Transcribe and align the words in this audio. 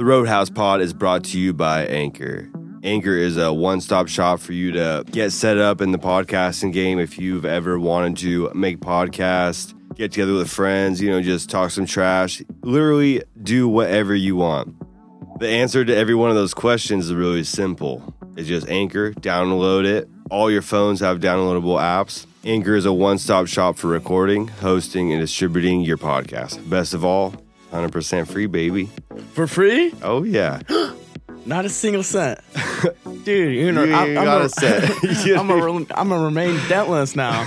The 0.00 0.06
Roadhouse 0.06 0.48
Pod 0.48 0.80
is 0.80 0.94
brought 0.94 1.24
to 1.24 1.38
you 1.38 1.52
by 1.52 1.84
Anchor. 1.84 2.48
Anchor 2.82 3.18
is 3.18 3.36
a 3.36 3.52
one 3.52 3.82
stop 3.82 4.08
shop 4.08 4.40
for 4.40 4.54
you 4.54 4.72
to 4.72 5.04
get 5.10 5.30
set 5.30 5.58
up 5.58 5.82
in 5.82 5.92
the 5.92 5.98
podcasting 5.98 6.72
game 6.72 6.98
if 6.98 7.18
you've 7.18 7.44
ever 7.44 7.78
wanted 7.78 8.16
to 8.16 8.50
make 8.54 8.80
podcasts, 8.80 9.74
get 9.96 10.12
together 10.12 10.32
with 10.32 10.48
friends, 10.48 11.02
you 11.02 11.10
know, 11.10 11.20
just 11.20 11.50
talk 11.50 11.70
some 11.70 11.84
trash, 11.84 12.40
literally 12.62 13.22
do 13.42 13.68
whatever 13.68 14.14
you 14.14 14.36
want. 14.36 14.74
The 15.38 15.48
answer 15.48 15.84
to 15.84 15.94
every 15.94 16.14
one 16.14 16.30
of 16.30 16.34
those 16.34 16.54
questions 16.54 17.04
is 17.04 17.14
really 17.14 17.44
simple. 17.44 18.14
It's 18.38 18.48
just 18.48 18.70
Anchor, 18.70 19.12
download 19.12 19.84
it. 19.84 20.08
All 20.30 20.50
your 20.50 20.62
phones 20.62 21.00
have 21.00 21.20
downloadable 21.20 21.78
apps. 21.78 22.24
Anchor 22.42 22.74
is 22.74 22.86
a 22.86 22.92
one 22.94 23.18
stop 23.18 23.48
shop 23.48 23.76
for 23.76 23.88
recording, 23.88 24.48
hosting, 24.48 25.12
and 25.12 25.20
distributing 25.20 25.82
your 25.82 25.98
podcast. 25.98 26.70
Best 26.70 26.94
of 26.94 27.04
all, 27.04 27.34
100% 27.72 28.26
free, 28.26 28.46
baby. 28.46 28.90
For 29.32 29.46
free? 29.46 29.92
Oh, 30.02 30.22
yeah. 30.24 30.60
Not 31.46 31.64
a 31.64 31.68
single 31.68 32.02
cent. 32.02 32.38
Dude, 33.24 33.54
you 33.54 33.72
know, 33.72 33.84
You 33.84 33.94
I'm, 33.94 34.08
ain't 34.10 34.18
I'm, 34.18 34.24
got 34.24 34.42
a, 34.42 34.44
a 34.44 34.48
cent. 34.48 34.84
I'm, 35.38 35.50
a, 35.50 35.66
I'm 35.94 36.08
gonna 36.08 36.24
remain 36.24 36.56
dentless 36.68 37.16
now. 37.16 37.46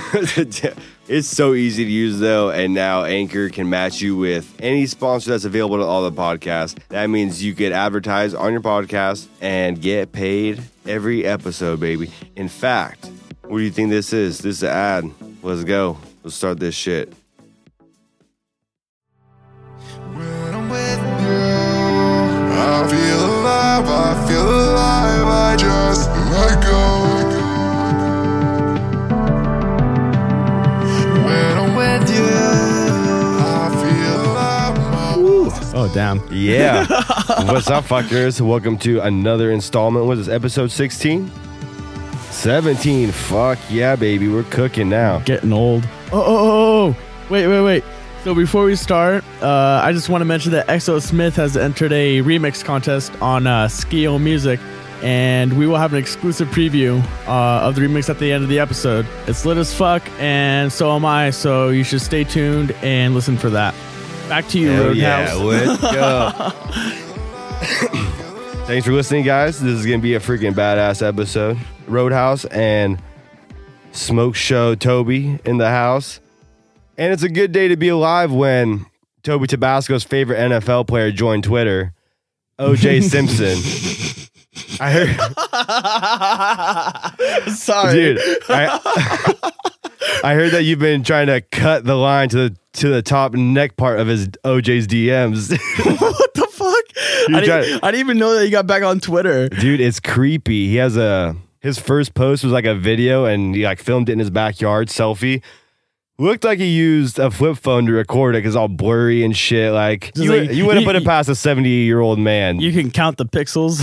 it's 1.08 1.28
so 1.28 1.54
easy 1.54 1.84
to 1.84 1.90
use 1.90 2.18
though, 2.18 2.50
and 2.50 2.74
now 2.74 3.04
Anchor 3.04 3.48
can 3.50 3.68
match 3.70 4.00
you 4.00 4.16
with 4.16 4.52
any 4.58 4.86
sponsor 4.86 5.30
that's 5.30 5.44
available 5.44 5.76
to 5.78 5.84
all 5.84 6.02
the 6.08 6.12
podcasts. 6.12 6.76
That 6.88 7.08
means 7.08 7.42
you 7.42 7.54
get 7.54 7.72
advertised 7.72 8.34
on 8.34 8.52
your 8.52 8.60
podcast 8.62 9.28
and 9.40 9.80
get 9.80 10.12
paid 10.12 10.60
every 10.86 11.24
episode, 11.24 11.78
baby. 11.80 12.10
In 12.36 12.48
fact, 12.48 13.10
what 13.42 13.58
do 13.58 13.64
you 13.64 13.70
think 13.70 13.90
this 13.90 14.12
is? 14.12 14.38
This 14.38 14.56
is 14.56 14.62
an 14.64 14.70
ad. 14.70 15.10
Let's 15.42 15.64
go. 15.64 15.98
Let's 16.22 16.34
start 16.36 16.58
this 16.58 16.74
shit. 16.74 17.12
I 22.74 22.88
feel 22.88 23.24
alive, 23.24 23.86
I 23.86 24.26
feel 24.26 24.50
alive, 24.50 25.26
I 25.28 25.56
just 25.56 26.10
let 26.10 26.60
go. 26.60 27.04
When 31.24 31.56
I'm 31.56 31.76
with 31.76 32.10
you, 32.12 32.24
I 33.38 33.70
feel 33.80 34.22
alive. 34.32 34.76
Oh 35.72 35.88
damn. 35.94 36.20
Yeah. 36.32 36.86
What's 37.44 37.70
up, 37.70 37.84
fuckers? 37.84 38.40
Welcome 38.40 38.76
to 38.78 38.98
another 39.02 39.52
installment. 39.52 40.06
What 40.06 40.18
is 40.18 40.26
this, 40.26 40.34
episode 40.34 40.72
16? 40.72 41.30
17. 42.30 43.12
Fuck 43.12 43.60
yeah, 43.70 43.94
baby. 43.94 44.26
We're 44.26 44.42
cooking 44.42 44.88
now. 44.88 45.20
Getting 45.20 45.52
old. 45.52 45.84
Oh, 46.10 46.20
oh, 46.20 46.24
oh, 46.26 46.88
oh. 46.88 46.96
wait, 47.30 47.46
wait, 47.46 47.62
wait. 47.62 47.84
So 48.24 48.34
before 48.34 48.64
we 48.64 48.74
start, 48.74 49.22
uh, 49.42 49.82
I 49.84 49.92
just 49.92 50.08
want 50.08 50.22
to 50.22 50.24
mention 50.24 50.52
that 50.52 50.66
Exo 50.66 50.98
Smith 51.02 51.36
has 51.36 51.58
entered 51.58 51.92
a 51.92 52.22
remix 52.22 52.64
contest 52.64 53.12
on 53.20 53.46
uh, 53.46 53.66
Skio 53.66 54.18
Music, 54.18 54.58
and 55.02 55.58
we 55.58 55.66
will 55.66 55.76
have 55.76 55.92
an 55.92 55.98
exclusive 55.98 56.48
preview 56.48 57.04
uh, 57.28 57.68
of 57.68 57.74
the 57.74 57.82
remix 57.82 58.08
at 58.08 58.18
the 58.18 58.32
end 58.32 58.42
of 58.42 58.48
the 58.48 58.58
episode. 58.58 59.06
It's 59.26 59.44
lit 59.44 59.58
as 59.58 59.74
fuck, 59.74 60.02
and 60.18 60.72
so 60.72 60.96
am 60.96 61.04
I. 61.04 61.28
So 61.28 61.68
you 61.68 61.84
should 61.84 62.00
stay 62.00 62.24
tuned 62.24 62.70
and 62.82 63.14
listen 63.14 63.36
for 63.36 63.50
that. 63.50 63.74
Back 64.26 64.48
to 64.48 64.58
you, 64.58 64.70
Hell 64.70 64.96
yeah, 64.96 65.34
let's 65.34 65.82
go. 65.82 66.30
Thanks 68.64 68.86
for 68.86 68.92
listening, 68.92 69.26
guys. 69.26 69.60
This 69.60 69.78
is 69.78 69.84
gonna 69.84 69.98
be 69.98 70.14
a 70.14 70.20
freaking 70.20 70.54
badass 70.54 71.06
episode. 71.06 71.58
Roadhouse 71.86 72.46
and 72.46 72.98
Smoke 73.92 74.34
Show 74.34 74.74
Toby 74.74 75.38
in 75.44 75.58
the 75.58 75.68
house, 75.68 76.20
and 76.96 77.12
it's 77.12 77.22
a 77.22 77.28
good 77.28 77.52
day 77.52 77.68
to 77.68 77.76
be 77.76 77.88
alive 77.88 78.32
when 78.32 78.86
Toby 79.22 79.46
Tabasco's 79.46 80.04
favorite 80.04 80.38
NFL 80.38 80.86
player 80.86 81.10
joined 81.10 81.44
Twitter, 81.44 81.92
OJ 82.58 83.02
Simpson. 83.10 83.58
I 84.80 84.90
heard, 84.90 85.10
Sorry, 87.56 87.94
dude. 87.94 88.18
I, 88.48 89.40
I 90.24 90.34
heard 90.34 90.52
that 90.52 90.62
you've 90.64 90.78
been 90.78 91.02
trying 91.02 91.26
to 91.28 91.40
cut 91.40 91.84
the 91.84 91.96
line 91.96 92.28
to 92.30 92.36
the 92.36 92.56
to 92.74 92.88
the 92.88 93.02
top 93.02 93.34
neck 93.34 93.76
part 93.76 94.00
of 94.00 94.08
his 94.08 94.28
OJ's 94.44 94.88
DMs. 94.88 95.50
what 96.00 96.34
the 96.34 96.46
fuck? 96.50 96.84
I 97.36 97.40
didn't, 97.40 97.84
I 97.84 97.90
didn't 97.92 98.00
even 98.00 98.18
know 98.18 98.34
that 98.34 98.44
you 98.44 98.50
got 98.50 98.66
back 98.66 98.82
on 98.82 98.98
Twitter. 98.98 99.48
Dude, 99.48 99.80
it's 99.80 100.00
creepy. 100.00 100.66
He 100.68 100.76
has 100.76 100.96
a 100.96 101.36
his 101.60 101.78
first 101.78 102.14
post 102.14 102.42
was 102.44 102.52
like 102.52 102.64
a 102.66 102.74
video 102.74 103.24
and 103.24 103.54
he 103.54 103.64
like 103.64 103.78
filmed 103.78 104.08
it 104.08 104.12
in 104.12 104.18
his 104.18 104.30
backyard 104.30 104.88
selfie. 104.88 105.42
Looked 106.16 106.44
like 106.44 106.60
he 106.60 106.66
used 106.68 107.18
a 107.18 107.28
flip 107.28 107.56
phone 107.56 107.86
to 107.86 107.92
record 107.92 108.36
it 108.36 108.38
because 108.38 108.54
all 108.54 108.68
blurry 108.68 109.24
and 109.24 109.36
shit. 109.36 109.72
Like 109.72 110.12
Just 110.14 110.24
you, 110.24 110.32
like- 110.36 110.50
you 110.52 110.64
wouldn't 110.64 110.86
put 110.86 110.94
it 110.94 111.04
past 111.04 111.28
a 111.28 111.34
seventy 111.34 111.70
year 111.70 111.98
old 112.00 112.20
man. 112.20 112.60
You 112.60 112.72
can 112.72 112.92
count 112.92 113.16
the 113.16 113.26
pixels. 113.26 113.80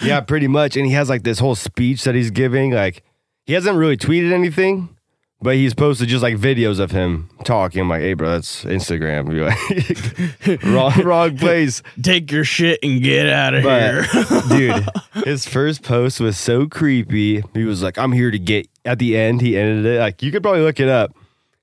yeah, 0.02 0.20
pretty 0.20 0.46
much. 0.46 0.76
And 0.76 0.86
he 0.86 0.92
has 0.92 1.08
like 1.08 1.24
this 1.24 1.40
whole 1.40 1.56
speech 1.56 2.04
that 2.04 2.14
he's 2.14 2.30
giving. 2.30 2.70
Like 2.70 3.02
he 3.44 3.54
hasn't 3.54 3.76
really 3.76 3.96
tweeted 3.96 4.30
anything, 4.32 4.95
but 5.42 5.54
he's 5.56 5.74
posted 5.74 6.08
just 6.08 6.22
like 6.22 6.36
videos 6.36 6.80
of 6.80 6.90
him 6.90 7.28
talking. 7.44 7.80
I'm 7.82 7.88
like, 7.88 8.00
hey, 8.00 8.14
bro, 8.14 8.30
that's 8.30 8.64
Instagram. 8.64 9.32
You're 9.34 10.58
like, 10.58 10.64
wrong, 10.64 11.00
wrong 11.06 11.36
place. 11.38 11.82
Take 12.02 12.30
your 12.32 12.44
shit 12.44 12.80
and 12.82 13.02
get 13.02 13.28
out 13.28 13.54
of 13.54 13.62
But 13.64 14.04
here. 14.06 14.06
dude, 14.48 15.24
his 15.24 15.46
first 15.46 15.82
post 15.82 16.20
was 16.20 16.38
so 16.38 16.66
creepy. 16.66 17.42
He 17.54 17.64
was 17.64 17.82
like, 17.82 17.98
"I'm 17.98 18.12
here 18.12 18.30
to 18.30 18.38
get." 18.38 18.68
At 18.84 18.98
the 18.98 19.16
end, 19.16 19.40
he 19.40 19.56
ended 19.56 19.84
it 19.86 19.98
like 20.00 20.22
you 20.22 20.30
could 20.32 20.42
probably 20.42 20.62
look 20.62 20.78
it 20.80 20.88
up, 20.88 21.14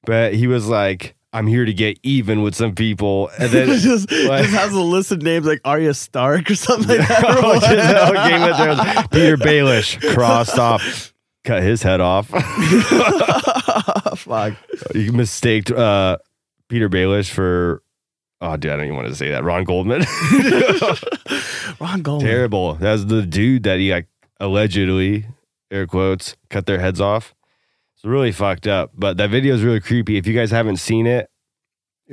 but 0.05 0.33
he 0.33 0.45
was 0.47 0.67
like, 0.67 1.15
"I'm 1.31 1.47
here 1.47 1.63
to 1.65 1.73
get 1.73 1.97
even 2.03 2.41
with 2.41 2.53
some 2.53 2.75
people," 2.75 3.29
and 3.39 3.49
then 3.49 3.67
just, 3.79 4.11
like- 4.11 4.43
just 4.43 4.53
has 4.53 4.73
a 4.73 4.81
list 4.81 5.11
of 5.13 5.21
names 5.21 5.45
like 5.45 5.61
Arya 5.63 5.93
Stark 5.93 6.51
or 6.51 6.55
something 6.55 6.97
like 6.99 7.07
that. 7.07 7.23
Oh, 7.25 7.59
just 7.59 7.93
how 7.93 8.27
Game 8.29 8.43
of 8.43 8.57
Thrones. 8.57 9.07
Petyr 9.07 9.37
Baelish 9.37 10.13
crossed 10.13 10.59
off, 10.59 11.12
cut 11.43 11.63
his 11.63 11.83
head 11.83 12.01
off. 12.01 12.27
Fuck. 14.17 14.53
you 14.95 15.11
mistaked 15.11 15.71
uh, 15.71 16.17
Petyr 16.69 16.89
Baelish 16.89 17.29
for. 17.29 17.81
Oh, 18.41 18.57
dude, 18.57 18.71
I 18.71 18.75
don't 18.75 18.85
even 18.85 18.97
want 18.97 19.07
to 19.07 19.15
say 19.15 19.29
that. 19.29 19.43
Ron 19.43 19.63
Goldman. 19.63 20.01
Ron 21.79 22.01
Goldman. 22.01 22.27
Terrible. 22.29 22.73
That's 22.73 23.05
the 23.05 23.21
dude 23.21 23.63
that 23.63 23.79
he 23.79 23.91
like 23.91 24.07
allegedly, 24.39 25.25
air 25.71 25.87
quotes, 25.87 26.35
cut 26.49 26.65
their 26.65 26.79
heads 26.79 26.99
off. 26.99 27.33
It's 27.95 28.03
really 28.03 28.33
fucked 28.33 28.67
up. 28.67 28.91
But 28.93 29.15
that 29.17 29.29
video 29.29 29.53
is 29.55 29.63
really 29.63 29.79
creepy. 29.79 30.17
If 30.17 30.27
you 30.27 30.33
guys 30.33 30.51
haven't 30.51 30.77
seen 30.77 31.07
it, 31.07 31.29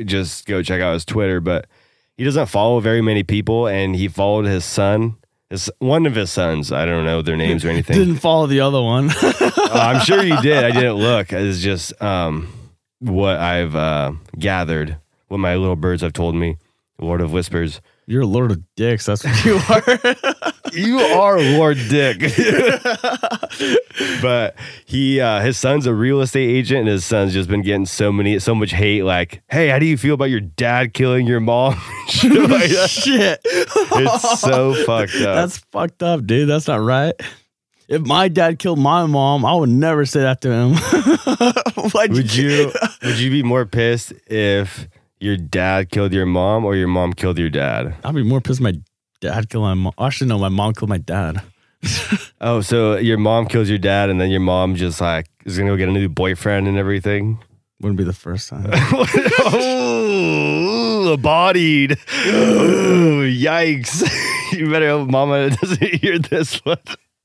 just 0.04 0.46
go 0.46 0.62
check 0.62 0.80
out 0.80 0.92
his 0.92 1.04
Twitter. 1.04 1.40
But 1.40 1.66
he 2.16 2.22
doesn't 2.22 2.46
follow 2.46 2.78
very 2.78 3.02
many 3.02 3.24
people, 3.24 3.66
and 3.66 3.96
he 3.96 4.06
followed 4.06 4.44
his 4.44 4.64
son. 4.64 5.16
His 5.50 5.70
one 5.80 6.06
of 6.06 6.14
his 6.14 6.30
sons. 6.30 6.70
I 6.70 6.84
don't 6.84 7.04
know 7.04 7.22
their 7.22 7.36
names 7.36 7.64
or 7.64 7.70
anything. 7.70 7.96
Didn't 7.96 8.18
follow 8.18 8.46
the 8.46 8.60
other 8.60 8.80
one. 8.80 9.10
Uh, 9.10 9.50
I'm 9.72 10.00
sure 10.00 10.22
you 10.22 10.40
did. 10.40 10.64
I 10.64 10.70
didn't 10.70 10.94
look. 10.94 11.32
It's 11.32 11.58
just 11.58 12.00
um, 12.00 12.52
what 13.00 13.36
I've 13.36 13.74
uh, 13.74 14.12
gathered, 14.38 14.98
what 15.26 15.38
my 15.38 15.56
little 15.56 15.76
birds 15.76 16.02
have 16.02 16.12
told 16.12 16.36
me. 16.36 16.56
Lord 17.00 17.20
of 17.20 17.32
Whispers. 17.32 17.80
You're 18.10 18.22
a 18.22 18.26
lord 18.26 18.50
of 18.50 18.60
dicks. 18.74 19.06
That's 19.06 19.24
what 19.24 19.44
you 19.44 19.60
are. 19.68 19.82
You 20.72 20.98
are 20.98 21.38
Lord 21.38 21.78
Dick. 21.88 22.18
but 24.20 24.56
he 24.84 25.20
uh 25.20 25.40
his 25.40 25.56
son's 25.56 25.86
a 25.86 25.94
real 25.94 26.20
estate 26.20 26.50
agent 26.50 26.80
and 26.80 26.88
his 26.88 27.04
son's 27.04 27.32
just 27.32 27.48
been 27.48 27.62
getting 27.62 27.86
so 27.86 28.10
many 28.10 28.40
so 28.40 28.52
much 28.52 28.72
hate 28.72 29.04
like, 29.04 29.44
"Hey, 29.48 29.68
how 29.68 29.78
do 29.78 29.86
you 29.86 29.96
feel 29.96 30.14
about 30.14 30.24
your 30.24 30.40
dad 30.40 30.92
killing 30.92 31.28
your 31.28 31.38
mom?" 31.38 31.80
Shit 32.08 32.50
like. 32.50 32.70
Shit. 32.88 33.42
It's 33.44 34.40
so 34.40 34.74
fucked 34.84 35.14
up. 35.14 35.36
That's 35.36 35.58
fucked 35.70 36.02
up, 36.02 36.26
dude. 36.26 36.48
That's 36.48 36.66
not 36.66 36.80
right. 36.80 37.14
If 37.86 38.02
my 38.02 38.26
dad 38.26 38.58
killed 38.58 38.80
my 38.80 39.06
mom, 39.06 39.44
I 39.44 39.54
would 39.54 39.68
never 39.68 40.04
say 40.04 40.22
that 40.22 40.40
to 40.40 40.50
him. 40.50 40.70
Would 41.94 42.34
you 42.34 42.72
would 43.04 43.20
you 43.20 43.30
be 43.30 43.44
more 43.44 43.66
pissed 43.66 44.14
if 44.26 44.88
your 45.20 45.36
dad 45.36 45.90
killed 45.90 46.12
your 46.12 46.26
mom 46.26 46.64
or 46.64 46.74
your 46.74 46.88
mom 46.88 47.12
killed 47.12 47.38
your 47.38 47.50
dad? 47.50 47.94
I'd 48.04 48.14
be 48.14 48.22
more 48.22 48.40
pissed 48.40 48.60
my 48.60 48.74
dad 49.20 49.48
killed 49.48 49.64
my 49.64 49.74
mom. 49.74 49.92
Actually, 49.98 50.28
no, 50.28 50.38
my 50.38 50.48
mom 50.48 50.74
killed 50.74 50.88
my 50.88 50.98
dad. 50.98 51.42
Oh, 52.42 52.62
so 52.62 52.96
your 52.96 53.18
mom 53.18 53.44
kills 53.46 53.68
your 53.68 53.76
dad 53.76 54.08
and 54.08 54.18
then 54.18 54.30
your 54.30 54.40
mom 54.40 54.74
just 54.74 54.98
like 54.98 55.26
is 55.44 55.58
gonna 55.58 55.68
go 55.70 55.76
get 55.76 55.90
a 55.90 55.92
new 55.92 56.08
boyfriend 56.08 56.66
and 56.66 56.78
everything? 56.78 57.38
Wouldn't 57.82 57.98
be 57.98 58.04
the 58.04 58.14
first 58.14 58.48
time. 58.48 58.66
oh, 61.02 61.18
bodied. 61.18 61.98
Oh, 62.26 63.26
yikes. 63.26 64.08
you 64.52 64.70
better 64.70 64.88
hope 64.88 65.10
mama 65.10 65.50
doesn't 65.50 65.82
hear 65.82 66.18
this 66.18 66.64
one. 66.64 66.78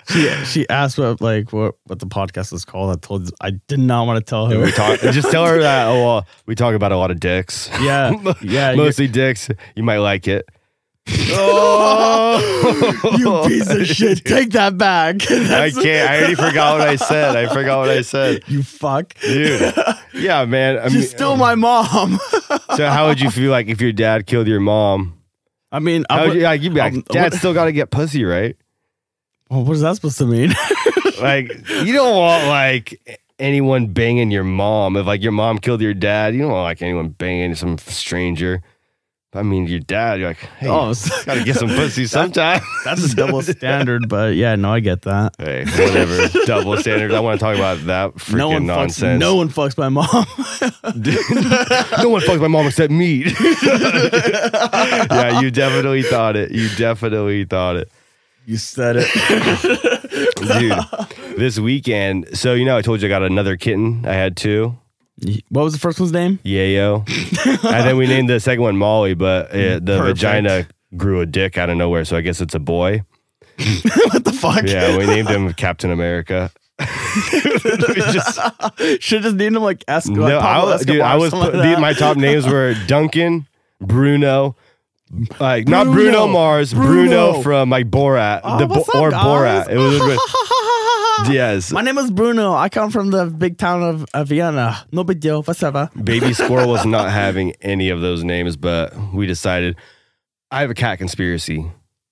She 0.09 0.29
she 0.45 0.69
asked 0.69 0.97
what 0.97 1.21
like 1.21 1.51
what 1.53 1.75
what 1.85 1.99
the 1.99 2.05
podcast 2.07 2.51
was 2.51 2.65
called. 2.65 2.91
I 2.95 2.99
told 2.99 3.29
I 3.41 3.51
did 3.67 3.79
not 3.79 4.05
want 4.07 4.23
to 4.25 4.29
tell 4.29 4.47
her. 4.47 4.59
We 4.59 4.71
talk, 4.71 4.99
just 4.99 5.31
tell 5.31 5.45
her 5.45 5.59
that, 5.61 5.87
oh, 5.87 6.03
well, 6.03 6.27
we 6.45 6.55
talk 6.55 6.75
about 6.75 6.91
a 6.91 6.97
lot 6.97 7.11
of 7.11 7.19
dicks. 7.19 7.69
yeah, 7.81 8.13
yeah. 8.41 8.75
Mostly 8.75 9.07
dicks. 9.07 9.49
You 9.75 9.83
might 9.83 9.97
like 9.97 10.27
it. 10.27 10.47
oh, 11.31 13.15
you 13.17 13.47
piece 13.47 13.69
of 13.69 13.85
shit. 13.87 14.25
Take 14.25 14.51
that 14.51 14.77
back. 14.77 15.17
I 15.29 15.69
can't. 15.71 16.09
I 16.09 16.17
already 16.17 16.35
forgot 16.35 16.79
what 16.79 16.87
I 16.87 16.95
said. 16.95 17.35
I 17.35 17.53
forgot 17.53 17.79
what 17.79 17.89
I 17.89 18.01
said. 18.01 18.43
You 18.47 18.63
fuck. 18.63 19.13
Dude. 19.21 19.73
Yeah, 20.13 20.45
man. 20.45 20.79
I 20.79 20.83
mean, 20.83 20.91
She's 20.91 21.11
still 21.11 21.35
my 21.37 21.55
mom. 21.55 22.19
so 22.75 22.87
how 22.89 23.07
would 23.07 23.19
you 23.19 23.29
feel 23.29 23.51
like 23.51 23.67
if 23.67 23.81
your 23.81 23.91
dad 23.91 24.25
killed 24.25 24.47
your 24.47 24.59
mom? 24.59 25.19
I 25.71 25.79
mean, 25.79 26.05
I 26.09 26.27
would- 26.27 26.37
yeah, 26.37 26.53
you'd 26.53 26.73
be 26.73 26.79
like, 26.79 26.93
um, 26.93 27.03
Dad 27.09 27.33
still 27.33 27.53
got 27.53 27.65
to 27.65 27.71
get 27.73 27.91
pussy, 27.91 28.23
right? 28.23 28.55
Well, 29.49 29.63
what 29.63 29.73
is 29.73 29.81
that 29.81 29.95
supposed 29.95 30.17
to 30.19 30.25
mean? 30.25 30.53
Like, 31.21 31.47
you 31.69 31.93
don't 31.93 32.17
want 32.17 32.45
like 32.47 32.99
anyone 33.39 33.87
banging 33.87 34.31
your 34.31 34.43
mom. 34.43 34.97
If 34.97 35.05
like 35.05 35.21
your 35.23 35.31
mom 35.31 35.59
killed 35.59 35.79
your 35.79 35.93
dad, 35.93 36.33
you 36.35 36.41
don't 36.41 36.51
want 36.51 36.65
like 36.65 36.81
anyone 36.81 37.07
banging 37.07 37.55
some 37.55 37.77
stranger. 37.77 38.61
I 39.33 39.41
mean, 39.41 39.65
your 39.67 39.79
dad, 39.79 40.19
you're 40.19 40.27
like, 40.29 40.37
hey, 40.59 40.67
oh, 40.67 40.91
so- 40.91 41.15
gotta 41.25 41.43
get 41.45 41.55
some 41.55 41.69
pussy 41.69 42.05
sometime. 42.05 42.59
that's 42.83 43.13
a 43.13 43.15
double 43.15 43.41
standard, 43.43 44.09
but 44.09 44.35
yeah, 44.35 44.55
no, 44.57 44.73
I 44.73 44.81
get 44.81 45.03
that. 45.03 45.35
hey, 45.39 45.63
whatever. 45.63 46.27
Double 46.45 46.75
standards. 46.77 47.13
I 47.13 47.21
want 47.21 47.39
to 47.39 47.43
talk 47.45 47.55
about 47.55 47.77
that 47.85 48.13
freaking 48.15 48.35
no 48.37 48.49
one 48.49 48.65
nonsense. 48.65 49.15
fucks. 49.15 49.19
No 49.19 49.35
one 49.35 49.47
fucks 49.49 49.77
my 49.77 49.87
mom. 49.89 50.25
no 52.03 52.09
one 52.09 52.21
fucks 52.23 52.41
my 52.41 52.47
mom 52.49 52.67
except 52.67 52.91
me. 52.91 53.23
yeah, 54.19 55.39
you 55.39 55.49
definitely 55.51 56.03
thought 56.03 56.35
it. 56.35 56.51
You 56.51 56.67
definitely 56.75 57.45
thought 57.45 57.77
it. 57.77 57.89
You 58.45 58.57
said 58.57 58.95
it. 58.99 59.07
Dude, 60.59 61.37
this 61.37 61.59
weekend, 61.59 62.37
so 62.37 62.53
you 62.53 62.65
know, 62.65 62.77
I 62.77 62.81
told 62.81 63.01
you 63.01 63.07
I 63.07 63.09
got 63.09 63.23
another 63.23 63.57
kitten. 63.57 64.05
I 64.05 64.13
had 64.13 64.37
two. 64.37 64.75
what 65.49 65.63
was 65.63 65.73
the 65.73 65.79
first 65.79 65.99
one's 65.99 66.11
name? 66.11 66.39
Yayo. 66.45 66.99
and 67.63 67.87
then 67.87 67.97
we 67.97 68.07
named 68.07 68.29
the 68.29 68.39
second 68.39 68.61
one 68.63 68.77
Molly, 68.77 69.13
but 69.13 69.51
uh, 69.51 69.79
the 69.79 69.97
Perfect. 69.99 70.17
vagina 70.19 70.67
grew 70.95 71.21
a 71.21 71.25
dick 71.25 71.57
out 71.57 71.69
of 71.69 71.77
nowhere, 71.77 72.05
so 72.05 72.15
I 72.17 72.21
guess 72.21 72.39
it's 72.41 72.55
a 72.55 72.59
boy. 72.59 73.01
what 73.57 74.23
the 74.25 74.33
fuck? 74.33 74.63
Yeah, 74.65 74.97
we 74.97 75.05
named 75.05 75.29
him 75.29 75.51
Captain 75.53 75.91
America. 75.91 76.51
Just- 77.31 78.39
Should 79.01 79.23
just 79.23 79.35
named 79.37 79.55
him 79.55 79.63
like 79.63 79.83
Escobar. 79.87 80.29
no, 80.29 80.37
like 80.37 80.45
I, 80.45 80.63
was- 80.63 80.85
dude, 80.85 81.01
I 81.01 81.15
was 81.15 81.31
put, 81.31 81.53
like 81.53 81.75
the, 81.75 81.79
my 81.81 81.93
top 81.93 82.17
names 82.17 82.45
were 82.45 82.73
Duncan, 82.87 83.47
Bruno, 83.79 84.55
like 85.39 85.67
not 85.67 85.85
Bruno. 85.85 85.93
Bruno 85.93 86.27
Mars, 86.27 86.73
Bruno, 86.73 87.31
Bruno. 87.33 87.41
from 87.41 87.69
like 87.69 87.89
Borat, 87.89 88.41
Oh, 88.43 88.59
the 88.59 88.67
Bo- 88.67 88.85
or 88.99 89.11
guys? 89.11 89.23
Borat. 89.25 89.69
It 89.69 89.77
was 89.77 91.29
yes. 91.31 91.71
My 91.71 91.81
name 91.81 91.97
is 91.97 92.11
Bruno. 92.11 92.53
I 92.53 92.69
come 92.69 92.91
from 92.91 93.11
the 93.11 93.25
big 93.27 93.57
town 93.57 93.83
of, 93.83 94.05
of 94.13 94.27
Vienna. 94.29 94.85
No 94.91 95.03
big 95.03 95.19
deal. 95.19 95.43
Whatever. 95.43 95.89
Baby 96.03 96.33
Squirrel 96.33 96.69
was 96.69 96.85
not 96.85 97.11
having 97.11 97.53
any 97.61 97.89
of 97.89 98.01
those 98.01 98.23
names, 98.23 98.57
but 98.57 98.93
we 99.13 99.25
decided 99.25 99.75
I 100.51 100.61
have 100.61 100.69
a 100.69 100.75
cat 100.75 100.97
conspiracy. 100.97 101.65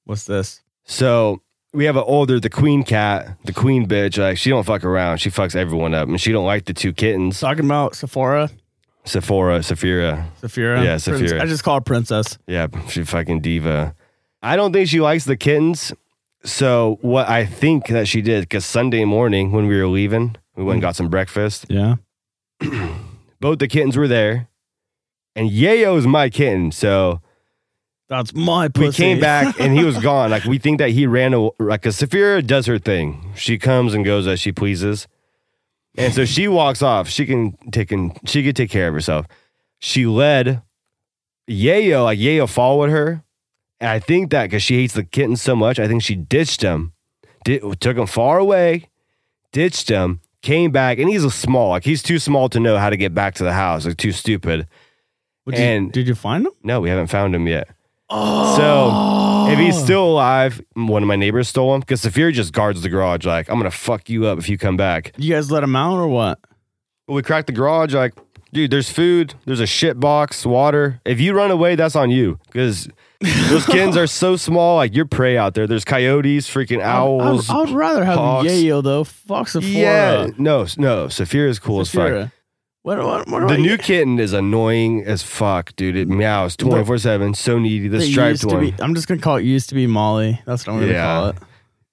What's 0.06 0.26
this? 0.26 0.62
So 0.86 1.42
we 1.74 1.86
have 1.86 1.96
an 1.98 2.04
older, 2.06 2.40
the 2.40 2.50
queen 2.50 2.84
cat, 2.84 3.38
the 3.46 3.54
queen 3.54 3.88
bitch. 3.88 4.18
Like 4.18 4.38
she 4.38 4.50
don't 4.50 4.64
fuck 4.66 4.84
around. 4.84 5.18
She 5.18 5.30
fucks 5.30 5.56
everyone 5.56 5.94
up, 5.94 6.08
and 6.08 6.20
she 6.22 6.32
don't 6.32 6.46
like 6.46 6.66
the 6.66 6.74
two 6.74 6.94
kittens, 6.94 7.40
Talking 7.40 7.66
about 7.66 7.96
Sephora, 7.96 8.50
Sephora, 9.06 9.60
Saphira. 9.60 10.26
Saphira. 10.42 10.84
Yeah, 10.84 10.98
Prince- 10.98 11.32
Saphira. 11.32 11.42
I 11.42 11.46
just 11.46 11.64
call 11.64 11.76
her 11.76 11.82
Princess. 11.82 12.38
Yeah, 12.48 12.68
she 12.90 13.04
fucking 13.04 13.42
diva. 13.42 13.96
I 14.42 14.56
don't 14.56 14.74
think 14.74 14.90
she 14.90 15.00
likes 15.00 15.26
the 15.26 15.38
kittens. 15.38 15.94
So 16.46 16.98
what 17.02 17.30
I 17.30 17.46
think 17.46 17.88
that 17.88 18.08
she 18.08 18.22
did, 18.22 18.42
because 18.42 18.66
Sunday 18.66 19.06
morning 19.06 19.52
when 19.52 19.68
we 19.68 19.78
were 19.78 19.88
leaving, 19.88 20.36
we 20.56 20.64
went 20.64 20.76
and 20.76 20.82
mm. 20.82 20.88
got 20.88 20.96
some 20.96 21.10
breakfast. 21.10 21.66
Yeah. 21.70 21.96
Both 23.40 23.60
the 23.60 23.68
kittens 23.68 23.98
were 23.98 24.08
there, 24.08 24.50
and 25.36 25.50
Yayo 25.50 25.96
Yayo's 25.96 26.08
my 26.08 26.30
kitten. 26.30 26.72
So 26.72 27.22
That's 28.10 28.34
my 28.34 28.68
pussy. 28.68 28.88
we 28.88 28.92
came 28.94 29.20
back 29.20 29.60
and 29.60 29.78
he 29.78 29.84
was 29.84 29.98
gone. 30.04 30.32
Like 30.32 30.46
we 30.46 30.58
think 30.58 30.80
that 30.80 30.92
he 30.92 31.08
ran 31.08 31.34
away. 31.34 31.52
Like, 31.60 31.82
cause 31.82 31.98
Saphira 31.98 32.46
does 32.46 32.66
her 32.68 32.80
thing. 32.80 33.34
She 33.36 33.58
comes 33.58 33.94
and 33.94 34.06
goes 34.06 34.28
as 34.28 34.40
she 34.40 34.52
pleases, 34.52 35.08
and 35.98 36.14
so 36.14 36.26
she 36.26 36.48
walks 36.48 36.82
off. 36.82 37.08
She 37.10 37.26
can 37.26 37.58
take 37.72 37.92
and 37.92 38.18
she 38.26 38.44
could 38.44 38.56
take 38.56 38.70
care 38.70 38.88
of 38.88 38.94
herself. 38.94 39.26
She 39.80 40.06
led 40.06 40.62
Yayo. 41.50 42.04
Like 42.06 42.20
Yayo 42.20 42.50
followed 42.50 42.90
her, 42.90 43.24
and 43.80 43.90
I 43.90 44.00
think 44.00 44.32
that 44.32 44.44
because 44.44 44.64
she 44.64 44.76
hates 44.76 44.94
the 44.94 45.04
kitten 45.04 45.36
so 45.36 45.56
much, 45.56 45.80
I 45.80 45.88
think 45.88 46.04
she 46.04 46.16
ditched 46.16 46.62
him. 46.62 46.94
Did, 47.46 47.82
took 47.82 47.98
him 47.98 48.08
far 48.08 48.38
away, 48.38 48.90
ditched 49.52 49.90
him, 49.90 50.22
came 50.42 50.72
back, 50.72 50.98
and 51.00 51.10
he's 51.10 51.26
a 51.26 51.32
small. 51.32 51.70
Like 51.72 51.84
he's 51.84 52.02
too 52.02 52.20
small 52.20 52.48
to 52.50 52.60
know 52.60 52.78
how 52.78 52.90
to 52.90 52.98
get 52.98 53.14
back 53.14 53.36
to 53.36 53.44
the 53.44 53.54
house. 53.54 53.86
Like 53.86 53.98
too 53.98 54.14
stupid. 54.14 54.68
What, 55.44 55.56
did, 55.56 55.62
you- 55.62 55.68
and- 55.68 55.92
did 55.92 56.08
you 56.08 56.16
find 56.16 56.46
him? 56.46 56.54
No, 56.64 56.80
we 56.80 56.90
haven't 56.90 57.08
found 57.08 57.36
him 57.36 57.48
yet. 57.48 57.68
Oh. 58.10 59.48
If 59.52 59.60
he's 59.60 59.78
oh. 59.78 59.84
still 59.84 60.06
alive, 60.06 60.62
one 60.74 61.04
of 61.04 61.08
my 61.08 61.16
neighbors 61.16 61.50
stole 61.50 61.74
him 61.74 61.82
because 61.82 62.02
Saphir 62.02 62.32
just 62.32 62.54
guards 62.54 62.82
the 62.82 62.90
garage. 62.90 63.26
Like, 63.26 63.50
I'm 63.50 63.58
gonna 63.58 63.72
fuck 63.72 64.10
you 64.10 64.26
up 64.26 64.40
if 64.40 64.50
you 64.50 64.58
come 64.58 64.78
back. 64.78 65.14
you 65.18 65.34
guys 65.34 65.52
let 65.52 65.64
him 65.64 65.76
out 65.76 65.98
or 65.98 66.08
what? 66.08 66.40
We 67.08 67.22
cracked 67.22 67.48
the 67.48 67.54
garage. 67.54 67.94
Like, 67.94 68.14
dude, 68.52 68.72
there's 68.72 68.90
food. 68.90 69.36
There's 69.46 69.60
a 69.60 69.68
shit 69.68 70.00
box, 70.00 70.46
water. 70.46 71.02
If 71.06 71.20
you 71.20 71.34
run 71.34 71.52
away, 71.52 71.76
that's 71.76 71.96
on 71.96 72.10
you 72.12 72.40
because 72.46 72.88
those 73.22 73.66
kittens 73.66 73.98
are 73.98 74.08
so 74.08 74.36
small. 74.38 74.78
Like, 74.78 74.96
you're 74.96 75.06
prey 75.06 75.38
out 75.38 75.54
there. 75.54 75.68
There's 75.68 75.86
coyotes, 75.86 76.50
freaking 76.50 76.82
owls. 76.82 77.50
I, 77.50 77.56
would- 77.56 77.68
I 77.68 77.72
would 77.72 77.78
rather 77.78 78.06
have 78.06 78.18
hawks. 78.18 78.48
Yayo 78.48 78.84
though. 78.84 79.04
Fuck 79.04 79.50
Sephora. 79.50 79.72
yeah, 79.72 80.28
no, 80.38 80.66
no. 80.78 81.08
Saphir 81.08 81.48
is 81.48 81.60
cool 81.60 81.82
as 81.82 81.92
fuck. 81.92 82.30
What, 82.84 82.98
what, 83.04 83.28
what 83.30 83.48
The 83.48 83.58
new 83.58 83.78
get? 83.78 83.84
kitten 83.86 84.20
is 84.20 84.34
annoying 84.34 85.04
as 85.06 85.24
fuck, 85.24 85.74
dude. 85.76 85.96
It 85.96 86.08
meows 86.10 86.56
24 86.58 86.98
7. 87.00 87.34
So 87.34 87.58
needy. 87.58 87.88
The 87.88 87.98
It 87.98 88.12
striped 88.12 88.42
to 88.42 88.48
one. 88.48 88.60
be- 88.60 88.76
I'm 88.80 88.94
just 88.94 89.08
gonna 89.08 89.22
call 89.22 89.38
it 89.38 89.44
used 89.44 89.70
to 89.70 89.76
be 89.76 89.88
Molly. 89.88 90.40
That's 90.46 90.68
what 90.68 90.74
I'm 90.74 90.80
gonna 90.82 90.92
Yeah. 90.92 91.06
call 91.06 91.28
it. 91.30 91.36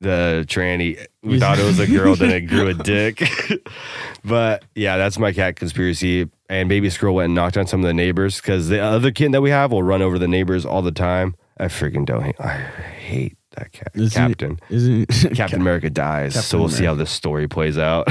the 0.03 0.45
tranny. 0.49 1.05
We 1.23 1.39
thought 1.39 1.59
it 1.59 1.65
was 1.65 1.79
a 1.79 1.87
girl, 1.87 2.17
then 2.17 2.31
it 2.31 2.41
grew 2.49 2.69
a 2.69 2.75
dick. 2.93 3.23
but 4.25 4.65
yeah, 4.75 4.97
that's 4.97 5.19
my 5.19 5.33
cat 5.33 5.57
conspiracy. 5.57 6.29
And 6.49 6.69
baby 6.69 6.91
squirrel 6.91 7.15
went 7.17 7.27
and 7.27 7.35
knocked 7.35 7.57
on 7.57 7.67
some 7.67 7.81
of 7.81 7.87
the 7.87 7.95
neighbors 7.95 8.41
because 8.41 8.69
the 8.69 8.81
other 8.81 9.11
kitten 9.13 9.33
that 9.33 9.43
we 9.43 9.51
have 9.51 9.71
will 9.73 9.83
run 9.83 10.03
over 10.03 10.19
the 10.19 10.27
neighbors 10.29 10.65
all 10.67 10.83
the 10.83 10.91
time. 10.91 11.35
I 11.59 11.67
freaking 11.67 12.07
don't 12.07 12.23
hate. 12.23 12.41
I 12.41 12.53
hate 12.57 13.37
that 13.57 13.73
cat. 13.73 13.93
Isn't- 13.95 14.11
Captain. 14.11 14.59
Isn't 14.71 15.07
Captain 15.37 15.61
America 15.61 15.91
dies. 15.91 16.45
so 16.47 16.59
we'll 16.59 16.69
see 16.71 16.85
how 16.87 16.95
this 16.95 17.11
story 17.11 17.47
plays 17.47 17.77
out. 17.79 18.09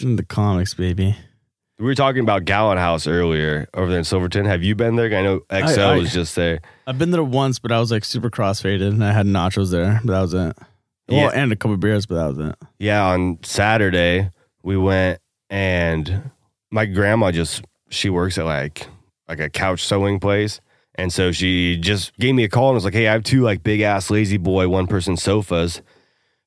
in 0.00 0.14
the 0.16 0.24
comics, 0.24 0.72
baby? 0.74 1.16
We 1.80 1.86
were 1.86 1.94
talking 1.94 2.20
about 2.22 2.44
Gallon 2.44 2.78
House 2.78 3.06
earlier 3.06 3.68
over 3.74 3.88
there 3.88 3.98
in 3.98 4.04
Silverton. 4.04 4.44
Have 4.44 4.62
you 4.62 4.74
been 4.74 4.96
there? 4.96 5.06
I 5.18 5.22
know 5.22 5.40
XL 5.50 5.80
I- 5.80 5.96
was 5.96 6.12
just 6.12 6.36
there. 6.36 6.60
I've 6.86 6.98
been 6.98 7.10
there 7.10 7.24
once, 7.24 7.58
but 7.58 7.72
I 7.72 7.80
was 7.80 7.90
like 7.90 8.04
super 8.04 8.30
crossfaded, 8.30 8.86
and 8.88 9.02
I 9.04 9.12
had 9.12 9.26
nachos 9.26 9.70
there, 9.70 10.00
but 10.04 10.12
that 10.12 10.20
was 10.20 10.34
it. 10.34 10.56
Yeah. 11.08 11.24
Well, 11.26 11.32
and 11.34 11.50
a 11.52 11.56
couple 11.56 11.74
of 11.74 11.80
beers, 11.80 12.06
but 12.06 12.14
that 12.16 12.36
was 12.36 12.48
it. 12.50 12.56
Yeah, 12.78 13.04
on 13.04 13.38
Saturday 13.42 14.30
we 14.62 14.76
went 14.76 15.20
and 15.48 16.30
my 16.70 16.86
grandma 16.86 17.32
just 17.32 17.64
she 17.88 18.10
works 18.10 18.38
at 18.38 18.44
like 18.44 18.86
like 19.28 19.40
a 19.40 19.48
couch 19.50 19.84
sewing 19.84 20.20
place. 20.20 20.60
And 20.96 21.12
so 21.12 21.32
she 21.32 21.76
just 21.78 22.14
gave 22.18 22.34
me 22.34 22.44
a 22.44 22.48
call 22.48 22.68
and 22.68 22.74
was 22.74 22.84
like, 22.84 22.94
Hey, 22.94 23.08
I 23.08 23.12
have 23.12 23.24
two 23.24 23.40
like 23.40 23.62
big 23.62 23.80
ass 23.80 24.10
lazy 24.10 24.36
boy 24.36 24.68
one 24.68 24.86
person 24.86 25.16
sofas. 25.16 25.82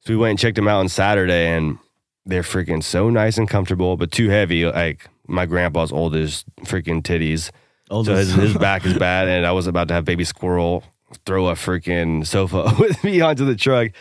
So 0.02 0.14
we 0.14 0.16
went 0.18 0.32
and 0.32 0.40
checked 0.40 0.56
them 0.58 0.68
out 0.68 0.80
on 0.80 0.90
Saturday 0.90 1.48
and 1.48 1.80
they're 2.26 2.42
freaking 2.44 2.84
so 2.84 3.10
nice 3.10 3.38
and 3.38 3.50
comfortable, 3.50 3.98
but 3.98 4.12
too 4.12 4.30
heavy. 4.30 4.66
Like 4.66 5.10
my 5.28 5.46
grandpa's 5.46 5.92
old 5.92 6.16
as 6.16 6.44
freaking 6.62 7.02
titties. 7.02 7.52
All 7.90 8.04
So 8.04 8.16
his, 8.16 8.34
his 8.34 8.58
back 8.58 8.86
is 8.86 8.94
bad, 8.98 9.28
and 9.28 9.46
I 9.46 9.52
was 9.52 9.68
about 9.68 9.88
to 9.90 9.94
have 9.94 10.06
baby 10.06 10.24
squirrel 10.24 10.84
throw 11.26 11.48
a 11.48 11.54
freaking 11.54 12.26
sofa 12.26 12.74
with 12.80 13.04
me 13.04 13.22
onto 13.22 13.46
the 13.46 13.56
truck. 13.56 13.92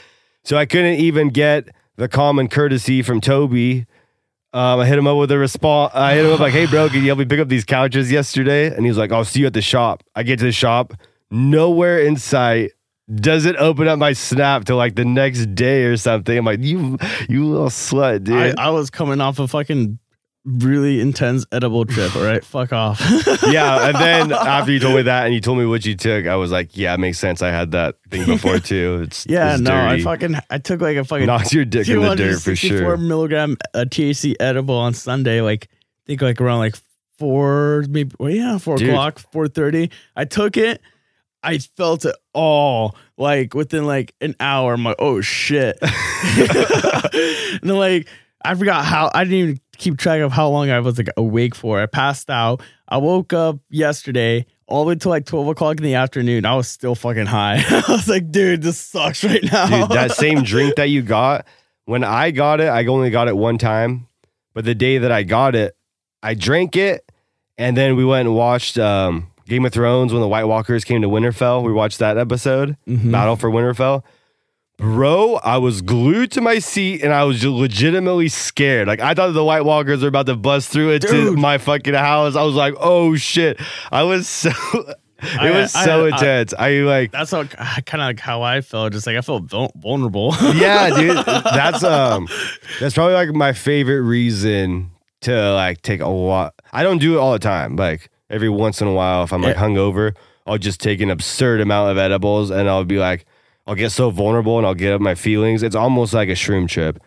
So 0.44 0.56
I 0.56 0.66
couldn't 0.66 0.94
even 0.94 1.28
get 1.28 1.68
the 1.96 2.08
common 2.08 2.48
courtesy 2.48 3.02
from 3.02 3.20
Toby. 3.20 3.86
Um, 4.54 4.80
I 4.80 4.86
hit 4.86 4.98
him 4.98 5.06
up 5.06 5.16
with 5.16 5.30
a 5.30 5.38
response. 5.38 5.94
I 5.94 6.14
hit 6.14 6.24
him 6.24 6.32
up 6.32 6.40
like, 6.40 6.52
"Hey, 6.52 6.66
bro, 6.66 6.88
can 6.88 7.00
you 7.00 7.06
help 7.06 7.18
me 7.18 7.24
pick 7.24 7.40
up 7.40 7.48
these 7.48 7.64
couches 7.64 8.10
yesterday?" 8.12 8.66
And 8.66 8.84
he 8.84 8.88
was 8.88 8.98
like, 8.98 9.12
"I'll 9.12 9.24
see 9.24 9.40
you 9.40 9.46
at 9.46 9.54
the 9.54 9.62
shop." 9.62 10.02
I 10.14 10.24
get 10.24 10.38
to 10.40 10.44
the 10.44 10.52
shop, 10.52 10.94
nowhere 11.30 12.00
in 12.00 12.16
sight. 12.16 12.72
Doesn't 13.14 13.56
open 13.56 13.88
up 13.88 13.98
my 13.98 14.12
snap 14.12 14.64
till 14.64 14.76
like 14.76 14.94
the 14.94 15.04
next 15.04 15.54
day 15.54 15.84
or 15.84 15.96
something. 15.96 16.36
I'm 16.36 16.44
like, 16.44 16.60
"You, 16.60 16.98
you 17.28 17.46
little 17.46 17.68
slut, 17.68 18.24
dude." 18.24 18.58
I, 18.58 18.66
I 18.66 18.70
was 18.70 18.90
coming 18.90 19.20
off 19.20 19.38
a 19.38 19.48
fucking 19.48 19.98
really 20.44 21.00
intense 21.00 21.46
edible 21.52 21.84
trip. 21.84 22.14
All 22.16 22.24
right, 22.24 22.44
fuck 22.44 22.72
off. 22.72 23.00
yeah, 23.46 23.88
and 23.88 23.96
then 23.96 24.32
after 24.32 24.72
you 24.72 24.80
told 24.80 24.96
me 24.96 25.02
that 25.02 25.24
and 25.26 25.34
you 25.34 25.40
told 25.40 25.58
me 25.58 25.66
what 25.66 25.84
you 25.84 25.94
took, 25.94 26.26
I 26.26 26.36
was 26.36 26.50
like, 26.50 26.76
yeah, 26.76 26.94
it 26.94 26.98
makes 26.98 27.18
sense. 27.18 27.42
I 27.42 27.50
had 27.50 27.72
that 27.72 27.96
thing 28.10 28.26
before 28.26 28.58
too. 28.58 29.02
It's 29.04 29.26
yeah, 29.26 29.54
it's 29.54 29.62
no, 29.62 29.74
I 29.74 30.00
fucking 30.00 30.36
I 30.50 30.58
took 30.58 30.80
like 30.80 30.96
a 30.96 31.04
fucking 31.04 31.26
knocks 31.26 31.52
your 31.52 31.64
dick 31.64 31.88
in 31.88 32.00
the 32.00 32.14
dirt 32.14 32.40
for 32.40 32.54
264 32.54 32.78
sure. 32.78 32.96
milligram 32.96 33.56
uh, 33.74 33.84
THC 33.88 34.34
edible 34.40 34.76
on 34.76 34.94
Sunday. 34.94 35.40
Like, 35.40 35.68
I 35.70 36.06
think 36.06 36.22
like 36.22 36.40
around 36.40 36.58
like 36.58 36.76
four, 37.18 37.84
maybe, 37.88 38.14
well, 38.18 38.30
yeah, 38.30 38.58
four 38.58 38.76
Dude. 38.76 38.90
o'clock, 38.90 39.18
four 39.18 39.48
thirty. 39.48 39.90
I 40.16 40.24
took 40.24 40.56
it. 40.56 40.80
I 41.44 41.58
felt 41.58 42.04
it 42.04 42.14
all 42.32 42.96
like 43.16 43.54
within 43.54 43.84
like 43.84 44.14
an 44.20 44.36
hour. 44.38 44.74
I'm 44.74 44.84
like, 44.84 44.96
oh 44.98 45.20
shit. 45.20 45.76
and 45.82 47.60
then 47.62 47.76
like 47.76 48.06
I 48.44 48.54
forgot 48.54 48.84
how 48.84 49.10
I 49.12 49.24
didn't 49.24 49.38
even 49.38 49.60
keep 49.82 49.98
track 49.98 50.20
of 50.20 50.32
how 50.32 50.48
long 50.48 50.70
I 50.70 50.80
was 50.80 50.96
like 50.98 51.08
awake 51.16 51.54
for. 51.54 51.80
I 51.80 51.86
passed 51.86 52.30
out. 52.30 52.62
I 52.88 52.98
woke 52.98 53.32
up 53.32 53.58
yesterday 53.70 54.46
all 54.66 54.84
the 54.84 54.88
way 54.90 54.94
till 54.94 55.10
like 55.10 55.26
12 55.26 55.48
o'clock 55.48 55.76
in 55.78 55.82
the 55.82 55.94
afternoon. 55.94 56.46
I 56.46 56.54
was 56.54 56.68
still 56.68 56.94
fucking 56.94 57.26
high. 57.26 57.62
I 57.68 57.82
was 57.88 58.08
like, 58.08 58.30
dude, 58.30 58.62
this 58.62 58.78
sucks 58.78 59.24
right 59.24 59.42
now. 59.42 59.66
Dude, 59.86 59.90
that 59.96 60.12
same 60.16 60.42
drink 60.42 60.76
that 60.76 60.88
you 60.88 61.02
got, 61.02 61.46
when 61.84 62.04
I 62.04 62.30
got 62.30 62.60
it, 62.60 62.68
I 62.68 62.86
only 62.86 63.10
got 63.10 63.28
it 63.28 63.36
one 63.36 63.58
time. 63.58 64.06
But 64.54 64.64
the 64.64 64.74
day 64.74 64.98
that 64.98 65.10
I 65.12 65.22
got 65.24 65.54
it, 65.54 65.76
I 66.22 66.34
drank 66.34 66.76
it 66.76 67.04
and 67.58 67.76
then 67.76 67.96
we 67.96 68.04
went 68.04 68.28
and 68.28 68.36
watched 68.36 68.78
um 68.78 69.28
Game 69.46 69.64
of 69.66 69.72
Thrones 69.72 70.12
when 70.12 70.22
the 70.22 70.28
White 70.28 70.44
Walkers 70.44 70.84
came 70.84 71.02
to 71.02 71.08
Winterfell. 71.08 71.64
We 71.64 71.72
watched 71.72 71.98
that 71.98 72.16
episode, 72.16 72.76
Mm-hmm. 72.86 73.10
Battle 73.10 73.36
for 73.36 73.50
Winterfell. 73.50 74.04
Bro, 74.78 75.36
I 75.44 75.58
was 75.58 75.80
glued 75.80 76.32
to 76.32 76.40
my 76.40 76.58
seat 76.58 77.02
and 77.02 77.12
I 77.12 77.22
was 77.24 77.44
legitimately 77.44 78.28
scared. 78.28 78.88
Like 78.88 79.00
I 79.00 79.14
thought 79.14 79.30
the 79.32 79.44
White 79.44 79.64
Walkers 79.64 80.02
were 80.02 80.08
about 80.08 80.26
to 80.26 80.34
bust 80.34 80.70
through 80.70 80.92
into 80.92 81.06
Dude. 81.08 81.38
my 81.38 81.58
fucking 81.58 81.94
house. 81.94 82.34
I 82.34 82.42
was 82.42 82.54
like, 82.56 82.74
oh 82.80 83.14
shit. 83.14 83.60
I 83.92 84.02
was 84.02 84.26
so 84.26 84.50
it 84.74 84.96
I- 85.38 85.50
was 85.52 85.72
so 85.72 86.06
I- 86.06 86.08
intense. 86.08 86.52
I 86.58 86.70
like 86.80 87.12
That's 87.12 87.30
how 87.30 87.44
kind 87.44 88.02
of 88.02 88.06
like 88.08 88.18
how 88.20 88.42
I 88.42 88.60
felt. 88.60 88.92
Just 88.92 89.06
like 89.06 89.16
I 89.16 89.20
felt 89.20 89.44
vulnerable. 89.76 90.34
yeah, 90.54 90.90
dude. 90.90 91.16
That's 91.26 91.84
um 91.84 92.26
that's 92.80 92.94
probably 92.94 93.14
like 93.14 93.28
my 93.30 93.52
favorite 93.52 94.00
reason 94.02 94.90
to 95.20 95.52
like 95.54 95.82
take 95.82 96.00
a 96.00 96.08
lot. 96.08 96.54
I 96.72 96.82
don't 96.82 96.98
do 96.98 97.14
it 97.16 97.18
all 97.18 97.32
the 97.34 97.38
time. 97.38 97.76
Like 97.76 98.10
every 98.30 98.48
once 98.48 98.80
in 98.80 98.88
a 98.88 98.92
while, 98.92 99.22
if 99.22 99.32
I'm 99.32 99.42
like 99.42 99.54
Yeah. 99.54 99.62
hungover, 99.62 100.16
I'll 100.44 100.58
just 100.58 100.80
take 100.80 101.00
an 101.00 101.10
absurd 101.10 101.60
amount 101.60 101.92
of 101.92 101.98
edibles 101.98 102.50
and 102.50 102.68
I'll 102.68 102.84
be 102.84 102.98
like, 102.98 103.26
I'll 103.66 103.74
get 103.74 103.90
so 103.90 104.10
vulnerable 104.10 104.58
and 104.58 104.66
I'll 104.66 104.74
get 104.74 104.92
up 104.92 105.00
my 105.00 105.14
feelings. 105.14 105.62
It's 105.62 105.76
almost 105.76 106.12
like 106.14 106.28
a 106.28 106.32
shroom 106.32 106.68
trip. 106.68 106.98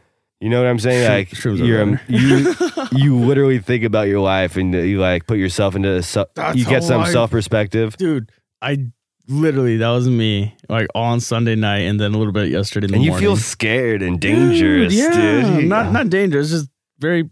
You 0.41 0.49
know 0.49 0.61
what 0.61 0.69
I'm 0.69 0.79
saying? 0.79 1.09
Like 1.09 1.29
shrooms 1.29 1.61
are 1.61 1.65
you're 1.65 1.85
better. 1.85 2.01
you 2.07 2.55
you 2.91 3.15
literally 3.17 3.59
think 3.59 3.83
about 3.83 4.07
your 4.07 4.19
life 4.21 4.57
and 4.57 4.73
you 4.73 4.99
like 4.99 5.27
put 5.27 5.37
yourself 5.37 5.75
into 5.75 6.01
se- 6.03 6.25
That's 6.35 6.57
you 6.57 6.65
get 6.65 6.81
how 6.83 6.87
some 6.89 7.01
I- 7.01 7.11
self 7.11 7.31
perspective. 7.31 7.95
Dude, 7.97 8.31
I 8.61 8.87
literally 9.27 9.77
that 9.77 9.89
was 9.89 10.07
me. 10.09 10.55
Like 10.69 10.87
on 10.93 11.19
Sunday 11.19 11.55
night 11.55 11.79
and 11.79 11.99
then 11.99 12.13
a 12.13 12.17
little 12.17 12.33
bit 12.33 12.49
yesterday 12.49 12.85
in 12.85 12.91
the 12.91 12.95
And 12.95 13.03
you 13.03 13.11
morning. 13.11 13.27
feel 13.27 13.37
scared 13.37 14.01
and 14.01 14.19
dangerous, 14.19 14.93
dude. 14.93 15.13
yeah, 15.13 15.59
Not 15.61 15.91
not 15.91 16.09
dangerous, 16.09 16.49
just 16.51 16.69
very. 16.99 17.29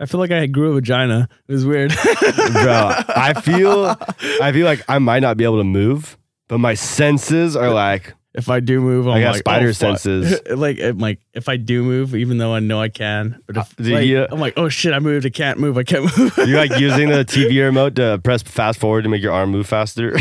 I 0.00 0.06
feel 0.06 0.20
like 0.20 0.30
I 0.30 0.46
grew 0.46 0.70
a 0.70 0.74
vagina. 0.74 1.28
It 1.48 1.52
was 1.52 1.66
weird. 1.66 1.90
bro. 2.52 2.92
I 3.08 3.34
feel, 3.42 3.96
I 4.40 4.52
feel 4.52 4.64
like 4.64 4.84
I 4.88 5.00
might 5.00 5.20
not 5.20 5.36
be 5.36 5.42
able 5.42 5.58
to 5.58 5.64
move, 5.64 6.16
but 6.46 6.58
my 6.58 6.74
senses 6.74 7.56
are 7.56 7.70
like, 7.72 8.14
if 8.38 8.48
I 8.48 8.60
do 8.60 8.80
move, 8.80 9.06
I'm 9.06 9.14
I 9.14 9.20
got 9.20 9.32
like, 9.32 9.38
spider 9.40 9.68
oh, 9.68 9.72
senses. 9.72 10.40
like, 10.50 10.80
I'm 10.80 10.98
like 10.98 11.20
if 11.34 11.48
I 11.48 11.56
do 11.58 11.82
move, 11.82 12.14
even 12.14 12.38
though 12.38 12.54
I 12.54 12.60
know 12.60 12.80
I 12.80 12.88
can, 12.88 13.42
but 13.46 13.56
if 13.58 13.74
Uh, 13.78 13.94
like, 13.94 14.06
you- 14.06 14.26
I'm 14.30 14.40
like, 14.40 14.54
oh 14.56 14.68
shit, 14.70 14.94
I 14.94 15.00
moved. 15.00 15.26
I 15.26 15.30
can't 15.30 15.58
move. 15.58 15.76
I 15.76 15.82
can't 15.82 16.04
move. 16.16 16.32
you're 16.48 16.58
like 16.58 16.78
using 16.80 17.08
the 17.10 17.24
TV 17.28 17.60
remote 17.62 17.96
to 17.96 18.18
press 18.24 18.42
fast 18.42 18.78
forward 18.80 19.02
to 19.02 19.08
make 19.10 19.20
your 19.22 19.32
arm 19.32 19.50
move 19.50 19.66
faster. 19.66 20.16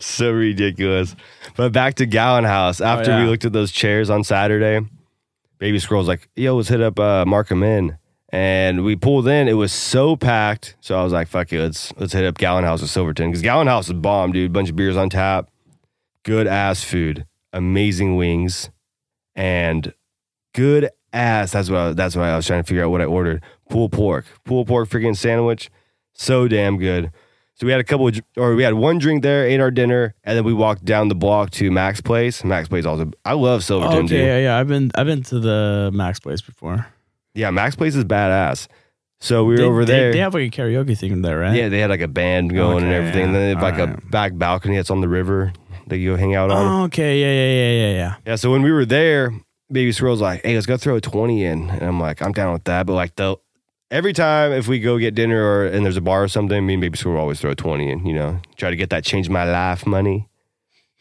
so 0.00 0.30
ridiculous. 0.32 1.14
But 1.56 1.72
back 1.72 1.94
to 1.96 2.06
Gallon 2.06 2.44
House. 2.44 2.80
After 2.80 3.12
Oh, 3.12 3.16
yeah. 3.16 3.24
we 3.24 3.30
looked 3.30 3.44
at 3.44 3.52
those 3.52 3.70
chairs 3.72 4.10
on 4.10 4.24
Saturday, 4.24 4.86
Baby 5.58 5.78
Squirrel's 5.78 6.08
like, 6.08 6.28
yo, 6.34 6.56
let's 6.56 6.68
hit 6.68 6.80
up 6.80 6.98
uh, 6.98 7.24
Markham 7.26 7.62
Inn. 7.62 7.96
And 8.30 8.82
we 8.82 8.96
pulled 8.96 9.28
in. 9.28 9.46
It 9.46 9.52
was 9.52 9.72
so 9.72 10.16
packed. 10.16 10.74
So 10.80 10.98
I 10.98 11.04
was 11.04 11.12
like, 11.12 11.28
fuck 11.28 11.52
it, 11.52 11.60
let's 11.60 11.92
let's 11.98 12.14
hit 12.14 12.24
up 12.24 12.38
Gallon 12.38 12.64
House 12.64 12.82
at 12.82 12.88
Silverton. 12.88 13.30
Because 13.30 13.42
Gallon 13.42 13.66
House 13.66 13.88
is 13.88 13.92
bomb, 13.92 14.32
dude. 14.32 14.52
Bunch 14.52 14.70
of 14.70 14.76
beers 14.76 14.96
on 14.96 15.10
tap. 15.10 15.50
Good 16.24 16.46
ass 16.46 16.84
food. 16.84 17.26
Amazing 17.52 18.16
wings. 18.16 18.70
And 19.34 19.92
good 20.54 20.90
ass. 21.12 21.52
That's 21.52 21.70
what 21.70 21.78
I, 21.80 21.92
that's 21.94 22.16
why 22.16 22.30
I 22.30 22.36
was 22.36 22.46
trying 22.46 22.62
to 22.62 22.66
figure 22.66 22.84
out 22.84 22.90
what 22.90 23.00
I 23.00 23.04
ordered. 23.04 23.42
Pulled 23.68 23.92
pork. 23.92 24.26
Pulled 24.44 24.68
pork 24.68 24.88
freaking 24.88 25.16
sandwich. 25.16 25.70
So 26.14 26.48
damn 26.48 26.78
good. 26.78 27.10
So 27.54 27.66
we 27.66 27.70
had 27.72 27.80
a 27.80 27.84
couple 27.84 28.08
of, 28.08 28.20
or 28.36 28.54
we 28.54 28.62
had 28.62 28.74
one 28.74 28.98
drink 28.98 29.22
there, 29.22 29.46
ate 29.46 29.60
our 29.60 29.70
dinner, 29.70 30.14
and 30.24 30.36
then 30.36 30.44
we 30.44 30.52
walked 30.54 30.84
down 30.84 31.08
the 31.08 31.14
block 31.14 31.50
to 31.52 31.70
Max 31.70 32.00
Place. 32.00 32.42
Max 32.44 32.66
Place 32.68 32.86
also, 32.86 33.10
I 33.24 33.34
love 33.34 33.62
Silverton, 33.62 33.98
okay, 33.98 34.06
dude. 34.08 34.20
yeah, 34.20 34.38
yeah. 34.38 34.58
I've 34.58 34.68
been 34.68 34.90
I've 34.94 35.06
been 35.06 35.22
to 35.24 35.38
the 35.38 35.90
Max 35.92 36.18
place 36.18 36.40
before. 36.40 36.86
Yeah, 37.34 37.50
Max 37.50 37.76
Place 37.76 37.94
is 37.94 38.04
badass. 38.04 38.68
So 39.20 39.44
we 39.44 39.52
were 39.52 39.58
They- 39.58 39.64
over 39.64 39.84
they- 39.84 39.92
there. 39.92 40.12
They, 40.12 40.18
have 40.18 40.34
like 40.34 40.44
a 40.44 40.50
karaoke 40.62 40.98
thing 40.98 41.12
in 41.12 41.22
there, 41.22 41.38
right? 41.38 41.54
yeah, 41.54 41.68
they 41.68 41.78
had 41.78 41.90
like 41.90 42.00
a 42.00 42.08
band 42.08 42.52
going 42.52 42.78
and 42.84 42.86
Okay, 42.92 42.96
everything. 42.96 43.24
And 43.26 43.34
then 43.34 43.42
they 43.42 43.48
have 43.66 43.76
yeah, 43.78 43.84
like 43.84 43.98
a 44.04 44.06
back 44.08 44.36
balcony 44.36 44.76
that's 44.76 44.90
on 44.90 45.00
the 45.00 45.08
river 45.08 45.52
that 45.92 45.98
you 45.98 46.12
go 46.12 46.16
hang 46.16 46.34
out 46.34 46.50
on. 46.50 46.80
Oh, 46.80 46.84
okay. 46.86 47.20
Yeah, 47.20 47.32
yeah, 47.32 47.52
yeah, 47.52 47.86
yeah, 47.86 47.96
yeah. 47.96 48.14
Yeah, 48.26 48.36
so 48.36 48.50
when 48.50 48.62
we 48.62 48.72
were 48.72 48.86
there, 48.86 49.32
Baby 49.70 49.92
Squirrel's 49.92 50.20
like, 50.20 50.42
"Hey, 50.42 50.54
let's 50.54 50.66
go 50.66 50.76
throw 50.76 50.96
a 50.96 51.00
20 51.00 51.44
in." 51.44 51.70
And 51.70 51.82
I'm 51.82 52.00
like, 52.00 52.20
"I'm 52.22 52.32
down 52.32 52.52
with 52.52 52.64
that." 52.64 52.86
But 52.86 52.94
like 52.94 53.14
the 53.16 53.36
every 53.90 54.12
time 54.12 54.52
if 54.52 54.66
we 54.66 54.80
go 54.80 54.98
get 54.98 55.14
dinner 55.14 55.42
or 55.42 55.66
and 55.66 55.84
there's 55.84 55.96
a 55.96 56.00
bar 56.00 56.24
or 56.24 56.28
something, 56.28 56.66
me 56.66 56.74
and 56.74 56.80
Baby 56.80 56.98
Squirrel 56.98 57.20
always 57.20 57.40
throw 57.40 57.52
a 57.52 57.54
20 57.54 57.90
in, 57.90 58.06
you 58.06 58.14
know. 58.14 58.40
Try 58.56 58.70
to 58.70 58.76
get 58.76 58.90
that 58.90 59.04
change 59.04 59.28
my 59.28 59.44
life 59.44 59.86
money. 59.86 60.28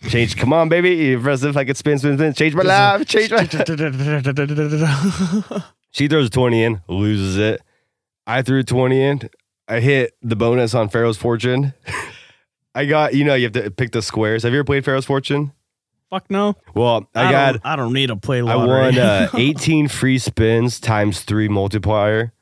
Change 0.10 0.36
come 0.36 0.52
on, 0.52 0.70
baby. 0.70 0.92
You 0.92 1.20
press 1.20 1.44
if 1.44 1.56
I 1.56 1.64
could 1.64 1.78
spin, 1.78 2.00
spin, 2.00 2.18
spin, 2.18 2.34
change 2.34 2.56
my 2.56 2.64
life, 2.64 3.08
change 3.08 3.32
my 3.32 3.46
She 5.92 6.08
throws 6.08 6.28
a 6.28 6.30
20 6.30 6.64
in, 6.64 6.82
loses 6.88 7.38
it. 7.38 7.62
I 8.26 8.42
threw 8.42 8.60
a 8.60 8.64
20 8.64 9.02
in. 9.02 9.30
I 9.68 9.80
hit 9.80 10.16
the 10.22 10.36
bonus 10.36 10.74
on 10.74 10.90
Pharaoh's 10.90 11.18
Fortune. 11.18 11.74
I 12.74 12.86
got, 12.86 13.13
you 13.13 13.24
know, 13.25 13.36
you 13.36 13.44
have 13.44 13.54
to 13.54 13.72
pick 13.72 13.92
the 13.92 14.01
squares. 14.01 14.44
Have 14.44 14.54
you 14.54 14.60
ever 14.60 14.63
played 14.66 14.86
Pharaoh's 14.86 15.06
Fortune? 15.06 15.51
Fuck 16.10 16.30
no. 16.30 16.56
Well, 16.74 17.08
I, 17.16 17.32
got 17.32 17.51
Don't, 17.54 17.66
I 17.66 17.75
don't 17.78 17.94
need 17.94 18.08
to 18.08 18.18
play 18.18 18.42
I 18.42 18.56
won 18.56 18.98
uh, 18.98 19.30
18 19.34 19.88
free 19.88 20.18
spins 20.18 20.80
times 20.80 21.22
three 21.22 21.48
multiplier, 21.48 22.34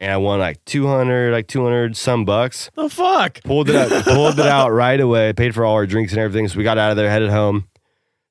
and 0.00 0.10
I 0.10 0.16
won 0.16 0.40
like 0.40 0.64
200, 0.64 1.32
like 1.32 1.46
200 1.46 1.96
some 1.96 2.24
bucks. 2.24 2.70
the 2.74 2.88
fuck. 2.88 3.40
Pulled 3.44 3.70
it 3.70 3.76
out, 3.76 4.04
pulled 4.04 4.40
it 4.40 4.46
out 4.46 4.70
right 4.70 5.00
away. 5.00 5.32
Paid 5.32 5.54
for 5.54 5.64
all 5.64 5.74
our 5.74 5.86
drinks 5.86 6.12
and 6.12 6.20
everything. 6.20 6.48
So 6.48 6.58
we 6.58 6.64
got 6.64 6.76
out 6.76 6.90
of 6.90 6.96
there, 6.96 7.08
headed 7.08 7.30
home. 7.30 7.68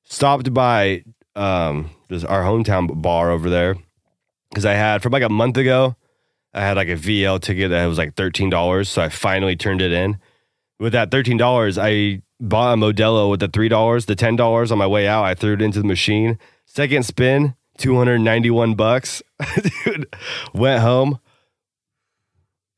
Stopped 0.06 0.52
by 0.52 1.02
um, 1.34 1.90
just 2.10 2.26
our 2.26 2.42
hometown 2.42 3.00
bar 3.00 3.30
over 3.30 3.48
there 3.48 3.76
because 4.50 4.66
I 4.66 4.74
had 4.74 5.02
from 5.02 5.12
like 5.12 5.22
a 5.22 5.30
month 5.30 5.56
ago. 5.56 5.96
I 6.52 6.60
had 6.60 6.76
like 6.76 6.88
a 6.88 6.94
VL 6.94 7.40
ticket 7.40 7.70
that 7.70 7.86
was 7.86 7.96
like 7.98 8.14
thirteen 8.16 8.50
dollars, 8.50 8.90
so 8.90 9.02
I 9.02 9.08
finally 9.08 9.56
turned 9.56 9.80
it 9.80 9.92
in. 9.92 10.18
With 10.80 10.92
that 10.92 11.10
thirteen 11.10 11.36
dollars, 11.36 11.78
I 11.78 12.22
bought 12.40 12.74
a 12.74 12.76
Modelo 12.76 13.30
with 13.30 13.40
the 13.40 13.48
three 13.48 13.68
dollars, 13.68 14.06
the 14.06 14.16
ten 14.16 14.36
dollars 14.36 14.72
on 14.72 14.78
my 14.78 14.86
way 14.86 15.06
out. 15.06 15.24
I 15.24 15.34
threw 15.34 15.54
it 15.54 15.62
into 15.62 15.80
the 15.80 15.86
machine. 15.86 16.38
Second 16.66 17.04
spin, 17.04 17.54
two 17.78 17.96
hundred 17.96 18.18
ninety-one 18.20 18.74
bucks. 18.74 19.22
Dude, 19.84 20.12
went 20.52 20.82
home. 20.82 21.18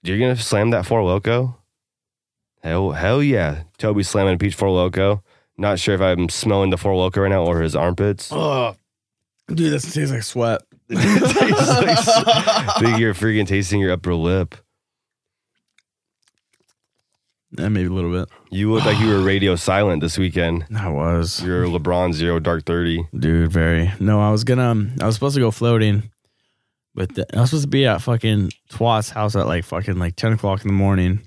You're 0.03 0.19
gonna 0.19 0.37
slam 0.37 0.71
that 0.71 0.87
four 0.87 1.03
loco? 1.03 1.57
Hell, 2.63 2.93
hell 2.93 3.23
yeah! 3.23 3.63
Toby 3.79 4.03
slamming 4.03 4.35
a 4.35 4.39
peach 4.39 4.55
four 4.55 4.71
loco. 4.71 5.23
Not 5.57 5.79
sure 5.79 5.95
if 5.95 6.01
I'm 6.03 6.29
smelling 6.29 6.71
the 6.71 6.77
four 6.77 6.95
loco 6.95 7.23
right 7.23 7.29
now 7.31 7.45
or 7.47 7.63
his 7.63 7.75
armpits. 7.75 8.29
Oh, 8.31 8.77
dude, 9.49 9.73
this 9.73 9.93
tastes 9.95 10.13
like 10.13 10.23
sweat. 10.23 10.63
It 10.89 10.97
tastes 10.99 12.07
like- 12.09 12.29
I 12.29 12.75
think 12.79 12.99
you're 13.01 13.15
freaking 13.15 13.47
tasting 13.47 13.81
your 13.81 13.91
upper 13.93 14.15
lip. 14.15 14.55
Yeah, 17.59 17.69
maybe 17.69 17.87
a 17.89 17.93
little 17.93 18.13
bit. 18.13 18.29
You 18.51 18.73
look 18.73 18.85
like 18.85 18.99
you 18.99 19.09
were 19.09 19.21
radio 19.23 19.57
silent 19.57 20.01
this 20.03 20.19
weekend. 20.19 20.67
I 20.77 20.89
was, 20.89 21.43
You're 21.43 21.67
LeBron 21.67 22.13
Zero 22.13 22.39
Dark 22.41 22.65
Thirty. 22.65 23.07
dude. 23.19 23.51
Very. 23.53 23.93
No, 24.01 24.21
I 24.21 24.31
was 24.31 24.45
gonna. 24.45 24.71
um, 24.71 24.93
I 25.01 25.07
was 25.07 25.15
supposed 25.15 25.35
to 25.37 25.41
go 25.41 25.51
floating, 25.51 26.11
but 26.95 27.15
the, 27.15 27.27
I 27.37 27.41
was 27.41 27.51
supposed 27.51 27.65
to 27.65 27.69
be 27.69 27.87
at 27.87 28.03
fucking 28.03 28.51
Twat's 28.71 29.11
house 29.11 29.37
at 29.37 29.47
like 29.47 29.65
fucking 29.65 29.99
like 29.99 30.17
ten 30.17 30.33
o'clock 30.33 30.63
in 30.63 30.69
the 30.69 30.75
morning. 30.75 31.21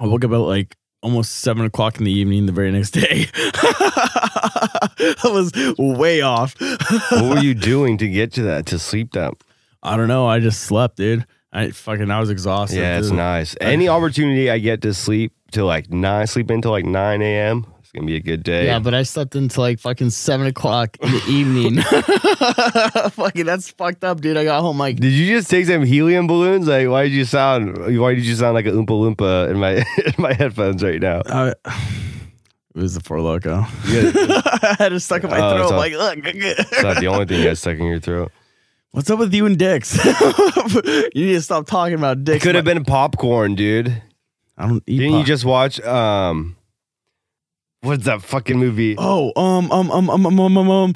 I 0.00 0.06
woke 0.06 0.24
up 0.24 0.32
at 0.32 0.36
like 0.38 0.76
almost 1.02 1.36
seven 1.36 1.64
o'clock 1.64 1.98
in 1.98 2.04
the 2.04 2.12
evening 2.12 2.46
the 2.46 2.52
very 2.52 2.72
next 2.72 2.90
day. 2.92 3.26
I 3.36 5.18
was 5.24 5.52
way 5.78 6.20
off. 6.20 6.54
What 6.60 7.22
were 7.36 7.38
you 7.38 7.54
doing 7.72 7.98
to 7.98 8.08
get 8.08 8.32
to 8.34 8.42
that 8.42 8.66
to 8.66 8.78
sleep 8.78 9.12
that? 9.12 9.34
I 9.82 9.96
don't 9.96 10.08
know. 10.08 10.26
I 10.26 10.40
just 10.40 10.62
slept, 10.62 10.96
dude. 10.96 11.26
I 11.52 11.70
fucking 11.70 12.10
I 12.10 12.18
was 12.20 12.30
exhausted. 12.30 12.78
Yeah, 12.78 12.98
it's 12.98 13.08
dude. 13.08 13.16
nice. 13.16 13.54
Any 13.60 13.88
opportunity 13.88 14.50
I 14.50 14.58
get 14.58 14.82
to 14.82 14.92
sleep 14.94 15.32
till 15.54 15.64
like 15.66 15.90
nine, 15.90 16.26
sleep 16.26 16.50
until 16.50 16.70
like 16.72 16.84
nine 16.84 17.22
a.m. 17.22 17.64
It's 17.80 17.90
gonna 17.92 18.06
be 18.06 18.16
a 18.16 18.20
good 18.20 18.42
day. 18.42 18.66
Yeah, 18.66 18.78
but 18.80 18.92
I 18.92 19.04
slept 19.04 19.34
until 19.36 19.62
like 19.62 19.78
fucking 19.78 20.10
seven 20.10 20.46
o'clock 20.46 20.96
in 21.00 21.10
the 21.10 21.22
evening. 21.28 21.80
fucking 23.12 23.46
that's 23.46 23.70
fucked 23.70 24.04
up, 24.04 24.20
dude. 24.20 24.36
I 24.36 24.44
got 24.44 24.60
home 24.60 24.78
like 24.78 24.96
Did 24.96 25.12
you 25.12 25.36
just 25.36 25.48
take 25.50 25.66
some 25.66 25.84
helium 25.84 26.26
balloons? 26.26 26.66
Like, 26.66 26.88
why 26.88 27.04
did 27.04 27.12
you 27.12 27.24
sound? 27.24 27.78
Why 27.98 28.14
did 28.14 28.24
you 28.26 28.34
sound 28.34 28.54
like 28.54 28.66
a 28.66 28.70
oompa 28.70 28.86
loompa 28.88 29.50
in 29.50 29.58
my 29.58 29.72
in 30.06 30.14
my 30.18 30.32
headphones 30.34 30.82
right 30.82 31.00
now? 31.00 31.20
uh, 31.20 31.54
it 31.64 32.80
was 32.80 32.94
the 32.94 33.00
four 33.00 33.20
loco. 33.20 33.60
I 33.84 34.76
had 34.78 34.92
it 34.92 35.00
stuck 35.00 35.22
in 35.24 35.30
my 35.30 35.38
Oh, 35.40 35.68
throat. 35.68 35.76
like, 35.76 35.92
look. 35.92 36.18
It's 36.24 36.82
not 36.82 36.98
the 37.00 37.06
only 37.06 37.26
thing 37.26 37.38
you 37.38 37.44
got 37.44 37.58
stuck 37.58 37.78
in 37.78 37.84
your 37.86 38.00
throat. 38.00 38.32
What's 38.90 39.10
up 39.10 39.18
with 39.18 39.34
you 39.34 39.46
and 39.46 39.58
dicks? 39.58 39.96
you 40.04 41.26
need 41.26 41.34
to 41.34 41.42
stop 41.42 41.66
talking 41.66 41.94
about 41.94 42.18
It 42.18 42.24
dicks. 42.24 42.44
could 42.44 42.54
have 42.54 42.64
been 42.64 42.84
popcorn, 42.84 43.54
dude. 43.56 44.02
I 44.56 44.68
don't 44.68 44.82
eat. 44.86 44.98
Didn't 44.98 45.12
pop- 45.12 45.20
you 45.20 45.24
just 45.26 45.44
watch 45.44 45.80
um 45.80 46.56
what's 47.82 48.04
that 48.04 48.22
fucking 48.22 48.58
movie? 48.58 48.94
Oh, 48.98 49.32
um, 49.36 49.70
um, 49.70 49.90
um, 49.90 50.10
um, 50.10 50.26
um, 50.26 50.40
um, 50.40 50.56
um, 50.58 50.70
um 50.70 50.94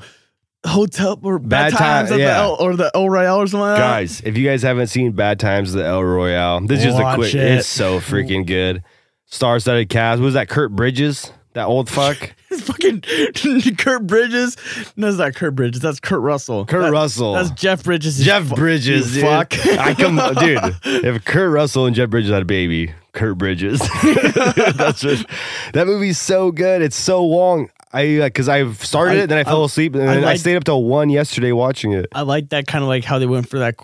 hotel 0.67 1.19
or 1.23 1.39
bad, 1.39 1.49
Bad 1.49 1.71
Ti- 1.71 1.77
times 1.77 2.11
at 2.11 2.17
the 2.17 2.23
yeah. 2.23 2.39
El, 2.43 2.57
or 2.61 2.77
the 2.77 2.91
El 2.95 3.09
Royale 3.09 3.37
or 3.41 3.47
something 3.47 3.61
like 3.61 3.77
that. 3.79 3.81
Guys, 3.81 4.21
if 4.25 4.37
you 4.37 4.47
guys 4.49 4.63
haven't 4.63 4.89
seen 4.89 5.13
Bad 5.13 5.39
Times 5.39 5.75
at 5.75 5.79
the 5.79 5.85
El 5.87 6.03
Royale, 6.05 6.61
this 6.67 6.79
is 6.81 6.85
just 6.87 6.99
a 6.99 7.15
quick 7.15 7.35
it. 7.35 7.41
it's 7.59 7.67
so 7.69 8.01
freaking 8.01 8.47
good. 8.47 8.83
Star 9.27 9.61
studded 9.61 9.89
cast. 9.89 10.21
What 10.21 10.27
was 10.27 10.35
that 10.35 10.49
Kurt 10.49 10.73
Bridges? 10.75 11.33
That 11.55 11.65
old 11.67 11.89
fuck? 11.89 12.35
It's 12.51 12.63
fucking 12.63 13.03
Kurt 13.77 14.07
Bridges. 14.07 14.57
No, 14.97 15.09
it's 15.09 15.19
not 15.19 15.35
Kurt 15.35 15.55
Bridges. 15.55 15.83
That's 15.83 16.01
Kurt 16.01 16.23
Russell. 16.23 16.65
Kurt 16.65 16.81
That- 16.81 16.91
Russell. 16.93 17.35
That's 17.35 17.51
Jeff 17.51 17.85
Bridges. 17.85 18.19
Jeff 18.25 18.47
Fu- 18.47 18.55
Bridges, 18.55 19.15
you 19.15 19.21
dude. 19.21 19.31
fuck. 19.31 19.67
I 19.79 19.93
come 19.93 20.17
dude. 20.41 20.77
If 21.05 21.27
Kurt 21.27 21.53
Russell 21.53 21.85
and 21.85 21.95
Jeff 21.95 22.09
Bridges 22.09 22.31
had 22.31 22.41
a 22.41 22.47
baby, 22.47 22.95
Kurt 23.19 23.37
Bridges. 23.39 23.81
That's 24.03 25.01
just 25.01 25.27
that 25.73 25.87
movie's 25.87 26.19
so 26.19 26.51
good. 26.53 26.83
It's 26.83 26.97
so 26.97 27.25
long. 27.25 27.71
I 27.93 28.19
because 28.25 28.49
I've 28.49 28.85
started 28.85 29.19
I- 29.19 29.23
it, 29.23 29.27
then 29.29 29.39
I 29.39 29.45
fell 29.45 29.63
I- 29.63 29.67
asleep, 29.67 29.95
and 29.95 30.09
I 30.09 30.15
then 30.15 30.25
I, 30.25 30.37
stayed 30.37 30.57
up 30.57 30.65
till 30.65 30.85
one 30.85 31.11
yesterday 31.11 31.53
watching 31.53 31.93
it. 31.93 32.07
I 32.15 32.23
like 32.23 32.51
that 32.51 32.67
kind 32.67 32.83
of 32.85 32.89
like 32.89 33.05
how 33.05 33.19
they 33.19 33.27
went 33.27 33.49
for 33.49 33.59
that 33.59 33.77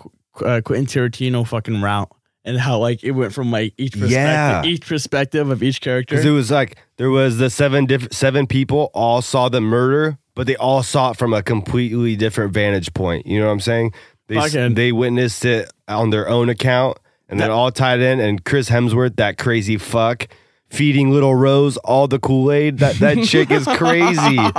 uh, 0.43 0.61
Quentin 0.63 0.85
Tarantino 0.85 1.45
fucking 1.47 1.81
route, 1.81 2.09
and 2.43 2.57
how 2.59 2.77
like 2.77 3.03
it 3.03 3.11
went 3.11 3.33
from 3.33 3.51
like 3.51 3.73
each 3.77 3.93
perspective, 3.93 4.11
Yeah. 4.11 4.63
each 4.63 4.85
perspective 4.87 5.49
of 5.49 5.63
each 5.63 5.81
character. 5.81 6.15
Because 6.15 6.25
it 6.25 6.31
was 6.31 6.51
like 6.51 6.77
there 6.97 7.09
was 7.09 7.37
the 7.39 7.49
seven 7.49 7.85
diff- 7.87 8.13
seven 8.13 8.45
people 8.47 8.91
all 8.93 9.21
saw 9.21 9.49
the 9.49 9.61
murder, 9.61 10.17
but 10.35 10.45
they 10.47 10.55
all 10.55 10.83
saw 10.83 11.11
it 11.11 11.17
from 11.17 11.33
a 11.33 11.41
completely 11.41 12.15
different 12.15 12.53
vantage 12.53 12.93
point. 12.93 13.25
You 13.25 13.39
know 13.39 13.47
what 13.47 13.53
I'm 13.53 13.59
saying? 13.59 13.93
They 14.27 14.69
they 14.69 14.91
witnessed 14.91 15.45
it 15.45 15.71
on 15.87 16.09
their 16.11 16.27
own 16.29 16.49
account, 16.49 16.97
and 17.29 17.39
then 17.39 17.51
all 17.51 17.71
tied 17.71 17.99
in. 17.99 18.19
And 18.19 18.43
Chris 18.43 18.69
Hemsworth, 18.69 19.15
that 19.17 19.37
crazy 19.37 19.77
fuck, 19.77 20.27
feeding 20.69 21.11
little 21.11 21.35
Rose 21.35 21.77
all 21.77 22.07
the 22.07 22.19
Kool 22.19 22.51
Aid. 22.51 22.79
That 22.79 22.95
that 22.95 23.23
chick 23.25 23.51
is 23.51 23.65
crazy. 23.65 24.39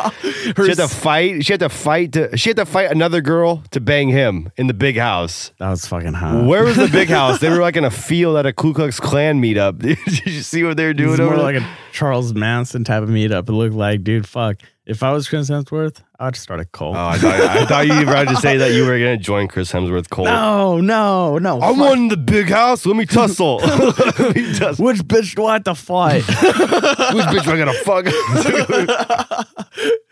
She 0.47 0.69
had 0.69 0.77
to 0.77 0.87
fight. 0.89 1.45
She 1.45 1.53
had 1.53 1.61
to 1.61 1.69
fight 1.69 2.13
to. 2.13 2.37
She 2.37 2.51
had 2.51 2.57
to 2.57 2.65
fight 2.67 2.93
another 2.93 3.21
girl 3.21 3.65
to 3.73 3.81
bang 3.81 4.09
him 4.09 4.53
in 4.57 4.69
the 4.69 4.75
big 4.75 4.97
house. 4.97 5.51
that 5.59 5.69
was 5.69 5.85
fucking 5.87 6.13
hot. 6.13 6.45
Where 6.45 6.63
was 6.63 6.77
the 6.77 6.87
big 6.87 7.09
house? 7.19 7.41
They 7.41 7.51
were 7.51 7.57
like 7.61 7.75
in 7.77 7.85
a 7.85 7.91
field 7.91 8.37
at 8.37 8.47
a 8.47 8.53
Ku 8.53 8.73
Klux 8.73 9.01
Klan 9.01 9.43
meetup. 9.43 9.79
Did 9.83 10.25
you 10.25 10.43
see 10.43 10.63
what 10.63 10.77
they 10.77 10.85
were 10.85 10.91
It 10.91 10.97
doing 10.99 11.11
was 11.11 11.21
over 11.21 11.35
more 11.37 11.53
there? 11.53 11.61
like 11.61 11.63
a 11.69 11.77
Charles 11.93 12.33
Manson 12.33 12.85
type 12.85 13.03
of 13.03 13.09
meetup. 13.09 13.49
It 13.49 13.53
looked 13.53 13.75
like, 13.75 14.05
dude, 14.05 14.27
fuck. 14.29 14.57
If 14.87 15.03
I 15.03 15.11
was 15.11 15.29
Chris 15.29 15.51
Hemsworth, 15.51 16.01
I'd 16.21 16.37
start 16.37 16.61
a 16.61 16.65
cult. 16.65 16.95
Oh, 16.95 17.07
I 17.09 17.19
thought, 17.19 17.41
I 17.41 17.67
thought 17.67 17.87
you 17.89 17.95
were 17.95 18.03
about 18.03 18.29
to 18.29 18.37
say 18.37 18.57
that 18.59 18.71
you 18.73 18.83
were 18.83 18.97
going 19.01 19.19
to 19.19 19.23
join 19.23 19.49
Chris 19.49 19.73
Hemsworth 19.73 20.09
cult. 20.11 20.29
no, 20.29 20.81
no, 20.81 21.39
no. 21.39 21.61
I 21.61 21.71
fuck. 21.71 21.77
won 21.77 22.07
the 22.07 22.17
big 22.17 22.51
house. 22.51 22.87
Let 22.87 22.95
me 22.95 23.05
tussle. 23.05 23.57
Let 23.57 24.37
me 24.37 24.55
tussle. 24.57 24.85
Which 24.85 24.99
bitch 24.99 25.35
do 25.35 25.45
I 25.45 25.55
have 25.55 25.65
to 25.65 25.75
fight? 25.75 26.23
Which 26.29 27.27
bitch 27.27 27.49
am 27.49 27.55
I 27.55 27.59
gonna 27.59 27.73
fuck? 27.73 28.07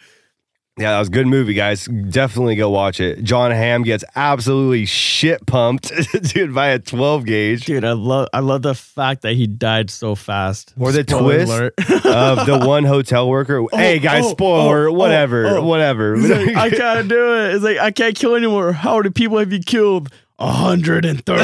yeah, 0.76 0.90
that 0.90 0.98
was 0.98 1.06
a 1.06 1.12
good 1.12 1.28
movie, 1.28 1.54
guys. 1.54 1.84
Definitely 1.84 2.56
go 2.56 2.68
watch 2.68 2.98
it. 2.98 3.22
John 3.22 3.52
Hamm 3.52 3.84
gets 3.84 4.02
absolutely 4.16 4.86
shit 4.86 5.46
pumped, 5.46 5.92
dude, 6.34 6.52
by 6.52 6.68
a 6.68 6.80
12 6.80 7.24
gauge 7.24 7.64
Dude, 7.64 7.84
I 7.84 7.92
love 7.92 8.28
I 8.32 8.40
love 8.40 8.62
the 8.62 8.74
fact 8.74 9.22
that 9.22 9.34
he 9.34 9.46
died 9.46 9.88
so 9.88 10.16
fast. 10.16 10.74
Or 10.76 10.90
the 10.90 11.04
Spoiler 11.04 11.70
twist. 11.70 11.88
alert. 11.88 12.06
of 12.06 12.46
the 12.46 12.66
one 12.66 12.82
hotel 12.82 13.28
worker. 13.28 13.60
Oh, 13.60 13.68
hey, 13.72 14.00
guys, 14.00 14.24
oh, 14.26 14.30
spoiler, 14.30 14.88
oh, 14.88 14.90
oh 14.90 14.94
whatever, 14.94 15.46
oh, 15.46 15.56
oh. 15.58 15.64
whatever. 15.64 16.16
Like, 16.16 16.56
I 16.56 16.70
gotta 16.70 17.04
do 17.04 17.34
it. 17.34 17.54
It's 17.54 17.64
like 17.64 17.78
I 17.78 17.92
can't 17.92 18.16
kill 18.16 18.34
anymore. 18.34 18.72
How 18.72 18.96
many 18.96 19.10
people 19.10 19.38
have 19.38 19.52
you 19.52 19.60
killed? 19.60 20.10
132. 20.36 21.32
I'm 21.32 21.38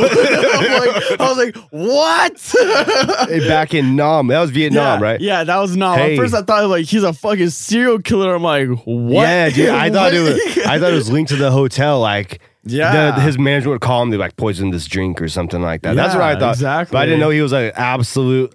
like, 0.00 1.20
I 1.20 1.28
was 1.28 1.36
like, 1.38 1.56
what? 1.70 3.28
Hey, 3.28 3.46
Back 3.48 3.74
in 3.74 3.94
Nam, 3.96 4.26
that 4.28 4.40
was 4.40 4.50
Vietnam, 4.50 5.00
yeah, 5.00 5.04
right? 5.04 5.20
Yeah, 5.20 5.44
that 5.44 5.56
was 5.58 5.76
Nam. 5.76 5.96
Hey. 5.98 6.14
At 6.14 6.18
first, 6.18 6.34
I 6.34 6.42
thought 6.42 6.68
like 6.68 6.86
he's 6.86 7.04
a 7.04 7.12
fucking 7.12 7.50
serial 7.50 8.00
killer. 8.00 8.34
I'm 8.34 8.42
like, 8.42 8.68
what? 8.84 9.22
Yeah, 9.22 9.50
dude. 9.50 9.68
I 9.68 9.90
thought 9.92 10.12
it 10.14 10.20
was. 10.20 10.58
I 10.66 10.78
thought 10.80 10.90
it 10.92 10.96
was 10.96 11.10
linked 11.10 11.30
to 11.30 11.36
the 11.36 11.50
hotel. 11.52 12.00
Like, 12.00 12.40
Yeah. 12.64 13.12
the, 13.12 13.20
his 13.20 13.38
management 13.38 13.74
would 13.74 13.80
call 13.82 14.02
him 14.02 14.10
to 14.10 14.18
like 14.18 14.36
poison 14.36 14.70
this 14.70 14.86
drink 14.86 15.22
or 15.22 15.28
something 15.28 15.62
like 15.62 15.82
that. 15.82 15.94
That's 15.94 16.14
what 16.14 16.22
I 16.24 16.36
thought. 16.38 16.54
exactly. 16.56 16.94
But 16.96 16.98
I 17.02 17.04
didn't 17.06 17.20
know 17.20 17.30
he 17.30 17.40
was 17.40 17.52
like 17.52 17.72
absolute 17.76 18.52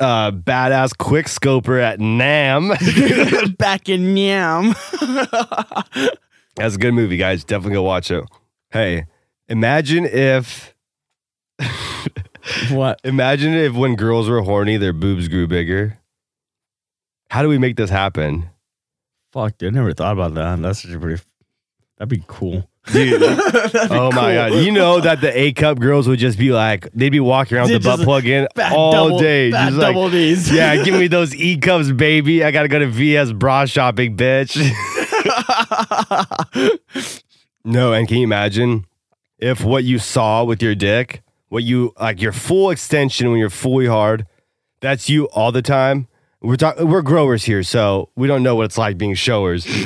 uh, 0.00 0.30
badass 0.30 0.96
quick 0.96 1.28
scoper 1.28 1.78
at 1.78 2.00
Nam. 2.00 2.72
back 3.58 3.90
in 3.90 4.16
Yam. 4.16 4.74
That's 6.56 6.76
a 6.76 6.78
good 6.78 6.94
movie, 6.94 7.16
guys. 7.18 7.44
Definitely 7.44 7.74
go 7.74 7.82
watch 7.82 8.10
it. 8.10 8.24
Hey, 8.74 9.06
imagine 9.48 10.04
if. 10.04 10.74
what? 12.72 13.00
Imagine 13.04 13.54
if 13.54 13.72
when 13.72 13.94
girls 13.94 14.28
were 14.28 14.42
horny, 14.42 14.78
their 14.78 14.92
boobs 14.92 15.28
grew 15.28 15.46
bigger. 15.46 16.00
How 17.30 17.42
do 17.42 17.48
we 17.48 17.56
make 17.56 17.76
this 17.76 17.88
happen? 17.88 18.50
Fuck, 19.32 19.58
dude. 19.58 19.72
I 19.72 19.76
never 19.76 19.92
thought 19.92 20.12
about 20.12 20.34
that. 20.34 20.60
That's 20.60 20.84
actually 20.84 20.98
pretty. 20.98 21.22
That'd 21.98 22.08
be 22.08 22.24
cool. 22.26 22.68
Dude, 22.92 23.22
oh 23.22 24.10
my 24.12 24.34
god! 24.34 24.52
You 24.52 24.70
know 24.70 25.00
that 25.00 25.22
the 25.22 25.32
A 25.34 25.54
cup 25.54 25.78
girls 25.78 26.06
would 26.06 26.18
just 26.18 26.38
be 26.38 26.52
like, 26.52 26.86
they'd 26.92 27.08
be 27.08 27.18
walking 27.18 27.56
around 27.56 27.70
with 27.70 27.82
the 27.82 27.88
butt 27.88 28.00
plug 28.00 28.26
in 28.26 28.46
all 28.58 28.92
double, 28.92 29.18
day, 29.20 29.50
just 29.50 29.76
like, 29.76 29.94
double 29.94 30.10
D's. 30.10 30.52
yeah, 30.52 30.84
give 30.84 30.94
me 30.94 31.06
those 31.06 31.34
E 31.34 31.56
cups, 31.56 31.90
baby. 31.90 32.44
I 32.44 32.50
gotta 32.50 32.68
go 32.68 32.80
to 32.80 32.86
VS 32.86 33.32
bra 33.32 33.64
shopping, 33.64 34.18
bitch. 34.18 34.60
No, 37.64 37.92
and 37.92 38.06
can 38.08 38.18
you 38.18 38.24
imagine 38.24 38.86
if 39.38 39.62
what 39.64 39.84
you 39.84 39.98
saw 39.98 40.44
with 40.44 40.62
your 40.62 40.74
dick, 40.74 41.22
what 41.48 41.62
you 41.62 41.92
like 42.00 42.20
your 42.20 42.32
full 42.32 42.70
extension 42.70 43.30
when 43.30 43.38
you're 43.38 43.50
fully 43.50 43.86
hard, 43.86 44.26
that's 44.80 45.08
you 45.08 45.24
all 45.26 45.52
the 45.52 45.62
time? 45.62 46.08
We're 46.40 46.56
talking. 46.56 46.86
We're 46.88 47.00
growers 47.00 47.44
here, 47.44 47.62
so 47.62 48.10
we 48.16 48.26
don't 48.28 48.42
know 48.42 48.54
what 48.54 48.64
it's 48.66 48.76
like 48.76 48.98
being 48.98 49.14
showers. 49.14 49.66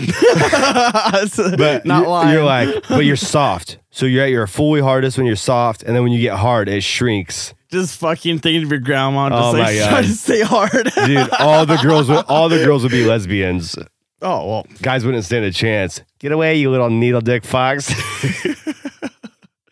But 1.56 1.84
not 1.86 2.00
you're, 2.02 2.08
lying. 2.08 2.32
you're 2.32 2.44
like, 2.44 2.88
but 2.88 3.04
you're 3.04 3.16
soft. 3.16 3.78
So 3.90 4.06
you're 4.06 4.24
at 4.24 4.30
your 4.30 4.46
fully 4.46 4.80
hardest 4.80 5.16
when 5.16 5.26
you're 5.26 5.36
soft, 5.36 5.82
and 5.84 5.94
then 5.94 6.02
when 6.02 6.12
you 6.12 6.20
get 6.20 6.36
hard, 6.36 6.68
it 6.68 6.82
shrinks. 6.82 7.54
just 7.70 7.98
fucking 8.00 8.40
thinking 8.40 8.64
of 8.64 8.70
your 8.70 8.80
grandma, 8.80 9.28
just 9.28 9.40
Oh 9.40 9.52
like 9.52 9.76
my 9.76 9.88
trying 9.88 10.04
to 10.04 10.12
stay 10.12 10.42
hard. 10.42 10.90
Dude, 11.06 11.30
all 11.38 11.64
the 11.64 11.76
girls 11.76 12.08
would 12.08 12.24
all 12.26 12.48
the 12.48 12.64
girls 12.64 12.82
would 12.82 12.92
be 12.92 13.04
lesbians. 13.04 13.76
Oh 14.22 14.46
well, 14.48 14.66
Guys 14.82 15.04
wouldn't 15.04 15.24
stand 15.24 15.44
a 15.44 15.52
chance. 15.52 16.02
Get 16.18 16.32
away, 16.32 16.56
you 16.56 16.70
little 16.70 16.90
needle 16.90 17.20
dick 17.20 17.44
fox. 17.44 17.88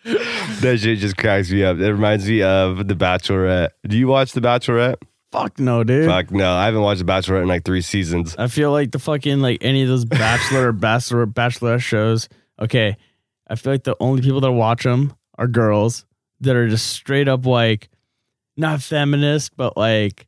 that 0.04 0.78
shit 0.80 0.98
just 0.98 1.16
cracks 1.16 1.50
me 1.50 1.64
up. 1.64 1.78
It 1.78 1.92
reminds 1.92 2.28
me 2.28 2.42
of 2.42 2.87
The 2.88 2.94
Bachelorette. 2.94 3.70
Do 3.87 3.96
you 3.96 4.09
watch 4.09 4.32
The 4.32 4.40
Bachelorette? 4.40 4.96
fuck 5.32 5.59
no, 5.59 5.85
dude. 5.85 6.09
Fuck 6.09 6.30
no, 6.30 6.50
I 6.52 6.64
haven't 6.64 6.80
watched 6.80 7.04
The 7.04 7.12
Bachelorette 7.12 7.42
in 7.42 7.48
like 7.48 7.64
three 7.64 7.82
seasons. 7.82 8.35
I 8.38 8.46
feel 8.46 8.72
like 8.72 8.92
the 8.92 8.98
fucking 8.98 9.40
like 9.40 9.59
any 9.62 9.82
of 9.82 9.88
those 9.88 10.04
bachelor 10.04 10.68
or 10.68 10.72
bachelor 10.72 11.26
bachelorette 11.26 11.82
shows. 11.82 12.28
Okay, 12.59 12.96
I 13.48 13.56
feel 13.56 13.72
like 13.72 13.85
the 13.85 13.96
only 14.00 14.22
people 14.22 14.40
that 14.40 14.52
watch 14.52 14.85
them 14.85 15.14
are 15.37 15.46
girls 15.46 16.06
that 16.40 16.56
are 16.56 16.68
just 16.68 16.87
straight 16.87 17.28
up 17.28 17.44
like 17.44 17.88
not 18.56 18.80
feminist, 18.80 19.56
but 19.56 19.76
like 19.76 20.26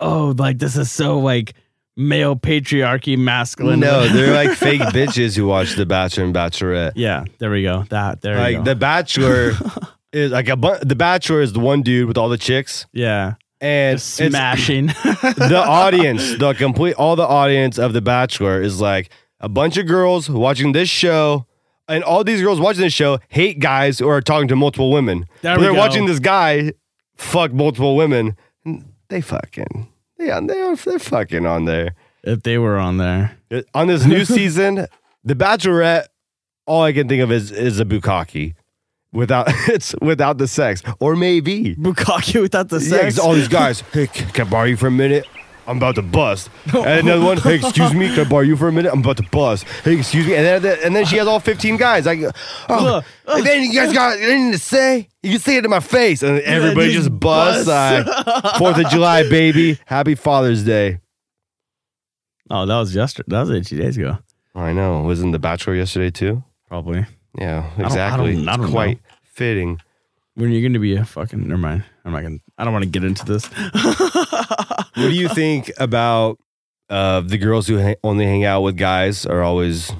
oh, 0.00 0.34
like 0.38 0.58
this 0.58 0.76
is 0.76 0.90
so 0.90 1.18
like 1.18 1.54
male 1.96 2.36
patriarchy, 2.36 3.16
masculine. 3.18 3.80
No, 3.80 4.06
they're 4.08 4.34
like 4.34 4.56
fake 4.56 4.80
bitches 4.92 5.36
who 5.36 5.46
watch 5.46 5.74
The 5.74 5.86
Bachelor 5.86 6.24
and 6.24 6.34
Bachelorette. 6.34 6.92
yeah. 6.96 7.24
There 7.38 7.50
we 7.50 7.62
go. 7.62 7.84
That 7.90 8.20
there. 8.20 8.34
you 8.50 8.56
Like. 8.58 8.64
The 8.64 8.74
Bachelor 8.76 9.52
is 10.12 10.32
like 10.32 10.48
a 10.48 10.56
bu- 10.56 10.78
The 10.84 10.96
Bachelor 10.96 11.40
is 11.40 11.52
the 11.52 11.60
one 11.60 11.82
dude 11.82 12.06
with 12.08 12.16
all 12.18 12.28
the 12.28 12.38
chicks, 12.38 12.86
yeah, 12.92 13.34
and 13.60 13.98
just 13.98 14.14
smashing. 14.14 14.86
the 15.22 15.62
audience, 15.66 16.36
the 16.38 16.52
complete, 16.54 16.94
all 16.94 17.16
the 17.16 17.26
audience 17.26 17.78
of 17.78 17.92
The 17.92 18.00
Bachelor 18.02 18.60
is 18.62 18.80
like 18.80 19.10
a 19.40 19.48
bunch 19.48 19.76
of 19.76 19.86
girls 19.86 20.28
watching 20.30 20.72
this 20.72 20.88
show, 20.88 21.46
and 21.88 22.02
all 22.04 22.24
these 22.24 22.40
girls 22.42 22.60
watching 22.60 22.82
this 22.82 22.92
show 22.92 23.18
hate 23.28 23.58
guys 23.58 23.98
who 23.98 24.08
are 24.08 24.20
talking 24.20 24.48
to 24.48 24.56
multiple 24.56 24.90
women. 24.90 25.24
There 25.42 25.54
But 25.56 25.62
they're 25.62 25.72
go. 25.72 25.78
watching 25.78 26.06
this 26.06 26.18
guy 26.18 26.72
fuck 27.16 27.52
multiple 27.52 27.96
women. 27.96 28.36
and 28.64 28.84
They 29.08 29.20
fucking, 29.20 29.88
yeah, 30.18 30.40
they 30.40 30.60
are, 30.60 30.76
they're 30.76 30.98
fucking 30.98 31.46
on 31.46 31.64
there. 31.64 31.94
if 32.22 32.42
they 32.42 32.58
were 32.58 32.78
on 32.78 32.96
there, 32.98 33.38
uh, 33.50 33.62
On 33.74 33.86
this 33.86 34.04
new 34.04 34.24
season, 34.24 34.86
The 35.24 35.34
Bachelorette, 35.34 36.06
all 36.66 36.82
I 36.82 36.92
can 36.92 37.08
think 37.08 37.22
of 37.22 37.30
is 37.32 37.50
is 37.52 37.78
a 37.80 37.84
bukkake. 37.84 38.54
Without 39.12 39.46
it's 39.68 39.94
without 40.02 40.38
the 40.38 40.48
sex, 40.48 40.82
or 41.00 41.16
maybe 41.16 41.74
bukkake 41.76 42.40
without 42.40 42.68
the 42.68 42.78
yeah, 42.80 42.88
sex. 42.90 43.16
'cause 43.16 43.18
all 43.18 43.34
these 43.34 43.48
guys, 43.48 43.80
hey, 43.92 44.06
c- 44.06 44.24
can 44.32 44.46
I 44.46 44.50
borrow 44.50 44.64
you 44.66 44.76
for 44.76 44.88
a 44.88 44.90
minute? 44.90 45.24
I'm 45.66 45.78
about 45.78 45.94
to 45.96 46.02
bust. 46.02 46.48
And 46.74 47.08
another 47.08 47.24
one, 47.24 47.38
hey, 47.38 47.56
excuse 47.56 47.92
me, 47.92 48.08
can 48.14 48.26
I 48.26 48.28
borrow 48.28 48.42
you 48.42 48.56
for 48.56 48.68
a 48.68 48.72
minute? 48.72 48.92
I'm 48.92 49.00
about 49.00 49.16
to 49.18 49.22
bust. 49.24 49.64
Hey, 49.84 49.98
excuse 49.98 50.26
me. 50.26 50.34
And 50.34 50.64
then, 50.64 50.78
and 50.84 50.94
then 50.94 51.04
she 51.04 51.16
has 51.16 51.26
all 51.26 51.40
15 51.40 51.76
guys. 51.76 52.06
Like, 52.06 52.20
oh, 52.68 53.02
and 53.28 53.44
then 53.46 53.62
you 53.64 53.72
guys 53.72 53.92
got 53.92 54.16
anything 54.18 54.52
to 54.52 54.58
say? 54.58 55.08
You 55.22 55.32
can 55.32 55.40
say 55.40 55.56
it 55.56 55.64
in 55.64 55.70
my 55.70 55.80
face. 55.80 56.22
And 56.22 56.38
everybody 56.40 56.92
just 56.92 57.08
just 57.08 57.18
busts. 57.20 57.64
Fourth 58.58 58.78
of 58.78 58.88
July, 58.90 59.22
baby. 59.28 59.78
Happy 59.86 60.14
Father's 60.14 60.62
Day. 60.64 61.00
oh, 62.50 62.66
that 62.66 62.78
was 62.78 62.94
yesterday. 62.94 63.26
That 63.28 63.40
was 63.40 63.50
18 63.50 63.78
days 63.78 63.96
ago, 63.96 64.18
I 64.54 64.72
know. 64.72 65.02
Wasn't 65.02 65.32
The 65.32 65.38
Bachelor 65.38 65.74
yesterday, 65.74 66.10
too? 66.10 66.42
probably. 66.68 67.04
Yeah, 67.38 67.70
don't- 67.76 67.84
I 67.84 67.86
exactly. 67.86 68.34
don't- 68.36 68.48
I 68.48 68.56
don't 68.56 68.70
quite 68.70 69.00
fitting. 69.24 69.78
When 70.34 70.50
you're 70.52 70.60
going 70.62 70.72
to 70.74 70.78
be 70.78 70.96
a 70.96 71.04
fucking. 71.04 71.48
Never 71.48 71.58
mind. 71.60 71.84
I'm 72.04 72.12
not 72.12 72.22
gonna. 72.22 72.38
I 72.58 72.64
don't 72.64 72.72
want 72.72 72.84
to 72.84 72.90
get 72.90 73.04
into 73.04 73.24
this. 73.24 73.48
What 74.96 75.10
do 75.10 75.14
you 75.14 75.28
think 75.28 75.70
about 75.76 76.38
uh, 76.88 77.20
the 77.20 77.36
girls 77.36 77.66
who 77.68 77.78
ha- 77.78 77.96
only 78.02 78.24
hang 78.24 78.44
out 78.46 78.62
with 78.62 78.78
guys 78.78 79.26
are 79.26 79.42
always 79.42 79.92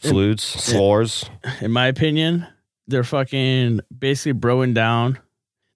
salutes, 0.00 0.44
slurs? 0.44 1.28
In 1.60 1.72
my 1.72 1.88
opinion, 1.88 2.46
they're 2.86 3.02
fucking 3.02 3.80
basically 3.98 4.38
broing 4.38 4.74
down. 4.74 5.18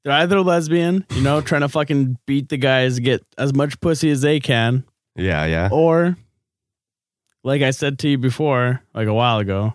They're 0.05 0.13
either 0.13 0.41
lesbian, 0.43 1.05
you 1.11 1.23
know, 1.23 1.41
trying 1.43 1.63
to 1.63 1.69
fucking 1.69 2.19
beat 2.25 2.51
the 2.51 2.57
guys, 2.57 3.01
get 3.01 3.25
as 3.37 3.53
much 3.53 3.81
pussy 3.81 4.11
as 4.11 4.21
they 4.21 4.39
can, 4.39 4.85
Yeah, 5.17 5.45
yeah. 5.47 5.69
or 5.73 6.17
like 7.43 7.63
I 7.63 7.73
said 7.73 7.99
to 8.01 8.09
you 8.09 8.19
before, 8.19 8.81
like 8.95 9.09
a 9.09 9.15
while 9.15 9.39
ago, 9.41 9.75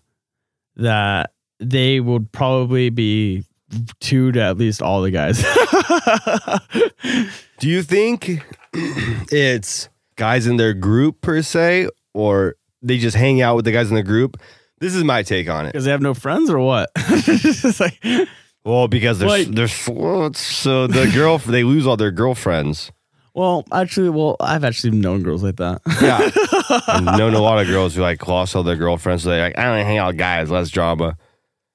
that 0.78 1.32
they 1.60 2.00
would 2.00 2.32
probably 2.32 2.90
be 2.90 3.44
two 4.00 4.32
to 4.32 4.42
at 4.42 4.58
least 4.58 4.82
all 4.82 5.02
the 5.02 5.12
guys. 5.12 5.42
Do 7.60 7.68
you 7.70 7.82
think 7.84 8.44
it's 8.74 9.90
guys 10.16 10.48
in 10.48 10.58
their 10.58 10.74
group 10.74 11.22
per 11.22 11.42
se, 11.42 11.90
or 12.14 12.56
they 12.82 12.98
just 12.98 13.16
hang 13.18 13.42
out 13.42 13.56
with 13.56 13.66
the 13.66 13.72
guys 13.72 13.90
in 13.90 13.96
the 13.96 14.04
group? 14.04 14.38
This 14.80 14.94
is 14.94 15.04
my 15.04 15.24
take 15.24 15.50
on 15.50 15.66
it. 15.66 15.74
Because 15.74 15.86
they 15.86 15.92
have 15.92 16.02
no 16.02 16.14
friends 16.14 16.50
or 16.50 16.60
what? 16.60 16.90
It's 16.98 17.80
like, 17.80 18.00
Well, 18.64 18.88
because 18.88 19.20
they're 19.20 19.28
Like- 19.30 19.48
they're 19.48 19.68
so 19.68 20.88
the 20.88 21.12
girl 21.14 21.38
they 21.40 21.64
lose 21.64 21.88
all 21.88 21.98
their 21.98 22.12
girlfriends. 22.12 22.92
well, 23.34 23.66
actually, 23.72 24.10
well, 24.10 24.36
I've 24.40 24.64
actually 24.64 24.98
known 24.98 25.24
girls 25.24 25.44
like 25.44 25.56
that. 25.58 25.82
Yeah, 26.02 26.30
I've 26.88 27.18
known 27.18 27.34
a 27.34 27.40
lot 27.40 27.60
of 27.60 27.68
girls 27.68 27.96
who 27.96 28.02
like 28.02 28.28
lost 28.28 28.56
all 28.56 28.64
their 28.64 28.76
girlfriends. 28.76 29.24
So 29.24 29.30
they're 29.30 29.42
like, 29.48 29.58
I 29.58 29.64
don't 29.64 29.86
hang 29.86 29.98
out 29.98 30.08
with 30.10 30.18
guys, 30.18 30.52
less 30.52 30.70
drama. 30.70 31.18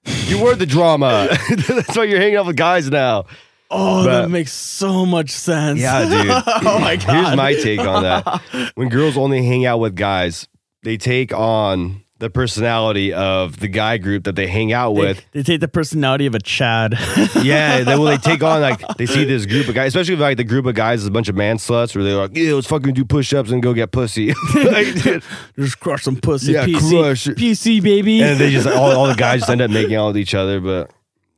You 0.05 0.43
were 0.43 0.55
the 0.55 0.67
drama. 0.67 1.29
That's 1.69 1.97
why 1.97 2.05
you're 2.05 2.21
hanging 2.21 2.37
out 2.37 2.47
with 2.47 2.57
guys 2.57 2.91
now. 2.91 3.27
Oh, 3.71 4.05
But- 4.05 4.23
that 4.23 4.29
makes 4.31 4.53
so 4.53 5.07
much 5.07 5.31
sense. 5.31 5.81
Yeah, 5.81 6.03
dude. 6.09 6.31
oh 6.67 6.79
my 6.79 6.97
god. 6.97 7.25
Here's 7.25 7.37
my 7.37 7.55
take 7.55 7.81
on 7.81 8.03
that. 8.03 8.73
When 8.75 8.89
girls 8.89 9.17
only 9.17 9.45
hang 9.45 9.65
out 9.65 9.79
with 9.79 9.95
guys, 9.97 10.49
they 10.83 10.97
take 10.97 11.33
on 11.33 12.02
the 12.23 12.31
personality 12.31 13.13
of 13.13 13.59
the 13.61 13.69
guy 13.69 13.99
group 13.99 14.25
that 14.25 14.37
they 14.37 14.47
hang 14.47 14.73
out 14.73 14.95
They, 14.95 15.01
with. 15.01 15.27
they 15.33 15.43
take 15.43 15.61
the 15.61 15.69
personality 15.69 16.27
of 16.27 16.35
a 16.35 16.39
Chad. 16.41 16.95
Yeah, 17.43 17.83
then 17.83 18.01
when 18.01 18.13
they 18.13 18.17
take 18.19 18.43
on 18.43 18.61
like 18.61 18.81
they 18.97 19.07
see 19.07 19.25
this 19.35 19.45
group 19.47 19.67
of 19.69 19.75
guys, 19.75 19.89
especially 19.89 20.15
if 20.15 20.21
like 20.21 20.37
the 20.37 20.45
group 20.45 20.65
of 20.67 20.75
guys 20.77 21.01
is 21.01 21.07
a 21.09 21.11
bunch 21.11 21.29
of 21.29 21.35
man 21.35 21.57
sluts, 21.57 21.95
where 21.95 22.05
they're 22.05 22.17
like, 22.17 22.31
"Yeah, 22.37 22.55
let's 22.55 22.69
fucking 22.69 22.95
do 22.95 23.05
push-ups 23.05 23.51
and 23.51 23.61
go 23.63 23.75
get 23.75 23.91
pussy," 23.91 24.29
like, 24.55 24.95
Just 25.59 25.81
crush 25.81 26.05
some 26.05 26.17
pussy. 26.17 26.53
Yeah, 26.53 26.65
PC, 26.67 26.91
crush. 27.03 27.27
PC 27.27 27.83
baby. 27.83 28.23
and 28.23 28.39
they 28.39 28.51
just 28.51 28.67
all, 28.69 28.93
all 28.93 29.07
the 29.09 29.15
guys 29.15 29.41
just 29.41 29.51
end 29.51 29.61
up 29.61 29.71
making 29.71 29.97
out 29.97 30.09
with 30.09 30.19
each 30.19 30.35
other, 30.35 30.61
but 30.61 30.91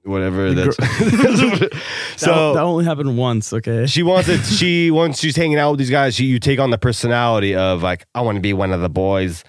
whatever. 0.05 0.53
That's 0.53 0.77
That- 0.77 1.81
so. 2.17 2.55
that 2.55 2.61
only 2.63 2.85
happened 2.85 3.17
once. 3.17 3.53
Okay. 3.53 3.87
she 3.87 4.03
wants 4.03 4.29
it. 4.29 4.45
She 4.45 4.91
once 4.91 5.19
she's 5.19 5.37
hanging 5.37 5.59
out 5.59 5.71
with 5.73 5.79
these 5.79 5.91
guys, 5.91 6.15
she, 6.15 6.25
you 6.27 6.39
take 6.39 6.59
on 6.59 6.71
the 6.71 6.79
personality 6.79 7.55
of 7.55 7.83
like, 7.83 8.05
I 8.15 8.21
want 8.21 8.37
to 8.37 8.43
be 8.43 8.53
one 8.53 8.73
of 8.73 8.81
the 8.83 8.89
boys. 8.91 9.45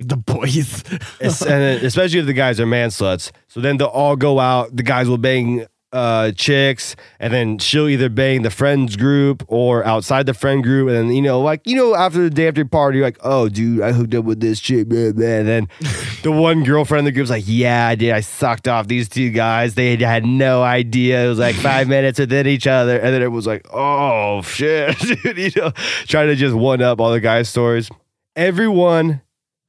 The 0.00 0.16
boys. 0.16 0.84
And 1.20 1.84
especially 1.84 2.20
if 2.20 2.26
the 2.26 2.32
guys 2.32 2.60
are 2.60 2.66
man 2.66 2.90
sluts. 2.90 3.32
So 3.48 3.60
then 3.60 3.78
they'll 3.78 3.88
all 3.88 4.16
go 4.16 4.38
out. 4.38 4.76
The 4.76 4.82
guys 4.84 5.08
will 5.08 5.18
bang 5.18 5.66
uh, 5.92 6.32
chicks, 6.32 6.96
and 7.18 7.32
then 7.32 7.58
she'll 7.58 7.88
either 7.88 8.08
bang 8.08 8.42
the 8.42 8.50
friends 8.50 8.96
group 8.96 9.44
or 9.48 9.84
outside 9.84 10.26
the 10.26 10.34
friend 10.34 10.62
group. 10.62 10.88
And 10.88 10.96
then 10.96 11.16
you 11.16 11.22
know, 11.22 11.40
like 11.40 11.66
you 11.66 11.76
know, 11.76 11.94
after 11.94 12.22
the 12.22 12.30
day 12.30 12.48
after 12.48 12.64
party, 12.64 12.98
you're 12.98 13.06
like, 13.06 13.18
oh, 13.22 13.48
dude, 13.48 13.80
I 13.80 13.92
hooked 13.92 14.14
up 14.14 14.24
with 14.24 14.40
this 14.40 14.60
chick. 14.60 14.88
Blah, 14.88 15.12
blah. 15.12 15.26
And 15.26 15.48
then 15.48 15.68
the 16.22 16.32
one 16.32 16.64
girlfriend 16.64 17.00
in 17.00 17.04
the 17.06 17.12
group's 17.12 17.30
like, 17.30 17.44
yeah, 17.46 17.86
I 17.86 17.94
did. 17.94 18.12
I 18.12 18.20
sucked 18.20 18.68
off 18.68 18.86
these 18.86 19.08
two 19.08 19.30
guys. 19.30 19.74
They 19.74 19.96
had 19.96 20.24
no 20.24 20.62
idea. 20.62 21.24
It 21.24 21.28
was 21.28 21.38
like 21.38 21.56
five 21.56 21.88
minutes 21.96 22.18
within 22.18 22.46
each 22.46 22.66
other, 22.66 22.98
and 22.98 23.14
then 23.14 23.22
it 23.22 23.32
was 23.32 23.46
like, 23.46 23.66
oh 23.72 24.42
shit, 24.42 24.98
dude. 24.98 25.38
You 25.38 25.50
know, 25.56 25.70
trying 26.06 26.28
to 26.28 26.36
just 26.36 26.54
one 26.54 26.82
up 26.82 27.00
all 27.00 27.12
the 27.12 27.20
guys' 27.20 27.48
stories. 27.48 27.88
Everyone 28.36 29.22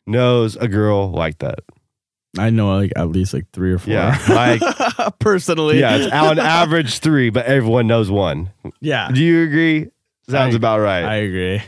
knows 0.10 0.56
a 0.58 0.67
girl 0.67 1.12
like 1.12 1.38
that. 1.39 1.60
I 2.38 2.50
know 2.52 2.76
like 2.76 2.91
at 2.95 3.10
least 3.10 3.34
like 3.34 3.45
three 3.54 3.72
or 3.74 3.80
four. 3.80 3.93
Yeah, 3.93 4.17
like 4.30 4.62
personally. 5.19 5.80
yeah, 5.80 5.95
it's 5.98 6.13
on 6.13 6.38
average 6.39 7.00
three, 7.00 7.30
but 7.30 7.45
everyone 7.45 7.88
knows 7.88 8.12
one. 8.12 8.52
yeah. 8.82 9.10
Do 9.12 9.24
you 9.24 9.43
agree? 9.43 9.88
Sounds 10.30 10.54
I- 10.54 10.58
about 10.58 10.80
right. 10.80 11.04
I 11.04 11.15
agree. 11.15 11.62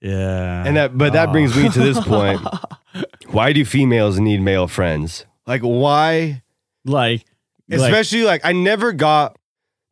Yeah. 0.00 0.64
and 0.66 0.76
that, 0.76 0.96
but 0.96 1.12
that 1.14 1.28
Oh. 1.30 1.32
brings 1.32 1.56
me 1.56 1.68
to 1.68 1.78
this 1.80 1.98
point: 2.00 2.40
Why 3.28 3.52
do 3.52 3.64
females 3.64 4.18
need 4.20 4.40
male 4.40 4.68
friends? 4.68 5.26
Like, 5.46 5.62
why? 5.62 6.42
like, 6.84 7.24
like 7.68 7.80
Especially 7.80 8.22
like, 8.22 8.42
I 8.44 8.52
never 8.52 8.92
got 8.92 9.36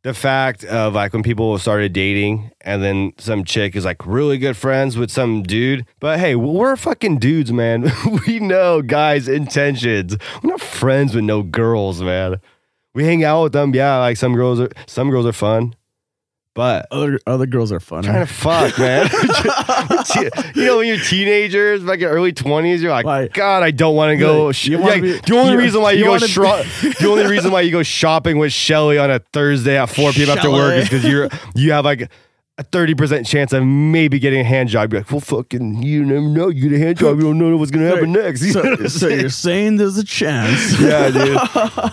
the 0.05 0.15
fact 0.15 0.65
of 0.65 0.95
like 0.95 1.15
when 1.15 1.23
people 1.23 1.59
started 1.59 1.95
dating, 1.95 2.53
and 2.61 2.83
then 2.83 3.15
some 3.19 3.43
chick 3.43 3.75
is 3.75 3.87
like 3.87 4.07
really 4.07 4.37
good 4.37 4.57
friends 4.57 4.99
with 4.99 5.11
some 5.11 5.43
dude. 5.43 5.87
But 5.99 6.21
hey, 6.21 6.37
we're 6.37 6.77
fucking 6.77 7.19
dudes, 7.19 7.53
man. 7.53 7.91
we 8.27 8.39
know 8.39 8.83
guys' 8.83 9.29
intentions. 9.29 10.17
We're 10.43 10.51
not 10.51 10.61
friends 10.61 11.15
with 11.15 11.25
no 11.25 11.43
girls, 11.43 12.03
man. 12.03 12.37
We 12.93 13.05
hang 13.05 13.25
out 13.25 13.45
with 13.45 13.53
them. 13.55 13.75
Yeah, 13.75 13.97
like 13.99 14.19
some 14.19 14.35
girls 14.35 14.61
are. 14.61 14.71
Some 14.87 15.11
girls 15.11 15.25
are 15.25 15.33
fun, 15.33 15.75
but 16.55 16.87
other 16.91 17.19
other 17.27 17.47
girls 17.47 17.73
are 17.73 17.81
fun. 17.81 18.05
trying 18.05 18.27
to 18.27 18.33
fuck, 18.33 18.79
man. 18.79 19.09
you 20.55 20.65
know, 20.65 20.79
when 20.79 20.87
you're 20.89 20.99
teenagers, 20.99 21.83
like 21.83 22.01
in 22.01 22.07
early 22.07 22.33
twenties, 22.33 22.83
you're 22.83 22.93
like, 22.93 23.05
Like- 23.05 23.33
God, 23.35 23.63
I 23.63 23.71
don't 23.71 23.97
want 23.97 24.11
to 24.13 24.17
go. 24.17 24.47
Like, 24.47 24.55
sh- 24.55 24.69
you 24.69 24.79
like, 24.79 25.03
be- 25.03 25.19
the 25.19 25.37
only 25.37 25.57
reason 25.57 25.83
why 25.83 25.93
you, 25.93 25.99
you 25.99 26.05
go 26.05 26.17
shro- 26.17 26.99
the 26.99 27.09
only 27.09 27.27
reason 27.27 27.51
why 27.51 27.63
you 27.63 27.71
go 27.71 27.83
shopping 27.83 28.39
with 28.39 28.53
Shelly 28.53 28.99
on 28.99 29.11
a 29.11 29.19
Thursday 29.19 29.77
at 29.79 29.87
four 29.91 30.13
p.m. 30.13 30.31
after 30.31 30.51
work 30.51 30.75
is 30.77 30.85
because 30.89 31.05
you're 31.05 31.29
you 31.55 31.73
have 31.73 31.85
like 31.85 32.11
a 32.57 32.63
thirty 32.63 32.95
percent 32.95 33.27
chance 33.27 33.53
of 33.53 33.65
maybe 33.65 34.21
getting 34.21 34.39
a 34.39 34.45
hand 34.45 34.69
job. 34.69 34.93
You're 34.93 35.01
like, 35.01 35.11
well, 35.11 35.19
fucking, 35.21 35.83
you 35.83 36.05
never 36.05 36.21
know. 36.21 36.49
You 36.49 36.69
get 36.71 36.81
a 36.81 36.85
hand 36.85 36.99
job, 36.99 37.17
you 37.17 37.23
don't 37.25 37.39
know 37.39 37.57
what's 37.57 37.73
gonna 37.73 37.89
happen 37.93 38.13
next. 38.13 38.53
So, 38.53 38.77
so 38.87 39.09
you're 39.09 39.29
saying 39.29 39.77
there's 39.79 39.99
a 39.99 40.05
chance? 40.05 40.79
Yeah, 40.85 41.11
dude. 41.11 41.39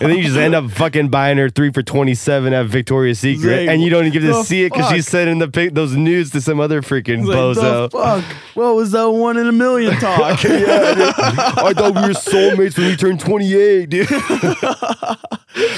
then 0.12 0.16
you 0.18 0.22
just 0.24 0.36
end 0.36 0.54
up 0.54 0.70
fucking 0.70 1.08
buying 1.08 1.36
her 1.38 1.48
three 1.48 1.72
for 1.72 1.82
27 1.82 2.52
at 2.52 2.66
Victoria's 2.66 3.18
Secret. 3.18 3.60
Like, 3.62 3.68
and 3.70 3.82
you 3.82 3.90
don't 3.90 4.06
even 4.06 4.12
get 4.20 4.26
to 4.28 4.44
see 4.44 4.64
it 4.64 4.72
because 4.72 4.90
she's 4.90 5.08
sending 5.08 5.38
the 5.38 5.48
pic- 5.48 5.74
those 5.74 5.96
nudes 5.96 6.30
to 6.30 6.40
some 6.40 6.60
other 6.60 6.80
freaking 6.82 7.26
like, 7.26 7.36
bozo. 7.36 7.90
the 7.90 7.98
fuck? 7.98 8.24
What 8.54 8.74
was 8.76 8.92
that 8.92 9.10
one 9.10 9.36
in 9.38 9.46
a 9.46 9.52
million 9.52 9.94
talk? 9.98 10.42
yeah, 10.44 10.94
dude. 10.94 11.14
I 11.18 11.72
thought 11.74 11.94
we 11.94 12.02
were 12.02 12.14
soulmates 12.14 12.76
when 12.78 12.88
we 12.88 12.96
turned 12.96 13.18
28, 13.20 13.88
dude. 13.88 14.10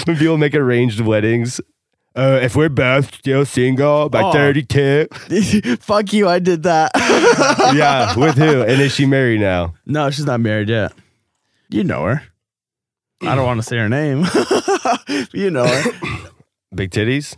when 0.07 0.17
people 0.19 0.37
make 0.39 0.55
arranged 0.55 1.01
weddings. 1.01 1.61
Uh, 2.17 2.39
if 2.43 2.55
we're 2.55 2.69
both 2.69 3.13
still 3.15 3.45
single 3.45 4.09
by 4.09 4.23
Oh. 4.23 4.33
32. 4.33 5.09
Fuck 5.81 6.13
you, 6.13 6.29
I 6.29 6.39
did 6.39 6.63
that. 6.63 6.93
yeah, 7.75 8.17
with 8.17 8.37
who? 8.37 8.63
And 8.63 8.81
is 8.81 8.95
she 8.95 9.05
married 9.07 9.41
now? 9.41 9.75
no, 9.85 10.11
she's 10.11 10.25
not 10.27 10.41
married 10.41 10.69
yet. 10.69 10.93
You 11.71 11.83
know 11.83 12.05
her. 12.05 12.23
I 13.23 13.35
don't 13.35 13.47
want 13.47 13.59
to 13.61 13.67
say 13.67 13.79
her 13.79 13.89
name. 13.89 14.27
you 15.33 15.51
know 15.51 15.67
her. 15.67 15.91
Big 16.75 16.91
titties? 16.91 17.37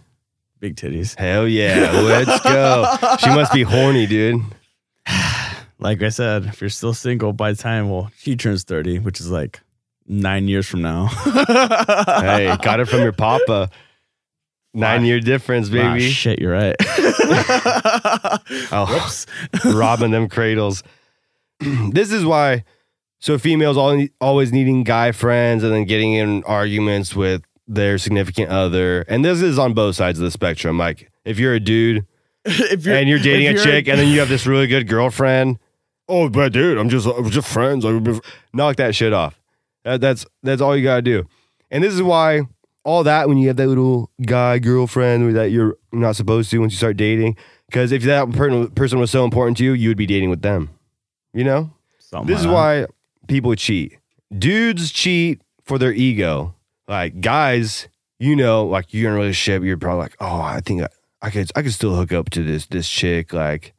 Big 0.60 0.74
titties. 0.76 1.16
Hell 1.18 1.46
yeah, 1.48 1.92
let's 1.92 2.42
go. 2.42 3.16
She 3.20 3.28
must 3.28 3.52
be 3.52 3.62
horny, 3.62 4.06
dude. 4.06 4.42
Like 5.78 6.02
I 6.02 6.08
said, 6.08 6.46
if 6.46 6.62
you're 6.62 6.70
still 6.70 6.94
single 6.94 7.34
by 7.34 7.52
the 7.52 7.62
time, 7.62 7.90
well, 7.90 8.10
she 8.16 8.34
turns 8.34 8.64
30, 8.64 9.00
which 9.00 9.20
is 9.20 9.30
like 9.30 9.60
nine 10.06 10.48
years 10.48 10.66
from 10.66 10.80
now. 10.80 11.06
Hey, 11.08 12.56
got 12.62 12.80
it 12.80 12.86
from 12.88 13.00
your 13.02 13.12
papa. 13.12 13.68
Nine 14.80 15.04
year 15.04 15.20
difference, 15.20 15.68
Ah, 15.68 15.72
baby. 15.72 16.10
shit, 16.10 16.38
you're 16.38 16.52
right. 16.52 16.76
oh, 18.72 18.86
Whoops. 18.88 19.26
robbing 19.74 20.10
them 20.10 20.28
cradles. 20.28 20.82
this 21.60 22.12
is 22.12 22.24
why. 22.24 22.64
So 23.18 23.38
females 23.38 23.76
all, 23.76 24.06
always 24.20 24.52
needing 24.52 24.84
guy 24.84 25.12
friends 25.12 25.64
and 25.64 25.72
then 25.72 25.84
getting 25.84 26.12
in 26.12 26.44
arguments 26.44 27.16
with 27.16 27.42
their 27.66 27.98
significant 27.98 28.50
other. 28.50 29.00
And 29.08 29.24
this 29.24 29.40
is 29.40 29.58
on 29.58 29.72
both 29.74 29.96
sides 29.96 30.18
of 30.18 30.24
the 30.24 30.30
spectrum. 30.30 30.78
Like 30.78 31.10
if 31.24 31.38
you're 31.38 31.54
a 31.54 31.60
dude 31.60 32.06
if 32.44 32.86
and 32.86 33.08
you're 33.08 33.18
dating 33.18 33.46
if 33.46 33.52
a 33.52 33.54
you're- 33.54 33.64
chick 33.64 33.88
and 33.88 33.98
then 33.98 34.08
you 34.08 34.20
have 34.20 34.28
this 34.28 34.46
really 34.46 34.66
good 34.66 34.86
girlfriend. 34.86 35.58
Oh, 36.08 36.28
but 36.28 36.52
dude, 36.52 36.78
I'm 36.78 36.88
just 36.88 37.06
I'm 37.06 37.30
just 37.30 37.48
friends. 37.48 37.84
Like, 37.84 38.22
knock 38.52 38.76
that 38.76 38.94
shit 38.94 39.12
off. 39.12 39.40
That, 39.84 40.00
that's 40.00 40.24
that's 40.44 40.60
all 40.60 40.76
you 40.76 40.84
gotta 40.84 41.02
do. 41.02 41.26
And 41.70 41.82
this 41.82 41.92
is 41.94 42.02
why 42.02 42.42
all 42.86 43.02
that 43.02 43.28
when 43.28 43.36
you 43.36 43.48
have 43.48 43.56
that 43.56 43.66
little 43.66 44.12
guy 44.24 44.60
girlfriend 44.60 45.34
that 45.34 45.50
you're 45.50 45.76
not 45.92 46.14
supposed 46.14 46.50
to 46.52 46.58
once 46.60 46.72
you 46.72 46.76
start 46.76 46.96
dating. 46.96 47.36
Because 47.66 47.90
if 47.90 48.04
that 48.04 48.30
per- 48.30 48.68
person 48.68 49.00
was 49.00 49.10
so 49.10 49.24
important 49.24 49.56
to 49.56 49.64
you, 49.64 49.72
you 49.72 49.88
would 49.88 49.96
be 49.96 50.06
dating 50.06 50.30
with 50.30 50.42
them. 50.42 50.70
You 51.34 51.42
know. 51.42 51.70
Something 51.98 52.32
This 52.32 52.42
is 52.42 52.46
why 52.46 52.86
people 53.26 53.56
cheat. 53.56 53.98
Dudes 54.32 54.92
cheat 54.92 55.42
for 55.64 55.78
their 55.78 55.92
ego. 55.92 56.54
Like 56.86 57.20
guys, 57.20 57.88
you 58.20 58.36
know, 58.36 58.64
like 58.64 58.94
you're 58.94 59.10
in 59.10 59.16
a 59.16 59.18
relationship, 59.18 59.64
you're 59.64 59.76
probably 59.76 60.02
like, 60.02 60.16
oh, 60.20 60.40
I 60.40 60.60
think 60.60 60.82
I, 60.82 60.88
I 61.20 61.30
could, 61.30 61.50
I 61.56 61.62
could 61.62 61.74
still 61.74 61.96
hook 61.96 62.12
up 62.12 62.30
to 62.30 62.44
this 62.44 62.66
this 62.66 62.88
chick. 62.88 63.32
Like, 63.32 63.74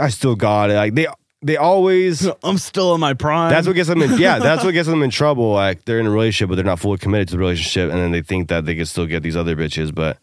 I 0.00 0.08
still 0.08 0.34
got 0.34 0.70
it. 0.70 0.74
Like 0.76 0.94
they, 0.94 1.06
they 1.42 1.56
always. 1.56 2.26
I'm 2.42 2.58
still 2.58 2.94
in 2.94 3.00
my 3.00 3.14
prime. 3.14 3.50
That's 3.50 3.66
what 3.66 3.74
gets 3.74 3.88
them 3.88 4.02
in. 4.02 4.12
Yeah, 4.18 4.38
that's 4.38 4.64
what 4.64 4.72
gets 4.72 4.88
them 4.88 5.02
in 5.02 5.10
trouble. 5.10 5.52
Like 5.52 5.84
they're 5.84 5.98
in 6.00 6.06
a 6.06 6.10
relationship, 6.10 6.48
but 6.48 6.54
they're 6.56 6.64
not 6.64 6.78
fully 6.78 6.98
committed 6.98 7.28
to 7.28 7.32
the 7.32 7.38
relationship, 7.38 7.90
and 7.90 7.98
then 7.98 8.12
they 8.12 8.22
think 8.22 8.48
that 8.48 8.64
they 8.66 8.74
can 8.74 8.86
still 8.86 9.06
get 9.06 9.22
these 9.22 9.36
other 9.36 9.56
bitches. 9.56 9.94
But 9.94 10.18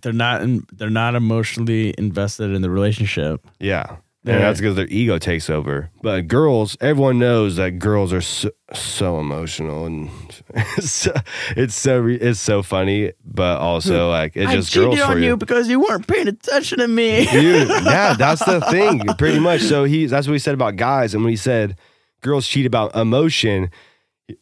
they're 0.00 0.12
not 0.12 0.42
in, 0.42 0.66
they're 0.72 0.90
not 0.90 1.14
emotionally 1.14 1.94
invested 1.98 2.50
in 2.52 2.62
the 2.62 2.70
relationship. 2.70 3.46
Yeah. 3.58 3.96
And 4.28 4.42
that's 4.42 4.60
because 4.60 4.76
their 4.76 4.86
ego 4.88 5.18
takes 5.18 5.48
over. 5.48 5.90
But 6.02 6.28
girls, 6.28 6.76
everyone 6.80 7.18
knows 7.18 7.56
that 7.56 7.78
girls 7.78 8.12
are 8.12 8.20
so, 8.20 8.50
so 8.74 9.18
emotional 9.20 9.86
and 9.86 10.10
it's 10.54 10.90
so, 10.90 11.12
it's 11.56 11.74
so 11.74 12.06
it's 12.06 12.40
so 12.40 12.62
funny, 12.62 13.12
but 13.24 13.58
also 13.58 14.06
hmm. 14.06 14.10
like 14.10 14.36
it's 14.36 14.52
just 14.52 14.74
girls 14.74 14.94
cheated 14.94 15.06
for 15.06 15.12
on 15.12 15.22
you. 15.22 15.28
you 15.28 15.36
because 15.36 15.68
you 15.68 15.80
weren't 15.80 16.06
paying 16.06 16.28
attention 16.28 16.78
to 16.78 16.88
me. 16.88 17.26
Dude, 17.26 17.68
yeah, 17.84 18.14
that's 18.14 18.44
the 18.44 18.60
thing, 18.62 19.00
pretty 19.18 19.38
much. 19.38 19.62
So 19.62 19.84
he 19.84 20.06
that's 20.06 20.26
what 20.26 20.34
he 20.34 20.38
said 20.38 20.54
about 20.54 20.76
guys, 20.76 21.14
and 21.14 21.24
when 21.24 21.30
he 21.30 21.36
said 21.36 21.76
girls 22.20 22.46
cheat 22.46 22.66
about 22.66 22.94
emotion, 22.94 23.70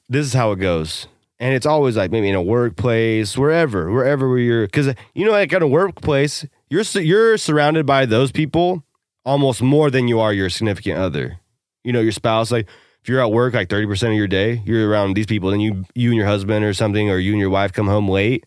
this 0.09 0.27
is 0.27 0.33
how 0.33 0.53
it 0.53 0.57
goes. 0.57 1.07
and 1.39 1.55
it's 1.55 1.67
always 1.67 1.97
like 1.97 2.11
maybe 2.11 2.29
in 2.29 2.35
a 2.35 2.43
workplace, 2.43 3.37
wherever, 3.37 3.93
wherever 3.93 4.39
you're, 4.39 4.67
because 4.67 4.95
you 5.15 5.25
know, 5.25 5.33
like 5.33 5.53
at 5.53 5.63
a 5.63 5.67
workplace, 5.67 6.45
you're 6.71 6.83
you're 6.95 7.37
surrounded 7.39 7.87
by 7.87 8.07
those 8.07 8.33
people 8.33 8.83
almost 9.27 9.61
more 9.61 9.91
than 9.91 10.09
you 10.09 10.21
are 10.21 10.33
your 10.33 10.49
significant 10.49 10.99
other. 10.99 11.41
You 11.85 11.93
know, 11.93 12.01
your 12.01 12.13
spouse. 12.13 12.51
Like 12.51 12.67
if 13.03 13.09
you're 13.09 13.21
at 13.21 13.31
work, 13.31 13.53
like 13.53 13.69
thirty 13.69 13.87
percent 13.87 14.13
of 14.13 14.17
your 14.17 14.29
day, 14.29 14.63
you're 14.65 14.89
around 14.89 15.15
these 15.15 15.27
people. 15.27 15.51
Then 15.51 15.61
you 15.61 15.85
you 15.95 16.11
and 16.11 16.17
your 16.17 16.27
husband 16.27 16.65
or 16.65 16.73
something, 16.73 17.11
or 17.11 17.19
you 17.19 17.33
and 17.33 17.41
your 17.41 17.51
wife 17.51 17.73
come 17.75 17.89
home 17.89 18.09
late. 18.09 18.47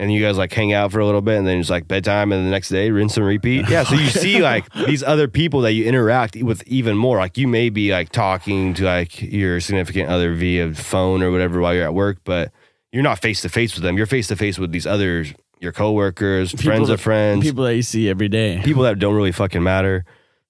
And 0.00 0.12
you 0.12 0.22
guys 0.22 0.38
like 0.38 0.52
hang 0.52 0.72
out 0.72 0.92
for 0.92 1.00
a 1.00 1.06
little 1.06 1.22
bit, 1.22 1.38
and 1.38 1.46
then 1.46 1.58
it's 1.58 1.70
like 1.70 1.88
bedtime, 1.88 2.30
and 2.30 2.46
the 2.46 2.50
next 2.52 2.68
day 2.68 2.92
rinse 2.92 3.16
and 3.16 3.26
repeat. 3.26 3.68
Yeah, 3.68 3.82
so 3.82 3.96
you 3.96 4.06
see 4.06 4.40
like 4.40 4.72
these 4.86 5.02
other 5.02 5.26
people 5.26 5.62
that 5.62 5.72
you 5.72 5.86
interact 5.86 6.36
with 6.36 6.62
even 6.68 6.96
more. 6.96 7.16
Like 7.16 7.36
you 7.36 7.48
may 7.48 7.68
be 7.68 7.90
like 7.90 8.10
talking 8.10 8.74
to 8.74 8.84
like 8.84 9.20
your 9.20 9.58
significant 9.60 10.08
other 10.08 10.34
via 10.34 10.72
phone 10.72 11.20
or 11.20 11.32
whatever 11.32 11.60
while 11.60 11.74
you're 11.74 11.82
at 11.82 11.94
work, 11.94 12.18
but 12.22 12.52
you're 12.92 13.02
not 13.02 13.18
face 13.18 13.42
to 13.42 13.48
face 13.48 13.74
with 13.74 13.82
them. 13.82 13.96
You're 13.96 14.06
face 14.06 14.28
to 14.28 14.36
face 14.36 14.56
with 14.56 14.70
these 14.70 14.86
others, 14.86 15.34
your 15.60 15.72
coworkers, 15.72 16.52
friends 16.52 16.88
that- 16.88 16.94
of 16.94 17.00
friends, 17.00 17.42
People 17.44 17.64
that 17.64 17.74
you 17.76 17.82
see 17.82 18.08
every 18.08 18.28
day. 18.28 18.60
people 18.64 18.82
that 18.84 18.98
don't 18.98 19.14
really 19.14 19.32
fucking 19.32 19.62
matter. 19.62 20.04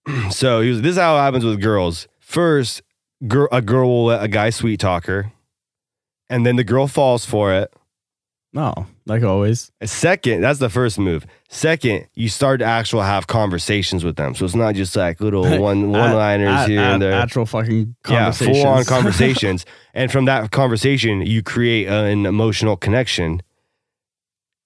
so 0.31 0.61
he 0.61 0.71
was, 0.71 0.83
this 0.83 0.93
is 0.93 0.99
how 0.99 1.17
it 1.17 1.21
happens 1.21 1.45
with 1.45 1.61
girls. 1.61 2.09
First, 2.21 2.83
girl, 3.27 3.49
a 3.53 3.61
girl 3.63 3.89
will 3.89 4.05
let 4.07 4.23
a 4.23 4.29
guy 4.29 4.51
sweet 4.51 4.81
talk 4.81 5.07
her, 5.07 5.33
and 6.31 6.45
then 6.47 6.57
the 6.57 6.65
girl 6.65 6.87
falls 6.87 7.25
for 7.25 7.53
it. 7.55 7.73
No, 8.55 8.87
like 9.05 9.23
always. 9.23 9.71
Second, 9.85 10.41
that's 10.41 10.59
the 10.59 10.71
first 10.71 10.99
move. 10.99 11.27
Second, 11.51 12.07
you 12.15 12.31
start 12.31 12.61
to 12.61 12.65
actually 12.65 13.05
have 13.05 13.27
conversations 13.27 14.05
with 14.05 14.17
them. 14.17 14.35
So 14.35 14.47
it's 14.47 14.55
not 14.55 14.75
just 14.75 14.97
like 14.97 15.21
little 15.21 15.43
one 15.61 15.91
one 15.91 16.15
liners 16.15 16.67
here 16.67 16.81
at- 16.81 16.93
and 16.95 17.03
there. 17.03 17.13
Actual 17.13 17.45
fucking 17.45 17.95
conversations. 18.05 18.57
yeah, 18.57 18.63
full 18.65 18.73
on 18.73 18.85
conversations. 18.85 19.67
and 19.93 20.11
from 20.11 20.25
that 20.25 20.51
conversation, 20.51 21.21
you 21.21 21.43
create 21.43 21.89
an 21.89 22.25
emotional 22.25 22.77
connection. 22.77 23.43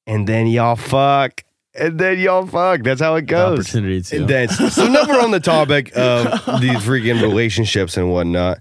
And 0.07 0.27
then 0.27 0.47
y'all 0.47 0.77
fuck. 0.77 1.45
And 1.75 1.99
then 1.99 2.19
y'all 2.19 2.47
fuck. 2.47 2.83
That's 2.83 3.01
how 3.01 3.15
it 3.17 3.27
goes. 3.27 3.61
Opportunity 3.61 4.03
to. 4.03 4.17
And 4.17 4.29
then, 4.29 4.49
so 4.49 4.89
now 4.89 5.05
we're 5.09 5.21
on 5.21 5.31
the 5.31 5.41
topic 5.41 5.91
of 5.97 6.25
these 6.61 6.77
freaking 6.79 7.23
relationships 7.23 7.97
and 7.97 8.11
whatnot. 8.11 8.59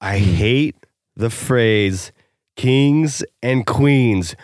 I 0.00 0.18
hmm. 0.18 0.24
hate 0.24 0.76
the 1.16 1.30
phrase 1.30 2.12
kings 2.56 3.22
and 3.42 3.66
queens. 3.66 4.36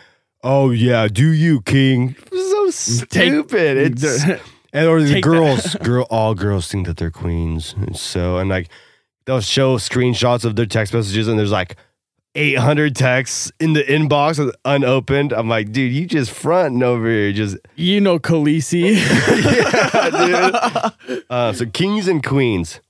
Oh 0.42 0.70
yeah, 0.70 1.08
do 1.08 1.28
you 1.28 1.60
king? 1.62 2.16
So 2.32 2.70
stupid. 2.70 3.76
it's 3.76 4.24
and 4.72 4.88
or 4.88 5.02
the 5.02 5.14
Take 5.14 5.24
that. 5.24 5.30
girls, 5.30 5.74
girl, 5.82 6.06
all 6.10 6.34
girls 6.34 6.68
think 6.70 6.86
that 6.86 6.96
they're 6.96 7.10
queens. 7.10 7.74
And 7.76 7.96
so 7.96 8.38
and 8.38 8.48
like 8.48 8.68
they'll 9.26 9.40
show 9.40 9.76
screenshots 9.76 10.44
of 10.44 10.56
their 10.56 10.66
text 10.66 10.94
messages, 10.94 11.28
and 11.28 11.38
there's 11.38 11.52
like 11.52 11.76
800 12.34 12.94
texts 12.94 13.50
in 13.58 13.72
the 13.72 13.82
inbox 13.82 14.52
unopened. 14.64 15.32
I'm 15.32 15.48
like, 15.48 15.72
dude, 15.72 15.92
you 15.92 16.06
just 16.06 16.30
fronting 16.30 16.82
over 16.82 17.08
here, 17.08 17.32
just 17.32 17.56
you 17.74 18.00
know 18.00 18.18
Khaleesi. 18.18 18.94
yeah, 18.94 20.10
dude. 20.10 21.24
Uh, 21.30 21.52
so 21.52 21.66
kings 21.66 22.08
and 22.08 22.24
queens. 22.24 22.80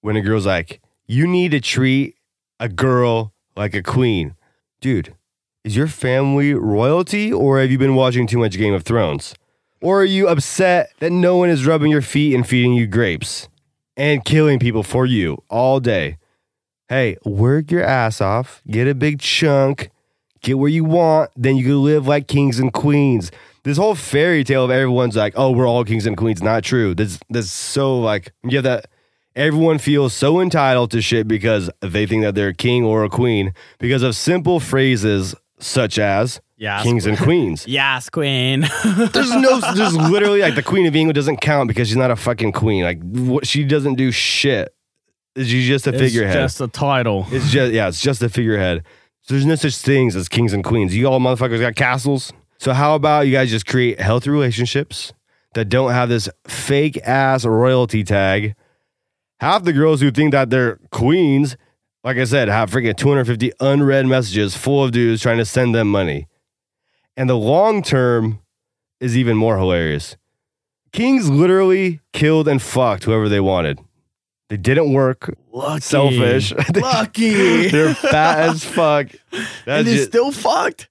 When 0.00 0.16
a 0.16 0.20
girl's 0.20 0.46
like, 0.46 0.80
you 1.06 1.26
need 1.26 1.50
to 1.50 1.60
treat 1.60 2.16
a 2.60 2.68
girl 2.68 3.32
like 3.56 3.74
a 3.74 3.82
queen, 3.82 4.34
dude. 4.80 5.14
Is 5.64 5.76
your 5.76 5.88
family 5.88 6.54
royalty, 6.54 7.32
or 7.32 7.60
have 7.60 7.70
you 7.70 7.78
been 7.78 7.96
watching 7.96 8.26
too 8.26 8.38
much 8.38 8.56
Game 8.56 8.74
of 8.74 8.84
Thrones? 8.84 9.34
Or 9.80 10.00
are 10.00 10.04
you 10.04 10.28
upset 10.28 10.90
that 11.00 11.10
no 11.10 11.36
one 11.36 11.48
is 11.48 11.66
rubbing 11.66 11.90
your 11.90 12.02
feet 12.02 12.34
and 12.34 12.46
feeding 12.46 12.74
you 12.74 12.86
grapes 12.86 13.48
and 13.96 14.24
killing 14.24 14.58
people 14.58 14.82
for 14.82 15.06
you 15.06 15.42
all 15.48 15.80
day? 15.80 16.18
Hey, 16.88 17.16
work 17.24 17.70
your 17.70 17.82
ass 17.82 18.20
off, 18.20 18.62
get 18.70 18.86
a 18.86 18.94
big 18.94 19.20
chunk, 19.20 19.90
get 20.40 20.58
where 20.58 20.70
you 20.70 20.84
want, 20.84 21.30
then 21.36 21.56
you 21.56 21.64
can 21.64 21.82
live 21.82 22.06
like 22.06 22.28
kings 22.28 22.60
and 22.60 22.72
queens. 22.72 23.32
This 23.64 23.76
whole 23.76 23.96
fairy 23.96 24.44
tale 24.44 24.64
of 24.64 24.70
everyone's 24.70 25.16
like, 25.16 25.32
oh, 25.36 25.50
we're 25.50 25.66
all 25.66 25.84
kings 25.84 26.06
and 26.06 26.16
queens, 26.16 26.42
not 26.42 26.62
true. 26.62 26.94
That's 26.94 27.18
that's 27.28 27.50
so 27.50 27.98
like 27.98 28.32
you 28.44 28.56
have 28.58 28.64
that 28.64 28.86
everyone 29.34 29.78
feels 29.78 30.14
so 30.14 30.40
entitled 30.40 30.92
to 30.92 31.02
shit 31.02 31.26
because 31.26 31.68
they 31.80 32.06
think 32.06 32.22
that 32.22 32.36
they're 32.36 32.48
a 32.48 32.54
king 32.54 32.84
or 32.84 33.02
a 33.02 33.10
queen 33.10 33.52
because 33.78 34.02
of 34.02 34.14
simple 34.14 34.60
phrases 34.60 35.34
such 35.58 35.98
as 35.98 36.40
Yes, 36.58 36.84
kings 36.84 37.04
and 37.04 37.18
queens. 37.18 37.64
yes, 37.68 38.08
queen. 38.08 38.60
There's 38.84 39.34
no, 39.34 39.60
there's 39.74 39.94
literally 39.94 40.40
like 40.40 40.54
the 40.54 40.62
Queen 40.62 40.86
of 40.86 40.96
England 40.96 41.14
doesn't 41.14 41.42
count 41.42 41.68
because 41.68 41.88
she's 41.88 41.98
not 41.98 42.10
a 42.10 42.16
fucking 42.16 42.52
queen. 42.52 42.82
Like 42.82 43.02
what, 43.02 43.46
she 43.46 43.62
doesn't 43.62 43.96
do 43.96 44.10
shit. 44.10 44.74
She's 45.36 45.66
just 45.66 45.86
a 45.86 45.92
figurehead. 45.92 46.36
It's 46.36 46.54
just 46.54 46.60
a 46.60 46.68
title. 46.68 47.26
It's 47.30 47.50
just 47.50 47.72
yeah, 47.72 47.88
it's 47.88 48.00
just 48.00 48.22
a 48.22 48.28
figurehead. 48.28 48.84
So 49.22 49.34
there's 49.34 49.44
no 49.44 49.54
such 49.56 49.76
things 49.76 50.16
as 50.16 50.28
kings 50.28 50.52
and 50.52 50.64
queens. 50.64 50.96
You 50.96 51.08
all 51.08 51.20
motherfuckers 51.20 51.60
got 51.60 51.74
castles. 51.74 52.32
So 52.58 52.72
how 52.72 52.94
about 52.94 53.26
you 53.26 53.32
guys 53.32 53.50
just 53.50 53.66
create 53.66 54.00
healthy 54.00 54.30
relationships 54.30 55.12
that 55.54 55.68
don't 55.68 55.90
have 55.90 56.08
this 56.08 56.28
fake 56.46 56.98
ass 57.04 57.44
royalty 57.44 58.02
tag? 58.02 58.54
Half 59.40 59.64
the 59.64 59.72
girls 59.72 60.00
who 60.00 60.10
think 60.10 60.32
that 60.32 60.48
they're 60.48 60.78
queens, 60.90 61.56
like 62.02 62.16
I 62.16 62.24
said, 62.24 62.48
have 62.48 62.70
freaking 62.70 62.96
250 62.96 63.52
unread 63.60 64.06
messages 64.06 64.56
full 64.56 64.82
of 64.82 64.92
dudes 64.92 65.20
trying 65.20 65.38
to 65.38 65.44
send 65.44 65.74
them 65.74 65.90
money. 65.90 66.28
And 67.16 67.28
the 67.28 67.36
long 67.36 67.82
term 67.82 68.40
is 69.00 69.16
even 69.16 69.36
more 69.36 69.58
hilarious. 69.58 70.16
Kings 70.92 71.28
literally 71.28 72.00
killed 72.14 72.48
and 72.48 72.62
fucked 72.62 73.04
whoever 73.04 73.28
they 73.28 73.40
wanted. 73.40 73.80
They 74.48 74.56
didn't 74.56 74.92
work. 74.92 75.34
Lucky. 75.52 75.80
Selfish. 75.80 76.52
Lucky. 76.74 77.68
They're 77.68 77.94
fat 77.94 78.50
as 78.50 78.64
fuck. 78.64 79.08
and 79.32 79.46
That's 79.64 79.84
they 79.88 79.96
just, 79.96 80.08
still 80.08 80.30
fucked. 80.32 80.88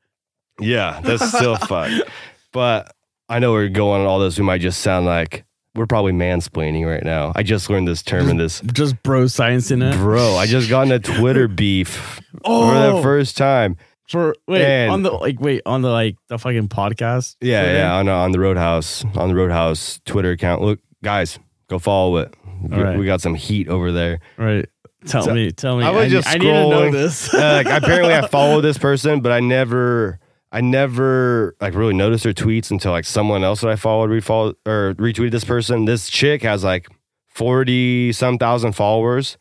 yeah, 0.59 0.99
that's 1.03 1.27
still 1.29 1.55
fucked. 1.67 2.09
But 2.51 2.93
I 3.29 3.39
know 3.39 3.51
we're 3.53 3.69
going 3.69 4.01
on 4.01 4.07
all 4.07 4.19
this. 4.19 4.37
We 4.37 4.43
might 4.45 4.61
just 4.61 4.81
sound 4.81 5.05
like 5.05 5.45
we're 5.73 5.85
probably 5.85 6.11
mansplaining 6.13 6.85
right 6.85 7.03
now. 7.03 7.31
I 7.35 7.43
just 7.43 7.69
learned 7.69 7.87
this 7.87 8.01
term 8.03 8.29
in 8.29 8.37
this. 8.37 8.61
Just 8.61 9.01
bro 9.03 9.27
science 9.27 9.71
in 9.71 9.81
it. 9.81 9.95
Bro, 9.95 10.35
I 10.35 10.47
just 10.47 10.69
got 10.69 10.85
in 10.87 10.91
a 10.91 10.99
Twitter 10.99 11.47
beef 11.47 11.89
for 12.31 12.41
Oh. 12.45 12.95
the 12.97 13.01
first 13.01 13.37
time. 13.37 13.77
For 14.07 14.35
wait 14.47 14.61
Man. 14.61 14.89
on 14.91 15.01
the 15.01 15.11
like 15.11 15.39
wait 15.39 15.61
on 15.65 15.81
the 15.81 15.89
like 15.89 16.15
the 16.27 16.37
fucking 16.37 16.67
podcast. 16.69 17.37
Yeah, 17.41 17.63
Twitter? 17.63 17.77
yeah, 17.79 17.93
on, 17.95 18.07
uh, 18.07 18.15
on 18.17 18.31
the 18.31 18.39
Roadhouse, 18.39 19.03
on 19.15 19.29
the 19.29 19.35
Roadhouse 19.35 19.99
Twitter 20.05 20.31
account. 20.31 20.61
Look, 20.61 20.79
guys, 21.03 21.39
go 21.69 21.79
follow 21.79 22.17
it. 22.17 22.33
Right. 22.69 22.97
we 22.97 23.05
got 23.05 23.21
some 23.21 23.35
heat 23.35 23.67
over 23.67 23.91
there. 23.91 24.19
Right. 24.37 24.67
Tell 25.05 25.23
So, 25.23 25.33
me. 25.33 25.51
Tell 25.51 25.77
me. 25.77 25.83
I 25.85 25.91
was 25.91 26.11
just 26.11 26.27
I 26.27 26.33
need 26.33 26.45
to 26.45 26.69
know 26.69 26.91
this. 26.91 27.33
Uh, 27.33 27.63
like 27.63 27.67
apparently 27.67 28.13
I 28.13 28.27
follow 28.27 28.61
this 28.61 28.77
person, 28.87 29.21
but 29.21 29.31
I 29.31 29.39
never 29.39 30.19
I 30.51 30.61
never 30.61 31.55
like 31.59 31.73
really 31.75 31.93
noticed 31.93 32.23
her 32.23 32.33
tweets 32.33 32.71
until 32.71 32.91
like 32.91 33.05
someone 33.05 33.43
else 33.43 33.61
that 33.61 33.69
I 33.69 33.75
followed 33.75 34.09
refollowed 34.09 34.55
or 34.65 34.93
retweeted 34.95 35.31
this 35.31 35.43
person. 35.43 35.85
This 35.85 36.09
chick 36.09 36.43
has 36.43 36.63
like 36.63 36.87
40 37.27 38.13
some 38.13 38.37
thousand 38.37 38.73
followers 38.73 39.37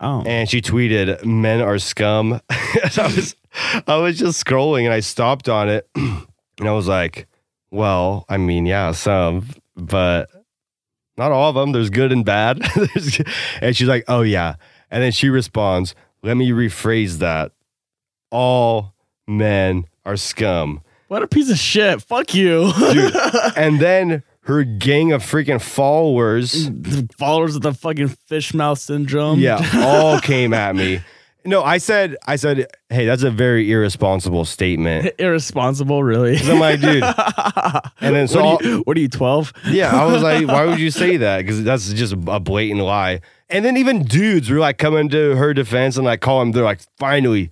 oh. 0.00 0.22
and 0.24 0.48
she 0.48 0.62
tweeted 0.62 1.24
men 1.24 1.60
are 1.60 1.78
scum. 1.78 2.40
I 2.50 2.90
was 3.14 3.36
I 3.86 3.96
was 3.96 4.18
just 4.18 4.44
scrolling 4.44 4.84
and 4.84 4.92
I 4.92 5.00
stopped 5.00 5.48
on 5.48 5.68
it 5.68 5.88
and 5.94 6.26
I 6.60 6.72
was 6.72 6.86
like, 6.88 7.26
well, 7.70 8.24
I 8.28 8.36
mean, 8.36 8.64
yeah, 8.66 8.92
some, 8.92 9.46
but 9.76 10.28
not 11.16 11.32
all 11.32 11.50
of 11.50 11.54
them. 11.54 11.72
There's 11.72 11.90
good 11.90 12.12
and 12.12 12.24
bad. 12.24 12.60
And 13.60 13.76
she's 13.76 13.88
like, 13.88 14.04
oh 14.08 14.22
yeah. 14.22 14.54
And 14.90 15.02
then 15.02 15.12
she 15.12 15.28
responds, 15.28 15.94
let 16.22 16.36
me 16.36 16.50
rephrase 16.50 17.18
that. 17.18 17.52
All 18.30 18.94
men 19.26 19.86
are 20.04 20.16
scum. 20.16 20.82
What 21.08 21.22
a 21.22 21.26
piece 21.28 21.50
of 21.50 21.58
shit. 21.58 22.00
Fuck 22.02 22.34
you. 22.34 22.72
Dude. 22.92 23.14
and 23.56 23.78
then 23.80 24.22
her 24.42 24.64
gang 24.64 25.12
of 25.12 25.22
freaking 25.22 25.60
followers, 25.60 26.68
The 26.70 27.08
Followers 27.18 27.54
of 27.54 27.62
the 27.62 27.74
fucking 27.74 28.08
fish 28.08 28.54
mouth 28.54 28.78
syndrome. 28.78 29.38
yeah, 29.38 29.60
all 29.76 30.18
came 30.22 30.52
at 30.54 30.74
me. 30.74 31.00
No, 31.44 31.62
I 31.62 31.78
said, 31.78 32.16
I 32.26 32.36
said, 32.36 32.66
hey, 32.88 33.04
that's 33.06 33.22
a 33.22 33.30
very 33.30 33.70
irresponsible 33.70 34.44
statement. 34.44 35.12
Irresponsible, 35.18 36.02
really. 36.04 36.36
'Cause 36.36 36.48
I'm 36.48 36.60
like, 36.60 36.80
dude. 36.80 37.02
And 38.00 38.14
then 38.16 38.28
so, 38.28 38.42
what, 38.44 38.64
are 38.64 38.68
you, 38.68 38.78
what 38.80 38.96
are 38.96 39.00
you, 39.00 39.08
12? 39.08 39.52
yeah, 39.70 39.90
I 39.94 40.04
was 40.06 40.22
like, 40.22 40.46
why 40.46 40.66
would 40.66 40.78
you 40.80 40.90
say 41.02 41.16
that? 41.18 41.38
Because 41.38 41.62
that's 41.64 41.92
just 41.92 42.12
a 42.12 42.40
blatant 42.40 42.80
lie. 42.80 43.20
And 43.48 43.64
then 43.64 43.76
even 43.76 44.02
dudes 44.04 44.50
were 44.50 44.58
like 44.58 44.78
coming 44.78 45.08
to 45.10 45.36
her 45.36 45.52
defense 45.54 45.96
and 45.96 46.04
like 46.04 46.20
calling, 46.20 46.52
they're 46.52 46.64
like, 46.64 46.80
finally, 46.98 47.50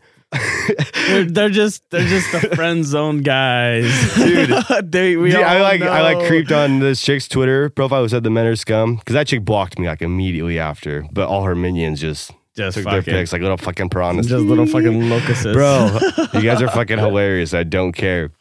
They're, 1.08 1.24
they're 1.24 1.48
just 1.50 1.82
they're 1.90 2.06
just 2.06 2.30
the 2.30 2.54
friend 2.54 2.84
zone 2.84 3.22
guys. 3.22 4.14
Dude. 4.14 4.50
they, 4.92 5.16
we 5.16 5.30
Dude, 5.32 5.40
I 5.40 5.60
like 5.60 5.82
I 5.82 6.02
like 6.14 6.28
creeped 6.28 6.52
on 6.52 6.78
this 6.78 7.02
chick's 7.02 7.26
Twitter 7.26 7.68
profile 7.68 8.02
who 8.02 8.08
said 8.08 8.22
the 8.22 8.30
men 8.30 8.46
are 8.46 8.54
scum 8.54 8.94
because 8.96 9.14
that 9.14 9.26
chick 9.26 9.44
blocked 9.44 9.76
me 9.80 9.88
like 9.88 10.02
immediately 10.02 10.56
after, 10.58 11.04
but 11.12 11.26
all 11.28 11.42
her 11.44 11.56
minions 11.56 12.00
just 12.00 12.30
Just 12.56 12.76
took 12.76 12.84
their 12.84 13.00
fucking, 13.02 13.14
pics 13.14 13.32
like 13.32 13.42
little 13.42 13.56
fucking 13.56 13.90
piranhas. 13.90 14.26
just 14.26 14.44
little 14.44 14.66
fucking 14.66 15.08
locusts. 15.10 15.44
Bro, 15.44 15.98
you 16.34 16.42
guys 16.42 16.60
are 16.60 16.68
fucking 16.68 16.98
hilarious. 16.98 17.54
I 17.54 17.62
don't 17.62 17.92
care. 17.92 18.32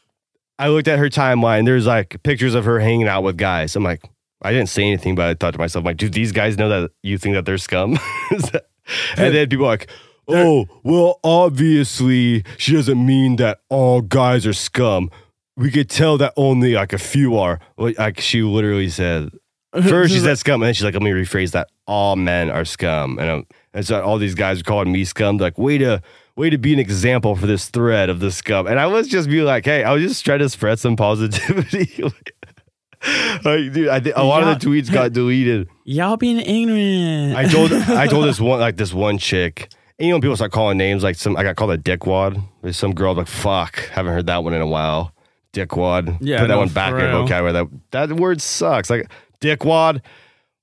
I 0.57 0.67
looked 0.67 0.87
at 0.87 0.99
her 0.99 1.09
timeline. 1.09 1.65
There's 1.65 1.85
like 1.87 2.21
pictures 2.23 2.55
of 2.55 2.65
her 2.65 2.79
hanging 2.79 3.07
out 3.07 3.23
with 3.23 3.37
guys. 3.37 3.75
I'm 3.75 3.83
like, 3.83 4.03
I 4.41 4.51
didn't 4.51 4.69
say 4.69 4.83
anything, 4.83 5.15
but 5.15 5.27
I 5.27 5.33
thought 5.33 5.51
to 5.53 5.59
myself, 5.59 5.85
like, 5.85 5.97
do 5.97 6.09
these 6.09 6.31
guys 6.31 6.57
know 6.57 6.69
that 6.69 6.91
you 7.03 7.17
think 7.17 7.35
that 7.35 7.45
they're 7.45 7.57
scum? 7.57 7.97
and 8.31 9.33
then 9.33 9.47
people 9.49 9.65
are 9.65 9.69
like, 9.69 9.89
oh, 10.27 10.67
well, 10.83 11.19
obviously, 11.23 12.43
she 12.57 12.73
doesn't 12.73 13.03
mean 13.05 13.35
that 13.37 13.61
all 13.69 14.01
guys 14.01 14.45
are 14.45 14.53
scum. 14.53 15.11
We 15.55 15.71
could 15.71 15.89
tell 15.89 16.17
that 16.17 16.33
only 16.37 16.73
like 16.73 16.93
a 16.93 16.97
few 16.97 17.37
are. 17.37 17.59
Like 17.77 17.99
like, 17.99 18.19
she 18.19 18.41
literally 18.41 18.89
said, 18.89 19.31
first 19.73 20.13
she 20.13 20.19
said 20.19 20.37
scum, 20.37 20.61
and 20.61 20.67
then 20.67 20.73
she's 20.73 20.85
like, 20.85 20.93
let 20.93 21.03
me 21.03 21.11
rephrase 21.11 21.51
that. 21.51 21.69
All 21.85 22.15
men 22.15 22.49
are 22.49 22.65
scum. 22.65 23.17
And, 23.19 23.29
um, 23.29 23.47
and 23.73 23.85
so 23.85 24.01
all 24.01 24.17
these 24.17 24.35
guys 24.35 24.61
are 24.61 24.63
calling 24.63 24.91
me 24.91 25.05
scum. 25.05 25.37
They're 25.37 25.47
like, 25.47 25.57
way 25.57 25.77
to, 25.77 26.01
way 26.35 26.49
to 26.49 26.57
be 26.57 26.73
an 26.73 26.79
example 26.79 27.35
for 27.35 27.47
this 27.47 27.69
thread 27.69 28.09
of 28.09 28.19
the 28.19 28.31
scum. 28.31 28.67
And 28.67 28.79
I 28.79 28.87
was 28.87 29.07
just 29.07 29.29
be 29.29 29.41
like, 29.41 29.65
hey, 29.65 29.83
I 29.83 29.93
was 29.93 30.01
just 30.01 30.25
trying 30.25 30.39
to 30.39 30.49
spread 30.49 30.79
some 30.79 30.95
positivity. 30.95 32.03
like, 33.43 33.73
dude, 33.73 33.87
I 33.89 33.99
think 33.99 34.15
a 34.17 34.23
lot 34.23 34.43
of 34.43 34.59
the 34.59 34.65
tweets 34.65 34.91
got 34.91 35.13
deleted. 35.13 35.69
Y'all 35.83 36.17
being 36.17 36.39
ignorant. 36.39 37.35
I 37.35 37.47
told 37.47 37.71
I 37.71 38.07
told 38.07 38.25
this 38.25 38.39
one 38.41 38.59
like 38.59 38.77
this 38.77 38.93
one 38.93 39.17
chick. 39.17 39.69
And 39.97 40.07
you 40.07 40.13
know, 40.13 40.21
people 40.21 40.35
start 40.35 40.51
calling 40.51 40.77
names 40.77 41.03
like 41.03 41.15
some. 41.15 41.35
I 41.35 41.43
got 41.43 41.55
called 41.55 41.71
a 41.71 41.77
dickwad. 41.77 42.41
There's 42.61 42.77
some 42.77 42.93
girl 42.95 43.13
like 43.15 43.27
fuck. 43.27 43.79
Haven't 43.89 44.13
heard 44.13 44.27
that 44.27 44.43
one 44.43 44.53
in 44.53 44.61
a 44.61 44.67
while. 44.67 45.13
Dickwad. 45.53 46.17
Yeah, 46.21 46.39
put 46.39 46.47
that 46.47 46.53
no, 46.53 46.59
one 46.59 46.69
back 46.69 46.93
in 46.93 47.11
vocabulary. 47.11 47.53
That 47.91 48.09
that 48.09 48.15
word 48.17 48.41
sucks. 48.41 48.89
Like 48.89 49.09
dickwad. 49.41 50.01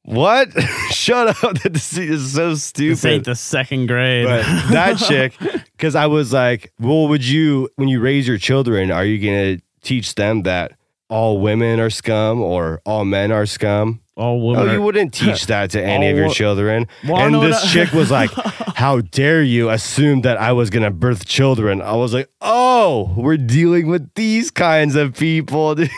What? 0.06 0.52
Shut 0.90 1.42
up. 1.44 1.58
This 1.64 1.98
is 1.98 2.32
so 2.34 2.50
this 2.50 2.64
stupid. 2.64 3.04
ain't 3.06 3.24
the 3.24 3.34
second 3.34 3.86
grade. 3.86 4.24
But 4.26 4.42
that 4.70 4.98
chick, 4.98 5.34
because 5.76 5.94
I 5.94 6.06
was 6.06 6.32
like, 6.32 6.72
well, 6.78 7.08
would 7.08 7.24
you, 7.24 7.68
when 7.76 7.88
you 7.88 8.00
raise 8.00 8.26
your 8.26 8.38
children, 8.38 8.90
are 8.90 9.04
you 9.04 9.18
going 9.18 9.56
to 9.58 9.62
teach 9.82 10.14
them 10.14 10.42
that 10.44 10.72
all 11.08 11.40
women 11.40 11.78
are 11.80 11.90
scum 11.90 12.40
or 12.40 12.80
all 12.86 13.04
men 13.04 13.30
are 13.32 13.46
scum? 13.46 14.00
All 14.16 14.38
No, 14.54 14.60
women. 14.60 14.74
you 14.74 14.82
wouldn't 14.82 15.12
teach 15.12 15.46
that 15.46 15.70
to 15.72 15.82
any 15.82 16.08
of 16.08 16.16
your 16.16 16.28
wo- 16.28 16.32
children. 16.32 16.86
Well, 17.06 17.18
and 17.20 17.34
this 17.42 17.70
chick 17.70 17.92
was 17.92 18.10
like, 18.10 18.30
How 18.32 19.00
dare 19.02 19.42
you 19.42 19.68
assume 19.70 20.22
that 20.22 20.38
I 20.38 20.52
was 20.52 20.70
going 20.70 20.84
to 20.84 20.90
birth 20.90 21.26
children? 21.26 21.82
I 21.82 21.96
was 21.96 22.14
like, 22.14 22.30
Oh, 22.40 23.12
we're 23.16 23.36
dealing 23.36 23.88
with 23.88 24.14
these 24.14 24.50
kinds 24.50 24.94
of 24.96 25.14
people, 25.18 25.74
dude. 25.74 25.90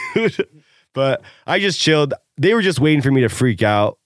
but 0.95 1.23
I 1.47 1.61
just 1.61 1.79
chilled. 1.79 2.15
They 2.39 2.55
were 2.55 2.63
just 2.63 2.81
waiting 2.81 3.03
for 3.03 3.11
me 3.11 3.23
to 3.23 3.29
freak 3.29 3.63
out. 3.63 3.99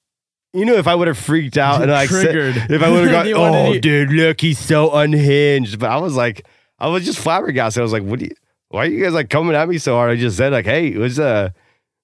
You 0.54 0.64
know, 0.66 0.74
if 0.74 0.86
I 0.86 0.94
would 0.94 1.08
have 1.08 1.18
freaked 1.18 1.56
out 1.56 1.80
and 1.82 1.90
like 1.90 2.08
said- 2.10 2.22
Triggered. 2.32 2.70
if 2.70 2.82
I 2.82 2.90
would 2.90 3.04
have 3.04 3.10
gone, 3.10 3.26
You 3.28 3.38
wanted 3.38 3.76
oh, 3.76 3.80
dude, 3.80 4.10
look, 4.12 4.40
he's 4.40 4.58
so 4.58 4.90
unhinged. 4.92 5.78
But 5.78 5.90
I 5.90 5.96
was 5.98 6.14
like, 6.14 6.46
I 6.78 6.88
was 6.88 7.04
just 7.04 7.18
flabbergasted. 7.18 7.80
I 7.80 7.82
was 7.82 7.92
like, 7.92 8.02
what 8.02 8.18
do 8.18 8.26
you, 8.26 8.34
why 8.68 8.80
are 8.84 8.88
you 8.88 9.02
guys 9.02 9.12
like 9.14 9.30
coming 9.30 9.54
at 9.54 9.68
me 9.68 9.78
so 9.78 9.94
hard? 9.94 10.10
I 10.10 10.16
just 10.16 10.36
said 10.36 10.52
like, 10.52 10.64
hey, 10.66 10.92
let's 10.94 11.18
uh, 11.18 11.50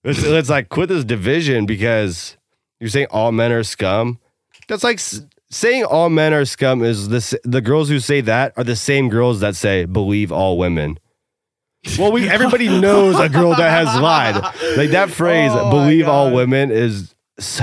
let's 0.04 0.24
let's 0.24 0.48
like 0.48 0.68
quit 0.70 0.88
this 0.88 1.04
division 1.04 1.66
because 1.66 2.36
you're 2.80 2.88
saying 2.90 3.08
all 3.10 3.32
men 3.32 3.52
are 3.52 3.62
scum. 3.64 4.18
That's 4.68 4.84
like 4.84 4.96
s- 4.98 5.22
saying 5.50 5.84
all 5.84 6.08
men 6.10 6.32
are 6.32 6.44
scum 6.44 6.82
is 6.82 7.08
this 7.08 7.34
the 7.44 7.60
girls 7.60 7.88
who 7.90 8.00
say 8.00 8.20
that 8.22 8.52
are 8.56 8.64
the 8.64 8.76
same 8.76 9.08
girls 9.10 9.40
that 9.40 9.56
say 9.56 9.84
believe 9.84 10.30
all 10.32 10.56
women. 10.58 10.98
Well, 11.98 12.12
we 12.12 12.28
everybody 12.28 12.68
knows 12.80 13.18
a 13.18 13.28
girl 13.28 13.50
that 13.54 13.70
has 13.70 14.00
lied. 14.00 14.34
Like 14.76 14.90
that 14.90 15.10
phrase, 15.10 15.52
Oh 15.54 15.70
believe 15.70 16.08
all 16.08 16.32
women 16.32 16.70
is 16.70 17.14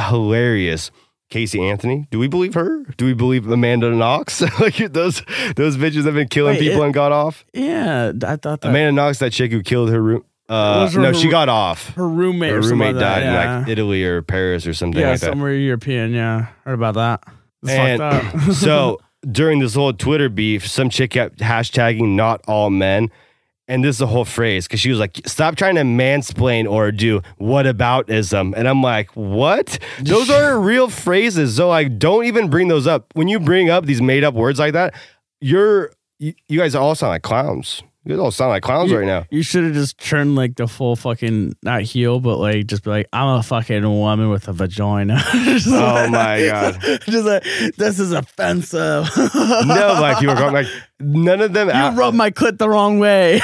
hilarious. 0.09 0.91
Casey 1.29 1.61
Anthony, 1.67 2.07
do 2.11 2.19
we 2.19 2.27
believe 2.27 2.53
her? 2.53 2.83
Do 2.97 3.05
we 3.05 3.13
believe 3.13 3.47
Amanda 3.49 3.89
Knox? 3.91 4.41
like 4.59 4.77
those 4.93 5.21
those 5.55 5.75
bitches 5.75 6.05
have 6.05 6.13
been 6.13 6.27
killing 6.27 6.53
Wait, 6.53 6.59
people 6.61 6.81
it- 6.83 6.85
and 6.85 6.93
got 6.93 7.11
off. 7.11 7.43
yeah, 7.53 8.11
I 8.25 8.35
thought 8.37 8.61
that 8.61 8.69
Amanda 8.69 8.91
Knox, 8.91 9.19
that 9.19 9.31
chick 9.33 9.51
who 9.51 9.61
killed 9.63 9.89
her 9.89 10.01
room. 10.01 10.23
Uh, 10.47 10.87
her- 10.89 10.99
no, 11.01 11.11
she 11.11 11.27
got 11.27 11.49
off. 11.49 11.89
her 11.95 12.07
roommate 12.07 12.51
Her 12.51 12.61
roommate 12.61 12.95
like 12.95 13.01
that, 13.03 13.19
died 13.21 13.23
in 13.23 13.59
like 13.61 13.67
Italy 13.67 14.03
or 14.03 14.21
Paris 14.21 14.67
or 14.67 14.73
something 14.75 15.01
yeah, 15.01 15.09
like 15.11 15.19
that. 15.21 15.31
somewhere 15.31 15.53
European. 15.55 16.13
Yeah, 16.13 16.47
heard 16.63 16.75
about 16.75 16.93
that. 16.93 17.23
It's 17.63 17.71
And 17.71 17.99
fucked 17.99 18.35
up. 18.47 18.53
so 18.53 18.99
during 19.29 19.59
this 19.59 19.73
whole 19.73 19.91
Twitter 19.93 20.29
beef, 20.29 20.67
some 20.67 20.89
chick 20.91 21.09
kept 21.11 21.39
hashtagging 21.39 22.09
not 22.15 22.41
all 22.47 22.69
men. 22.69 23.09
And 23.67 23.83
this 23.83 23.95
is 23.95 24.01
a 24.01 24.07
whole 24.07 24.25
phrase 24.25 24.67
because 24.67 24.79
she 24.79 24.91
was 24.91 24.99
like, 24.99 25.19
stop 25.25 25.55
trying 25.55 25.75
to 25.75 25.81
mansplain 25.81 26.69
or 26.69 26.91
do 26.91 27.21
what 27.37 27.65
aboutism. 27.65 28.53
And 28.55 28.67
I'm 28.67 28.83
like, 28.83 29.09
what? 29.15 29.79
Those 29.99 30.29
are 30.29 30.59
real 30.59 30.87
phrases. 30.87 31.55
So, 31.55 31.69
like, 31.69 31.97
don't 31.97 32.25
even 32.25 32.49
bring 32.49 32.67
those 32.67 32.85
up. 32.85 33.07
When 33.15 33.27
you 33.27 33.39
bring 33.39 33.71
up 33.71 33.85
these 33.87 34.03
made 34.03 34.23
up 34.23 34.35
words 34.35 34.59
like 34.59 34.73
that, 34.73 34.93
you're, 35.41 35.91
you, 36.19 36.33
you 36.47 36.59
guys 36.59 36.75
all 36.75 36.93
sound 36.93 37.09
like 37.09 37.23
clowns. 37.23 37.81
You 38.07 38.19
all 38.21 38.29
sound 38.29 38.49
like 38.49 38.61
clowns 38.61 38.91
You- 38.91 38.99
right 38.99 39.07
now. 39.07 39.25
You 39.31 39.41
should 39.41 39.63
have 39.63 39.73
just 39.73 39.97
turned 39.97 40.35
like 40.35 40.55
the 40.55 40.67
full 40.67 40.95
fucking 40.95 41.55
not 41.63 41.81
heel, 41.81 42.19
but 42.19 42.37
like 42.37 42.67
just 42.67 42.83
be 42.83 42.91
like, 42.91 43.07
I'm 43.11 43.39
a 43.39 43.41
fucking 43.43 43.81
woman 43.83 44.29
with 44.29 44.47
a 44.47 44.53
vagina. 44.53 45.19
Oh 45.67 45.71
like- 45.71 46.11
my 46.11 46.45
God. 46.47 46.79
just 47.07 47.25
like 47.25 47.43
this 47.77 47.99
is 47.99 48.11
offensive. 48.11 49.09
No, 49.65 49.97
like, 49.99 50.21
you 50.21 50.27
were 50.27 50.35
going, 50.35 50.53
like, 50.53 50.67
none 50.99 51.41
of 51.41 51.53
them. 51.53 51.67
you 51.67 51.99
rubbed 51.99 52.15
my 52.15 52.29
clit 52.31 52.57
the 52.57 52.69
wrong 52.69 52.99
way. 52.99 53.39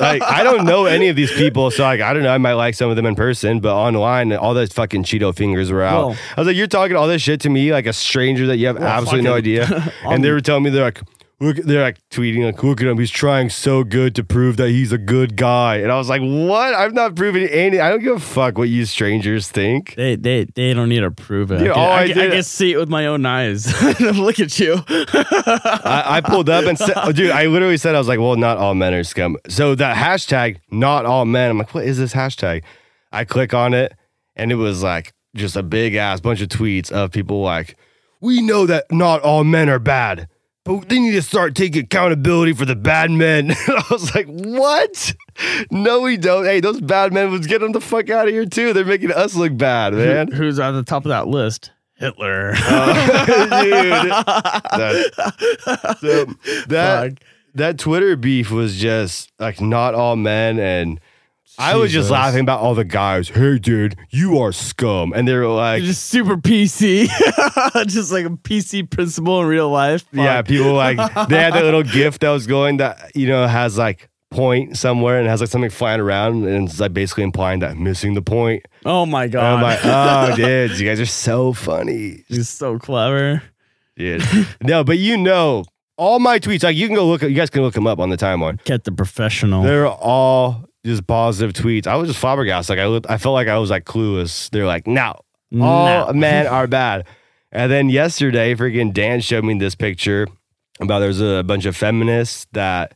like 0.00 0.22
I 0.22 0.40
don't 0.42 0.64
know 0.64 0.86
any 0.86 1.08
of 1.08 1.16
these 1.16 1.30
people, 1.32 1.70
so 1.70 1.82
like 1.82 2.00
I 2.00 2.12
don't 2.14 2.22
know. 2.22 2.32
I 2.32 2.38
might 2.38 2.54
like 2.54 2.74
some 2.74 2.88
of 2.90 2.96
them 2.96 3.06
in 3.06 3.14
person, 3.14 3.60
but 3.60 3.74
online, 3.74 4.32
all 4.32 4.54
those 4.54 4.72
fucking 4.72 5.04
Cheeto 5.04 5.34
fingers 5.36 5.70
were 5.70 5.82
out. 5.82 6.08
Well- 6.08 6.16
I 6.36 6.40
was 6.40 6.46
like, 6.46 6.56
you're 6.56 6.66
talking 6.66 6.96
all 6.96 7.06
this 7.08 7.20
shit 7.22 7.40
to 7.42 7.50
me, 7.50 7.72
like 7.72 7.86
a 7.86 7.92
stranger 7.92 8.46
that 8.46 8.56
you 8.56 8.68
have 8.68 8.78
Well, 8.78 8.88
absolutely 8.88 9.22
no 9.28 9.34
idea. 9.34 9.92
and 10.04 10.24
they 10.24 10.30
were 10.30 10.40
telling 10.40 10.62
me 10.62 10.70
they're 10.70 10.84
like. 10.84 11.00
Look, 11.42 11.56
they're 11.56 11.82
like 11.82 11.98
tweeting, 12.10 12.44
like, 12.44 12.62
look 12.62 12.80
at 12.80 12.86
him. 12.86 12.98
He's 12.98 13.10
trying 13.10 13.50
so 13.50 13.82
good 13.84 14.14
to 14.14 14.22
prove 14.24 14.56
that 14.58 14.68
he's 14.70 14.92
a 14.92 14.98
good 14.98 15.36
guy. 15.36 15.76
And 15.76 15.90
I 15.90 15.96
was 15.96 16.08
like, 16.08 16.20
what? 16.22 16.74
I'm 16.74 16.94
not 16.94 17.16
proving 17.16 17.48
any. 17.48 17.80
I 17.80 17.90
don't 17.90 18.02
give 18.02 18.16
a 18.16 18.20
fuck 18.20 18.56
what 18.58 18.68
you 18.68 18.84
strangers 18.84 19.48
think. 19.50 19.94
they 19.96 20.14
they 20.16 20.44
they 20.44 20.72
don't 20.72 20.88
need 20.88 21.00
to 21.00 21.10
prove 21.10 21.50
it. 21.50 21.60
I, 21.62 21.64
can, 21.64 21.78
I, 21.78 21.94
I 22.02 22.08
can- 22.12 22.20
I 22.20 22.34
can 22.36 22.42
see 22.44 22.72
it 22.72 22.76
with 22.78 22.88
my 22.88 23.06
own 23.06 23.26
eyes. 23.26 23.66
Look 24.00 24.38
at 24.40 24.58
you. 24.60 24.82
I, 24.88 26.02
I 26.06 26.20
pulled 26.20 26.48
up 26.48 26.64
and 26.66 26.78
said, 26.78 26.92
oh, 26.96 27.12
dude, 27.12 27.30
I 27.30 27.46
literally 27.46 27.76
said, 27.76 27.94
I 27.94 27.98
was 27.98 28.08
like, 28.08 28.18
well, 28.20 28.36
not 28.36 28.56
all 28.58 28.74
men 28.74 28.94
are 28.94 29.04
scum. 29.04 29.36
So 29.48 29.74
that 29.74 29.96
hashtag, 29.96 30.58
not 30.70 31.04
all 31.06 31.24
men, 31.24 31.50
I'm 31.50 31.58
like, 31.58 31.74
what 31.74 31.84
is 31.84 31.98
this 31.98 32.12
hashtag? 32.14 32.62
I 33.10 33.24
click 33.24 33.52
on 33.52 33.74
it 33.74 33.94
and 34.36 34.50
it 34.52 34.56
was 34.56 34.82
like 34.82 35.12
just 35.34 35.56
a 35.56 35.62
big 35.62 35.94
ass 35.94 36.20
bunch 36.20 36.40
of 36.40 36.48
tweets 36.48 36.90
of 36.90 37.10
people 37.10 37.42
like, 37.42 37.76
we 38.20 38.40
know 38.40 38.66
that 38.66 38.84
not 38.92 39.20
all 39.22 39.42
men 39.44 39.68
are 39.68 39.78
bad, 39.80 40.28
but 40.64 40.88
they 40.88 40.98
need 41.00 41.12
to 41.12 41.22
start 41.22 41.54
taking 41.54 41.84
accountability 41.84 42.52
for 42.52 42.64
the 42.64 42.76
bad 42.76 43.10
men. 43.10 43.50
I 43.68 43.84
was 43.90 44.14
like, 44.14 44.26
what? 44.26 45.14
No, 45.70 46.00
we 46.02 46.16
don't. 46.16 46.44
Hey, 46.44 46.60
those 46.60 46.80
bad 46.80 47.12
men, 47.12 47.32
let's 47.32 47.46
get 47.46 47.60
them 47.60 47.72
the 47.72 47.80
fuck 47.80 48.10
out 48.10 48.28
of 48.28 48.32
here 48.34 48.46
too. 48.46 48.72
They're 48.72 48.84
making 48.84 49.12
us 49.12 49.34
look 49.34 49.56
bad, 49.56 49.94
man. 49.94 50.30
Who's 50.30 50.58
on 50.58 50.74
the 50.74 50.82
top 50.84 51.04
of 51.04 51.08
that 51.10 51.26
list? 51.28 51.70
Hitler. 51.96 52.52
Uh, 52.56 53.26
dude. 53.62 54.10
That- 54.10 55.98
so 56.00 56.24
that 56.68 57.18
that 57.54 57.78
Twitter 57.78 58.16
beef 58.16 58.50
was 58.50 58.76
just 58.76 59.30
like 59.38 59.60
not 59.60 59.94
all 59.94 60.16
men 60.16 60.58
and 60.58 61.00
I 61.58 61.76
was 61.76 61.92
just 61.92 62.04
Jesus. 62.04 62.10
laughing 62.10 62.40
about 62.40 62.60
all 62.60 62.74
the 62.74 62.84
guys. 62.84 63.28
Hey, 63.28 63.58
dude, 63.58 63.96
you 64.10 64.38
are 64.38 64.52
scum, 64.52 65.12
and 65.12 65.28
they 65.28 65.34
were 65.34 65.46
like, 65.46 65.82
just 65.82 66.06
super 66.06 66.36
PC, 66.36 67.06
just 67.88 68.10
like 68.12 68.26
a 68.26 68.30
PC 68.30 68.88
principle 68.90 69.40
in 69.42 69.46
real 69.48 69.70
life. 69.70 70.02
Fuck. 70.02 70.14
yeah, 70.14 70.42
people 70.42 70.72
like 70.72 70.96
they 71.28 71.36
had 71.36 71.52
that 71.54 71.64
little 71.64 71.82
gift 71.82 72.20
that 72.22 72.30
was 72.30 72.46
going 72.46 72.78
that 72.78 73.12
you 73.14 73.26
know 73.26 73.46
has 73.46 73.76
like 73.78 74.08
point 74.30 74.78
somewhere 74.78 75.18
and 75.18 75.28
has 75.28 75.40
like 75.40 75.50
something 75.50 75.68
flying 75.68 76.00
around 76.00 76.46
and 76.46 76.66
it's 76.66 76.80
like 76.80 76.94
basically 76.94 77.22
implying 77.22 77.60
that 77.60 77.76
missing 77.76 78.14
the 78.14 78.22
point. 78.22 78.64
Oh 78.86 79.04
my 79.04 79.24
And 79.24 79.32
god, 79.32 79.54
I'm 79.56 79.62
like, 79.62 79.80
oh, 79.84 80.34
dude, 80.36 80.78
you 80.80 80.86
guys 80.88 80.98
are 81.00 81.04
so 81.06 81.52
funny. 81.52 82.24
he's 82.28 82.48
so 82.48 82.78
clever. 82.78 83.42
Dude. 83.94 84.24
No, 84.62 84.84
but 84.84 84.96
you 84.96 85.18
know, 85.18 85.64
all 85.98 86.18
my 86.18 86.38
tweets, 86.38 86.62
like 86.64 86.76
you 86.76 86.86
can 86.86 86.96
go 86.96 87.06
look, 87.06 87.20
you 87.20 87.34
guys 87.34 87.50
can 87.50 87.60
look 87.60 87.74
them 87.74 87.86
up 87.86 87.98
on 87.98 88.08
the 88.08 88.16
timeline. 88.16 88.62
Get 88.64 88.84
the 88.84 88.92
professional. 88.92 89.62
They're 89.64 89.86
all 89.86 90.64
just 90.84 91.06
positive 91.06 91.52
tweets. 91.52 91.86
I 91.86 91.96
was 91.96 92.08
just 92.08 92.18
flabbergasted. 92.20 92.76
Like 92.76 92.82
I, 92.84 92.88
looked, 92.88 93.10
I 93.10 93.18
felt 93.18 93.34
like 93.34 93.48
I 93.48 93.58
was 93.58 93.70
like 93.70 93.84
clueless. 93.84 94.50
They're 94.50 94.66
like, 94.66 94.86
no, 94.86 95.20
all 95.60 96.06
No. 96.08 96.12
men 96.12 96.46
are 96.46 96.66
bad. 96.66 97.06
And 97.50 97.70
then 97.70 97.88
yesterday, 97.90 98.54
freaking 98.54 98.92
Dan 98.92 99.20
showed 99.20 99.44
me 99.44 99.58
this 99.58 99.74
picture 99.74 100.26
about 100.80 101.00
there's 101.00 101.20
a 101.20 101.42
bunch 101.42 101.66
of 101.66 101.76
feminists 101.76 102.46
that 102.52 102.94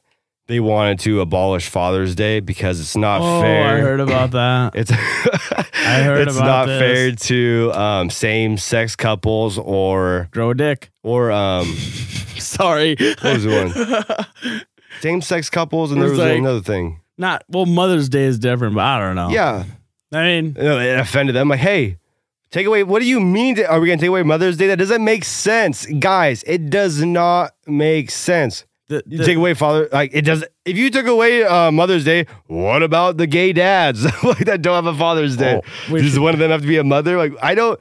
they 0.49 0.61
wanted 0.61 0.99
to 1.01 1.21
abolish 1.21 1.69
Father's 1.69 2.15
Day 2.15 2.41
because 2.41 2.81
it's 2.81 2.97
not 2.97 3.21
oh, 3.21 3.41
fair. 3.43 3.77
I 3.77 3.81
heard 3.81 4.01
about 4.01 4.31
that. 4.31 4.75
It's 4.77 4.91
I 5.87 6.03
heard 6.03 6.23
about 6.23 6.29
it's 6.29 6.39
not 6.39 6.67
this. 6.67 6.81
fair 6.81 7.13
to 7.13 7.73
um, 7.75 8.11
same 8.11 8.57
sex 8.57 8.97
couples 8.97 9.59
or 9.59 10.29
Grow 10.33 10.51
a 10.51 10.55
dick. 10.55 10.91
or 11.03 11.31
um 11.31 11.67
Sorry. 12.39 12.97
what 12.99 13.23
was 13.25 13.45
the 13.45 14.25
one? 14.51 14.61
Same 15.01 15.21
sex 15.21 15.51
couples 15.51 15.93
and 15.93 16.01
there 16.01 16.09
was 16.11 16.19
was 16.19 16.29
like- 16.29 16.39
another 16.39 16.61
thing. 16.61 17.01
Not 17.19 17.45
well. 17.49 17.67
Mother's 17.67 18.09
Day 18.09 18.25
is 18.25 18.39
different, 18.39 18.75
but 18.75 18.85
I 18.85 18.99
don't 19.01 19.17
know. 19.17 19.31
Yeah. 19.31 19.65
I 20.13 20.23
mean, 20.23 20.57
it 20.57 20.99
offended 21.01 21.35
them. 21.35 21.49
Like, 21.49 21.61
hey, 21.61 21.99
take 22.51 22.67
away. 22.67 22.83
What 22.85 23.01
do 23.01 23.07
you 23.09 23.21
mean? 23.21 23.57
To, 23.57 23.69
are 23.71 23.81
we 23.81 23.89
to 23.89 23.97
take 23.97 24.09
away 24.09 24.23
Mother's 24.23 24.57
Day? 24.57 24.69
That 24.69 24.79
doesn't 24.79 25.03
make 25.05 25.25
sense, 25.25 25.87
guys. 25.87 26.43
It 26.47 26.71
does 26.71 27.03
not 27.03 27.55
make 27.67 28.11
sense. 28.11 28.65
the, 28.89 29.03
You 29.07 29.25
take 29.25 29.37
away 29.37 29.55
Father, 29.55 29.89
like 29.93 30.13
it 30.15 30.23
does. 30.23 30.45
If 30.65 30.77
you 30.77 30.91
took 30.91 31.07
away 31.07 31.43
uh, 31.45 31.71
Mother's 31.73 32.05
Day, 32.05 32.27
what 32.47 32.83
about 32.83 33.17
the 33.17 33.27
gay 33.27 33.53
dads 33.53 34.05
like 34.23 34.45
that 34.47 34.63
don't 34.63 34.85
have 34.85 34.95
a 34.95 34.97
Father's 34.97 35.37
Day? 35.37 35.61
Oh, 35.91 35.99
Does 35.99 36.19
one 36.19 36.35
of 36.35 36.39
them 36.41 36.51
have 36.51 36.61
to 36.63 36.69
be 36.69 36.77
a 36.77 36.85
mother? 36.85 37.17
Like, 37.17 37.33
I 37.43 37.55
don't. 37.55 37.81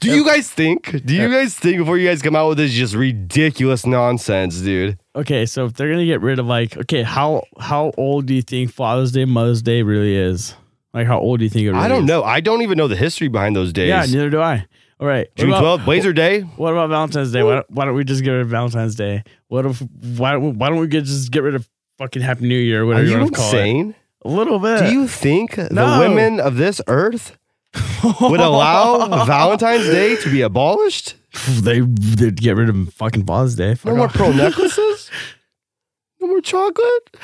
Do 0.00 0.10
you 0.14 0.26
guys 0.26 0.50
think? 0.50 1.06
Do 1.06 1.14
you 1.14 1.30
guys 1.30 1.54
think 1.54 1.78
before 1.78 1.96
you 1.96 2.06
guys 2.06 2.20
come 2.20 2.36
out 2.36 2.48
with 2.50 2.58
this 2.58 2.72
just 2.72 2.94
ridiculous 2.94 3.86
nonsense, 3.86 4.60
dude? 4.60 4.98
Okay, 5.16 5.46
so 5.46 5.66
if 5.66 5.74
they're 5.74 5.90
gonna 5.90 6.04
get 6.04 6.20
rid 6.20 6.38
of 6.38 6.46
like, 6.46 6.76
okay, 6.76 7.02
how 7.02 7.44
how 7.60 7.92
old 7.96 8.26
do 8.26 8.34
you 8.34 8.42
think 8.42 8.72
Father's 8.72 9.12
Day, 9.12 9.24
Mother's 9.24 9.62
Day 9.62 9.82
really 9.82 10.16
is? 10.16 10.54
Like, 10.92 11.06
how 11.06 11.18
old 11.20 11.38
do 11.38 11.44
you 11.44 11.50
think 11.50 11.64
it 11.66 11.70
really 11.70 11.84
I 11.84 11.88
don't 11.88 12.02
is? 12.02 12.08
know. 12.08 12.22
I 12.24 12.40
don't 12.40 12.62
even 12.62 12.76
know 12.78 12.88
the 12.88 12.96
history 12.96 13.28
behind 13.28 13.54
those 13.54 13.72
days. 13.72 13.88
Yeah, 13.88 14.04
neither 14.06 14.30
do 14.30 14.40
I. 14.40 14.66
All 15.00 15.06
right, 15.08 15.28
June 15.36 15.50
12th, 15.50 15.84
Blazer 15.84 16.12
Day. 16.12 16.40
What 16.42 16.72
about 16.72 16.88
Valentine's 16.88 17.32
Day? 17.32 17.42
Why, 17.42 17.62
why 17.68 17.84
don't 17.84 17.94
we 17.96 18.04
just 18.04 18.22
get 18.24 18.30
rid 18.30 18.42
of 18.42 18.48
Valentine's 18.48 18.94
Day? 18.94 19.24
What 19.48 19.66
if 19.66 19.80
why 20.16 20.32
don't 20.32 20.56
why 20.58 20.68
don't 20.68 20.78
we 20.78 20.86
get 20.88 21.04
just 21.04 21.30
get 21.30 21.42
rid 21.42 21.54
of 21.54 21.68
fucking 21.98 22.22
Happy 22.22 22.46
New 22.48 22.58
Year? 22.58 22.82
Are 22.82 22.86
Whatever 22.86 23.04
you, 23.06 23.12
you 23.12 23.18
want 23.18 23.32
to 23.34 23.36
call 23.36 23.46
it. 23.54 23.56
insane? 23.58 23.94
A 24.24 24.28
little 24.28 24.58
bit. 24.58 24.80
Do 24.86 24.92
you 24.92 25.06
think 25.06 25.58
No. 25.70 25.94
the 25.94 26.08
women 26.08 26.40
of 26.40 26.56
this 26.56 26.80
earth 26.86 27.36
would 28.20 28.40
allow 28.40 29.24
Valentine's 29.26 29.84
Day 29.86 30.16
to 30.16 30.30
be 30.30 30.40
abolished? 30.42 31.14
They 31.60 31.80
they'd 31.80 32.40
get 32.40 32.56
rid 32.56 32.68
of 32.68 32.92
fucking 32.94 33.24
Father's 33.26 33.56
Day. 33.56 33.74
Fuck 33.74 33.86
No 33.92 33.96
more 33.96 34.06
off. 34.06 34.14
pearl 34.14 34.32
necklaces? 34.32 35.10
No 36.20 36.28
more 36.28 36.40
chocolate? 36.40 37.16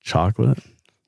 chocolate. 0.00 0.58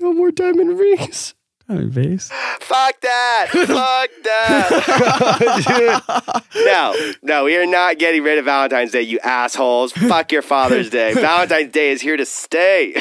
No 0.01 0.13
more 0.13 0.33
diamond 0.33 0.79
rings? 0.81 1.35
Diamond 1.69 1.93
vase. 1.93 2.29
Fuck 2.61 3.01
that. 3.03 3.47
Fuck 3.53 4.11
that. 4.25 5.65
Dude. 5.67 6.65
No, 6.67 6.95
no, 7.23 7.45
we 7.45 7.57
are 7.57 7.67
not 7.67 7.99
getting 7.99 8.23
rid 8.25 8.39
of 8.39 8.47
Valentine's 8.47 8.91
Day, 8.93 9.03
you 9.03 9.19
assholes. 9.21 9.93
Fuck 9.93 10.33
your 10.33 10.43
Father's 10.43 10.91
Day. 10.91 11.15
Valentine's 11.15 11.73
Day 11.73 11.91
is 11.93 12.01
here 12.01 12.17
to 12.17 12.25
stay. 12.27 13.01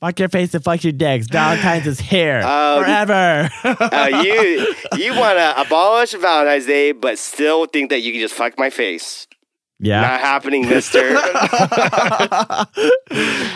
Fuck 0.00 0.18
your 0.18 0.28
face 0.30 0.54
and 0.54 0.64
fuck 0.64 0.82
your 0.82 0.92
dicks. 0.94 1.26
Valentine's 1.28 1.86
is 1.86 2.00
here 2.00 2.40
Um, 2.40 2.82
forever. 2.84 3.50
Uh, 3.64 4.22
you 4.24 4.74
you 4.96 5.14
want 5.14 5.38
to 5.38 5.60
abolish 5.60 6.12
Valentine's 6.12 6.66
Day, 6.66 6.92
but 6.92 7.18
still 7.18 7.66
think 7.66 7.90
that 7.90 8.00
you 8.00 8.12
can 8.12 8.20
just 8.20 8.34
fuck 8.34 8.58
my 8.58 8.70
face. 8.70 9.26
yeah. 9.78 10.00
Not 10.00 10.20
happening, 10.20 10.68
mister. 10.68 11.00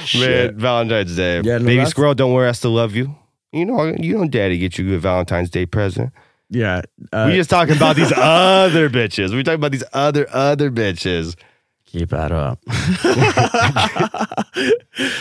Shit. 0.04 0.52
Man, 0.54 0.58
Valentine's 0.58 1.16
Day. 1.16 1.36
Yeah, 1.36 1.58
no, 1.58 1.64
Baby 1.64 1.76
that's- 1.76 1.90
squirrel, 1.90 2.14
don't 2.14 2.32
worry, 2.32 2.48
I 2.48 2.52
still 2.52 2.72
love 2.72 2.94
you. 2.94 3.14
You 3.52 3.64
know, 3.66 3.84
you 3.98 4.18
know, 4.18 4.26
daddy 4.28 4.58
get 4.58 4.78
you 4.78 4.94
a 4.94 4.98
Valentine's 4.98 5.48
Day 5.50 5.64
present. 5.66 6.12
Yeah. 6.50 6.82
Uh, 7.12 7.26
we 7.30 7.36
just 7.36 7.50
talking 7.50 7.76
about 7.76 7.96
these 7.96 8.12
other 8.14 8.90
bitches. 8.90 9.30
We're 9.32 9.42
talking 9.44 9.60
about 9.60 9.70
these 9.72 9.84
other, 9.92 10.26
other 10.30 10.70
bitches. 10.70 11.36
Keep 11.94 12.10
that 12.10 12.32
up. 12.32 12.58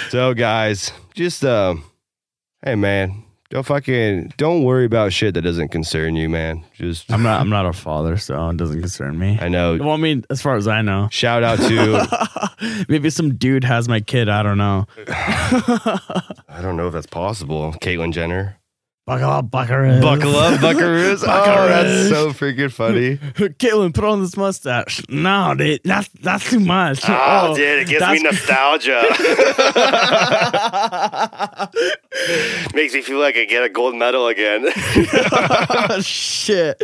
So, 0.09 0.35
guys, 0.35 0.93
just, 1.15 1.43
um, 1.43 1.83
hey, 2.63 2.75
man, 2.75 3.23
don't 3.49 3.65
fucking, 3.65 4.33
don't 4.37 4.63
worry 4.63 4.85
about 4.85 5.11
shit 5.11 5.33
that 5.33 5.41
doesn't 5.41 5.69
concern 5.69 6.15
you, 6.15 6.29
man. 6.29 6.63
Just, 6.75 7.11
I'm 7.11 7.23
not 7.23 7.41
I'm 7.41 7.49
not 7.49 7.65
a 7.65 7.73
father, 7.73 8.17
so 8.17 8.49
it 8.49 8.57
doesn't 8.57 8.79
concern 8.79 9.17
me. 9.17 9.39
I 9.41 9.49
know. 9.49 9.77
Well, 9.77 9.89
I 9.91 9.97
mean, 9.97 10.23
as 10.29 10.39
far 10.39 10.55
as 10.55 10.67
I 10.67 10.83
know. 10.83 11.07
Shout 11.11 11.41
out 11.41 11.57
to, 11.57 12.85
Maybe 12.87 13.09
some 13.09 13.33
dude 13.35 13.63
has 13.63 13.89
my 13.89 13.99
kid. 13.99 14.29
I 14.29 14.43
don't 14.43 14.59
know. 14.59 14.85
I 15.07 16.59
don't 16.61 16.77
know 16.77 16.87
if 16.87 16.93
that's 16.93 17.07
possible, 17.07 17.73
Caitlyn 17.81 18.13
Jenner. 18.13 18.57
Buckle 19.05 19.29
up, 19.29 19.51
buckaroos. 19.51 20.01
Buckle 20.01 20.35
up, 20.37 20.59
buckaroos. 20.61 21.23
Oh, 21.27 21.67
that's 21.67 22.07
so 22.07 22.29
freaking 22.31 22.71
funny. 22.71 23.17
Caitlin, 23.35 23.93
put 23.93 24.05
on 24.05 24.21
this 24.21 24.37
mustache. 24.37 25.01
No, 25.09 25.53
dude, 25.57 25.81
that's 25.83 26.07
that's 26.21 26.49
too 26.49 26.61
much. 26.61 27.01
Oh, 27.05 27.53
dude, 27.53 27.81
it 27.81 27.87
gives 27.89 28.07
me 28.07 28.19
nostalgia. 28.23 29.03
Makes 32.73 32.93
me 32.93 33.01
feel 33.01 33.19
like 33.19 33.35
I 33.35 33.43
get 33.43 33.63
a 33.63 33.69
gold 33.69 33.95
medal 33.95 34.27
again. 34.27 34.69
Shit. 36.01 36.81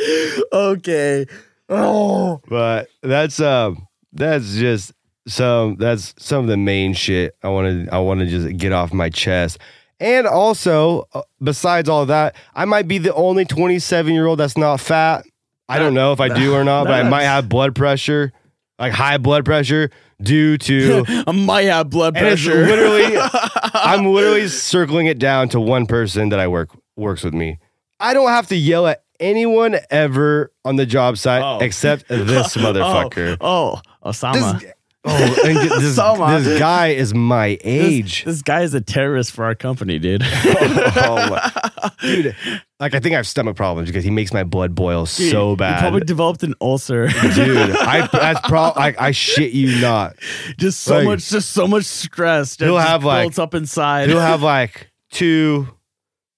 Okay. 0.51 1.25
Oh. 1.69 2.41
but 2.49 2.89
that's 3.01 3.39
um 3.39 3.87
that's 4.11 4.55
just 4.55 4.91
some 5.27 5.75
that's 5.77 6.13
some 6.17 6.43
of 6.43 6.47
the 6.49 6.57
main 6.57 6.93
shit 6.93 7.35
I 7.43 7.49
want 7.49 7.87
to 7.87 7.93
I 7.93 7.99
want 7.99 8.19
to 8.21 8.25
just 8.25 8.57
get 8.57 8.73
off 8.73 8.91
my 8.91 9.09
chest. 9.09 9.59
And 9.99 10.25
also, 10.27 11.07
uh, 11.13 11.21
besides 11.43 11.89
all 11.89 12.05
that, 12.05 12.35
I 12.55 12.65
might 12.65 12.87
be 12.87 12.97
the 12.99 13.13
only 13.13 13.43
27 13.45 14.13
year 14.13 14.25
old 14.27 14.39
that's 14.39 14.57
not 14.57 14.79
fat. 14.79 15.25
I 15.67 15.77
don't 15.77 15.93
know 15.93 16.13
if 16.13 16.19
I 16.19 16.29
do 16.29 16.53
or 16.55 16.63
not, 16.63 16.85
but 16.85 16.93
I 16.93 17.07
might 17.07 17.23
have 17.23 17.47
blood 17.49 17.75
pressure, 17.75 18.31
like 18.79 18.91
high 18.93 19.17
blood 19.17 19.45
pressure, 19.45 19.91
due 20.21 20.57
to 20.57 21.03
I 21.27 21.31
might 21.31 21.65
have 21.67 21.89
blood 21.89 22.17
And 22.17 22.25
it's 22.27 22.43
pressure. 22.43 22.65
literally, 22.65 23.17
I'm 23.73 24.05
literally 24.05 24.47
circling 24.47 25.05
it 25.07 25.19
down 25.19 25.49
to 25.49 25.59
one 25.59 25.85
person 25.85 26.29
that 26.29 26.39
I 26.39 26.47
work 26.47 26.69
works 26.95 27.23
with 27.23 27.33
me. 27.35 27.59
I 27.99 28.13
don't 28.13 28.29
have 28.29 28.47
to 28.47 28.55
yell 28.55 28.87
at 28.87 29.03
anyone 29.19 29.75
ever 29.91 30.51
on 30.65 30.77
the 30.77 30.85
job 30.85 31.17
site 31.17 31.43
Oh. 31.43 31.59
except 31.63 32.07
this 32.07 32.55
motherfucker. 32.57 33.37
Oh, 33.41 33.79
oh 34.03 34.09
Osama. 34.09 34.59
This, 34.61 34.71
oh, 35.05 35.41
and 35.45 35.57
this, 35.57 35.95
Sama. 35.97 36.39
this 36.39 36.59
guy 36.59 36.87
is 36.89 37.13
my 37.13 37.57
age. 37.63 38.23
This, 38.25 38.41
guy 38.41 38.61
is 38.61 38.73
a 38.73 38.81
terrorist 38.81 39.31
for 39.31 39.45
our 39.45 39.55
company, 39.55 39.99
dude. 39.99 40.21
oh 40.25 41.29
my, 41.29 41.91
dude, 42.01 42.35
like 42.79 42.93
I 42.95 42.99
think 42.99 43.13
I 43.13 43.17
have 43.17 43.27
stomach 43.27 43.55
problems 43.55 43.89
because 43.89 44.03
he 44.03 44.09
makes 44.11 44.33
my 44.33 44.43
blood 44.43 44.75
boil 44.75 45.05
so 45.05 45.51
You 45.51 45.55
bad. 45.57 45.79
probably 45.79 46.01
developed 46.01 46.43
an 46.43 46.53
ulcer. 46.61 47.07
Dude, 47.07 47.57
I 47.75 48.07
that's 48.11 48.41
pro. 48.47 48.61
I, 48.75 48.93
I 48.99 49.11
shit 49.11 49.53
you 49.53 49.79
not. 49.81 50.15
just 50.57 50.81
so 50.81 50.97
Like- 50.97 51.05
much, 51.05 51.29
just 51.29 51.49
so 51.51 51.67
much 51.67 51.85
stress. 51.85 52.55
that 52.57 52.65
He'll 52.65 52.75
just 52.75 52.87
have, 52.87 53.03
like- 53.03 53.23
builds 53.23 53.39
up 53.39 53.53
inside. 53.55 54.09
He'll 54.09 54.19
have 54.19 54.41
like 54.43 54.91
two 55.11 55.67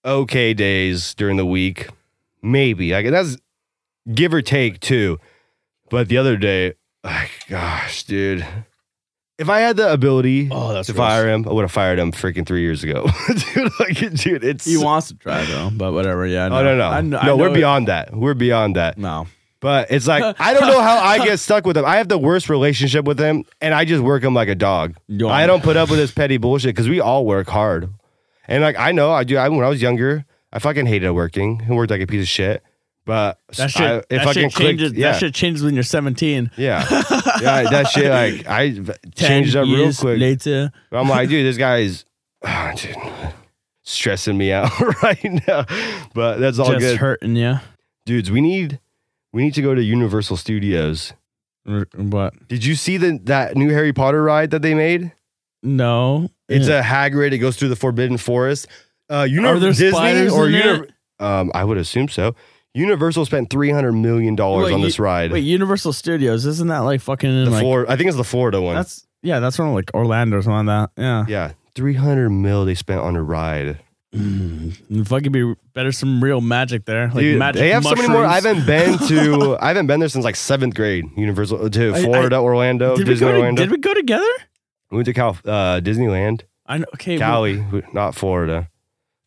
okay 0.05 0.53
days 0.53 1.13
during 1.15 1.37
the 1.37 1.45
week, 1.45 1.87
maybe. 2.41 2.91
Like 2.91 3.09
that's 3.09 3.37
give 4.13 4.33
or 4.33 4.41
take 4.41 4.79
two. 4.79 5.19
But 5.89 6.07
the 6.07 6.17
other 6.17 6.37
day, 6.37 6.73
like, 7.03 7.31
gosh, 7.49 8.03
dude. 8.03 8.45
If 9.37 9.49
I 9.49 9.59
had 9.61 9.75
the 9.77 9.91
ability 9.91 10.49
Oh, 10.51 10.71
that's 10.73 10.87
to 10.87 10.93
gross. 10.93 11.07
fire 11.07 11.27
him, 11.29 11.47
I 11.47 11.51
would 11.53 11.63
have 11.63 11.71
fired 11.71 11.97
him 11.97 12.11
freaking 12.11 12.45
three 12.45 12.61
years 12.61 12.83
ago. 12.83 13.07
dude, 13.55 13.71
like, 13.79 13.97
dude, 13.97 14.43
it's 14.43 14.65
he 14.65 14.77
wants 14.77 15.07
to 15.07 15.15
try 15.15 15.43
though, 15.45 15.71
but 15.73 15.93
whatever. 15.93 16.27
Yeah. 16.27 16.45
Oh 16.45 16.63
no 16.63 16.77
no 16.77 16.87
I 16.87 17.01
no! 17.01 17.21
know- 17.23 17.37
we're 17.37 17.49
it- 17.49 17.53
beyond 17.55 17.87
that. 17.87 18.15
We're 18.15 18.35
beyond 18.35 18.75
that. 18.75 18.97
No. 18.99 19.25
But 19.59 19.91
it's 19.91 20.07
like 20.07 20.35
I 20.39 20.53
don't 20.53 20.67
know 20.67 20.81
how 20.81 20.97
I 20.97 21.23
get 21.23 21.39
stuck 21.39 21.65
with 21.67 21.77
him. 21.77 21.85
I 21.85 21.97
have 21.97 22.07
the 22.07 22.17
worst 22.17 22.49
relationship 22.49 23.05
with 23.05 23.19
him, 23.19 23.45
and 23.61 23.73
I 23.75 23.85
just 23.85 24.01
work 24.03 24.23
him 24.23 24.33
like 24.33 24.47
a 24.47 24.55
dog. 24.55 24.95
You 25.07 25.27
I 25.29 25.45
don't 25.47 25.61
put 25.63 25.77
up 25.77 25.89
with 25.91 25.99
this 25.99 26.11
petty 26.11 26.37
bullshit 26.37 26.69
because 26.75 26.89
we 26.89 26.99
all 26.99 27.25
work 27.27 27.47
hard. 27.47 27.89
And 28.47 28.63
like 28.63 28.75
I 28.77 28.91
know 28.91 29.11
I 29.11 29.23
do. 29.23 29.37
I, 29.37 29.47
when 29.49 29.63
I 29.63 29.69
was 29.69 29.79
younger, 29.81 30.25
I 30.51 30.57
fucking 30.59 30.87
hated 30.87 31.11
working 31.11 31.61
and 31.65 31.77
worked 31.77 31.91
like 31.91 32.01
a 32.01 32.07
piece 32.07 32.23
of 32.23 32.27
shit. 32.27 32.63
But 33.05 33.39
That 33.57 33.71
shit, 33.71 33.81
I, 33.81 33.95
it 33.95 34.09
that 34.09 34.23
fucking 34.25 34.49
shit 34.49 34.59
changes. 34.59 34.89
clicked. 34.91 34.99
Yeah, 34.99 35.11
That 35.13 35.19
shit 35.19 35.33
changes 35.33 35.63
when 35.63 35.73
you're 35.73 35.83
17. 35.83 36.51
yeah, 36.55 36.85
yeah. 37.41 37.63
That 37.63 37.87
shit 37.87 38.09
like 38.11 38.47
I 38.47 38.75
changed 39.15 39.55
up 39.55 39.65
real 39.65 39.91
quick. 39.93 40.19
Later, 40.19 40.71
I'm 40.91 41.09
like, 41.09 41.27
dude, 41.29 41.45
this 41.45 41.57
guy's 41.57 42.05
dude, 42.75 42.95
stressing 43.83 44.37
me 44.37 44.51
out 44.51 44.71
right 45.03 45.23
now. 45.47 45.65
But 46.13 46.37
that's 46.37 46.59
all 46.59 46.67
just 46.73 46.79
good, 46.79 46.97
hurting 46.97 47.35
you. 47.35 47.55
dudes. 48.05 48.29
We 48.31 48.41
need 48.41 48.79
we 49.33 49.43
need 49.43 49.53
to 49.55 49.61
go 49.61 49.73
to 49.73 49.81
Universal 49.81 50.37
Studios. 50.37 51.13
What? 51.95 52.47
Did 52.47 52.65
you 52.65 52.75
see 52.75 52.97
the 52.97 53.19
that 53.23 53.55
new 53.55 53.69
Harry 53.69 53.93
Potter 53.93 54.21
ride 54.23 54.51
that 54.51 54.61
they 54.61 54.73
made? 54.73 55.11
No. 55.63 56.29
It's 56.49 56.67
a 56.67 56.81
Hagrid. 56.81 57.31
It 57.33 57.37
goes 57.37 57.55
through 57.55 57.69
the 57.69 57.75
Forbidden 57.75 58.17
Forest. 58.17 58.67
Uh, 59.09 59.27
you 59.29 59.41
know 59.41 59.49
Are 59.53 59.59
there 59.59 59.71
Disney 59.73 60.27
or 60.29 60.47
in 60.47 60.53
Uni- 60.53 60.79
it? 60.87 60.91
um, 61.19 61.51
I 61.53 61.63
would 61.63 61.77
assume 61.77 62.07
so. 62.09 62.35
Universal 62.73 63.25
spent 63.25 63.49
three 63.49 63.69
hundred 63.69 63.91
million 63.93 64.35
dollars 64.35 64.71
on 64.71 64.79
you- 64.79 64.85
this 64.85 64.99
ride. 64.99 65.31
Wait, 65.31 65.43
Universal 65.43 65.93
Studios 65.93 66.45
isn't 66.45 66.67
that 66.69 66.79
like 66.79 67.01
fucking 67.01 67.29
in 67.29 67.45
the 67.45 67.51
like 67.51 67.61
Flor- 67.61 67.89
I 67.91 67.95
think 67.97 68.07
it's 68.07 68.17
the 68.17 68.23
Florida 68.23 68.61
one. 68.61 68.75
that's 68.75 69.05
yeah 69.23 69.39
that's 69.39 69.55
from 69.57 69.73
like 69.73 69.91
Orlando 69.93 70.37
or 70.37 70.41
something 70.41 70.65
like 70.67 70.89
that. 70.95 71.01
Yeah. 71.01 71.25
yeah, 71.27 71.51
three 71.75 71.95
hundred 71.95 72.29
mil 72.29 72.63
they 72.65 72.75
spent 72.75 73.01
on 73.01 73.15
a 73.15 73.23
ride. 73.23 73.79
Mm, 74.15 75.07
fucking 75.07 75.31
be 75.31 75.53
better 75.73 75.91
some 75.91 76.23
real 76.23 76.41
magic 76.41 76.85
there. 76.85 77.07
Like 77.07 77.19
Dude, 77.19 77.39
magic 77.39 77.59
they 77.61 77.69
have 77.69 77.83
so 77.83 77.95
many 77.95 78.07
more. 78.09 78.25
I 78.25 78.35
haven't 78.35 78.65
been 78.65 78.97
to. 79.07 79.57
I 79.61 79.69
haven't 79.69 79.87
been 79.87 79.99
there 79.99 80.09
since 80.09 80.25
like 80.25 80.35
seventh 80.35 80.75
grade. 80.75 81.05
Universal 81.17 81.69
to 81.69 81.93
I- 81.95 82.01
Florida, 82.03 82.37
Orlando, 82.37 82.95
Did 82.97 83.07
we, 83.07 83.13
Disney 83.13 83.25
go 83.27 83.31
to, 83.31 83.37
Orlando. 83.39 83.61
did 83.63 83.71
we 83.71 83.77
go 83.77 83.93
together? 83.93 84.25
we 84.91 84.97
went 84.97 85.05
to 85.05 85.13
Cal, 85.13 85.37
uh, 85.45 85.79
Disneyland, 85.81 86.41
I 86.65 86.79
know. 86.79 86.85
Okay. 86.95 87.17
Cali, 87.17 87.63
not 87.93 88.15
Florida. 88.15 88.69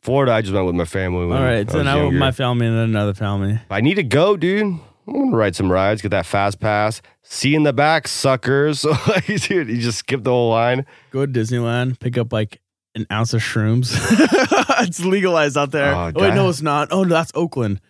Florida, 0.05 0.33
I 0.33 0.43
just 0.43 0.53
went 0.53 0.67
with 0.67 0.75
my 0.75 0.85
family. 0.85 1.25
all 1.25 1.43
right. 1.43 1.67
Was 1.67 1.87
I 1.87 2.05
with 2.05 2.13
my 2.15 2.31
family 2.31 2.67
and 2.67 2.77
then 2.77 2.85
another 2.91 3.15
family. 3.15 3.59
I 3.71 3.81
need 3.81 3.95
to 3.95 4.03
go, 4.03 4.37
dude. 4.37 4.63
I'm 4.63 4.81
gonna 5.13 5.37
ride 5.37 5.57
some 5.57 5.71
rides, 5.73 6.01
get 6.03 6.11
that 6.11 6.27
fast 6.27 6.61
pass. 6.61 7.03
See 7.23 7.55
in 7.55 7.63
the 7.63 7.73
back, 7.73 8.07
suckers. 8.07 8.81
So 8.81 8.91
like, 9.09 9.27
dude, 9.27 9.69
you 9.69 9.79
just 9.81 9.99
skip 9.99 10.23
the 10.23 10.31
whole 10.31 10.51
line. 10.51 10.87
Go 11.11 11.25
to 11.27 11.33
Disneyland, 11.33 11.99
pick 11.99 12.17
up 12.19 12.33
like 12.33 12.61
an 12.95 13.07
ounce 13.11 13.33
of 13.35 13.41
shrooms. 13.43 13.93
it's 14.87 15.01
legalized 15.05 15.57
out 15.57 15.71
there. 15.73 15.95
Oh, 15.95 16.13
Oh, 16.15 16.21
wait, 16.21 16.35
no, 16.35 16.49
it's 16.49 16.63
not. 16.63 16.89
Oh, 16.91 17.03
no, 17.03 17.09
that's 17.15 17.33
Oakland, 17.35 17.81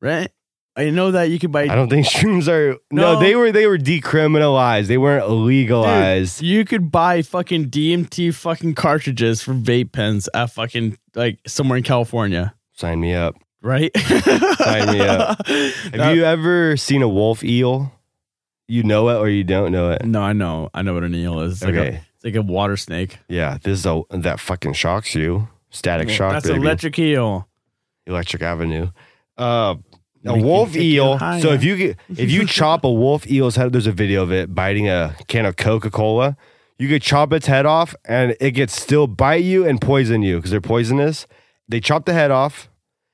right? 0.00 0.30
I 0.76 0.90
know 0.90 1.12
that 1.12 1.30
you 1.30 1.38
could 1.38 1.52
buy. 1.52 1.62
I 1.62 1.74
don't 1.76 1.88
think 1.88 2.06
shrooms 2.08 2.48
are. 2.48 2.72
No, 2.90 3.14
No. 3.14 3.20
they 3.20 3.36
were 3.36 3.52
they 3.52 3.66
were 3.66 3.78
decriminalized. 3.78 4.86
They 4.88 4.98
weren't 4.98 5.30
legalized. 5.30 6.42
You 6.42 6.64
could 6.64 6.90
buy 6.90 7.22
fucking 7.22 7.70
DMT 7.70 8.34
fucking 8.34 8.74
cartridges 8.74 9.40
for 9.42 9.54
vape 9.54 9.92
pens 9.92 10.28
at 10.34 10.50
fucking 10.50 10.98
like 11.14 11.38
somewhere 11.46 11.78
in 11.78 11.84
California. 11.84 12.54
Sign 12.72 13.00
me 13.00 13.14
up. 13.14 13.36
right? 13.62 13.96
Sign 13.96 14.92
me 14.92 15.00
up. 15.00 15.46
Have 15.46 16.16
you 16.16 16.24
ever 16.24 16.76
seen 16.76 17.02
a 17.02 17.08
wolf 17.08 17.44
eel? 17.44 17.92
You 18.66 18.82
know 18.82 19.08
it 19.10 19.16
or 19.16 19.28
you 19.28 19.44
don't 19.44 19.70
know 19.72 19.92
it? 19.92 20.04
No, 20.04 20.22
I 20.22 20.32
know. 20.32 20.70
I 20.74 20.82
know 20.82 20.94
what 20.94 21.04
an 21.04 21.14
eel 21.14 21.40
is. 21.40 21.54
It's 21.54 21.62
like, 21.64 21.74
a, 21.74 21.80
Okay. 21.80 22.00
it's 22.16 22.24
like 22.24 22.34
a 22.34 22.42
water 22.42 22.76
snake. 22.76 23.18
Yeah, 23.28 23.58
this 23.62 23.78
is 23.80 23.86
a 23.86 24.02
that 24.10 24.40
fucking 24.40 24.72
shocks 24.72 25.14
you. 25.14 25.48
Static 25.70 26.08
shock, 26.10 26.32
That's 26.32 26.46
baby. 26.48 26.60
electric 26.60 26.98
eel. 26.98 27.46
Electric 28.06 28.42
Avenue. 28.42 28.88
Uh, 29.36 29.76
a 30.26 30.34
wolf 30.38 30.74
eel. 30.76 31.18
So 31.18 31.52
if 31.52 31.62
you 31.64 31.76
get, 31.76 31.96
if 32.16 32.30
you 32.30 32.46
chop 32.58 32.84
a 32.84 32.92
wolf 32.92 33.26
eel's 33.30 33.56
head, 33.56 33.72
there's 33.72 33.86
a 33.86 33.92
video 33.92 34.22
of 34.22 34.32
it 34.32 34.54
biting 34.54 34.88
a 34.88 35.16
can 35.28 35.46
of 35.46 35.56
Coca 35.56 35.90
Cola. 35.90 36.36
You 36.78 36.88
could 36.88 37.02
chop 37.02 37.32
its 37.32 37.46
head 37.46 37.66
off, 37.66 37.94
and 38.04 38.36
it 38.40 38.50
gets 38.52 38.80
still 38.80 39.06
bite 39.06 39.44
you 39.44 39.64
and 39.66 39.80
poison 39.80 40.22
you 40.22 40.36
because 40.36 40.50
they're 40.50 40.60
poisonous. 40.60 41.26
They 41.68 41.80
chop 41.80 42.04
the 42.04 42.12
head 42.12 42.30
off, 42.30 42.68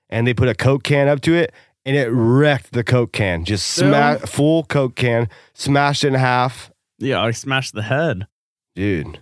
and 0.08 0.26
they 0.26 0.32
put 0.34 0.48
a 0.48 0.54
Coke 0.54 0.82
can 0.82 1.08
up 1.08 1.20
to 1.22 1.34
it, 1.34 1.52
and 1.84 1.94
it 1.96 2.08
wrecked 2.10 2.72
the 2.72 2.82
Coke 2.82 3.12
can. 3.12 3.44
Just 3.44 3.66
smash 3.66 4.20
full 4.20 4.64
Coke 4.64 4.94
can, 4.96 5.28
smashed 5.52 6.04
in 6.04 6.14
half, 6.14 6.70
Yeah, 6.98 7.20
I 7.22 7.32
smashed 7.32 7.74
the 7.74 7.82
head. 7.82 8.26
dude. 8.74 9.20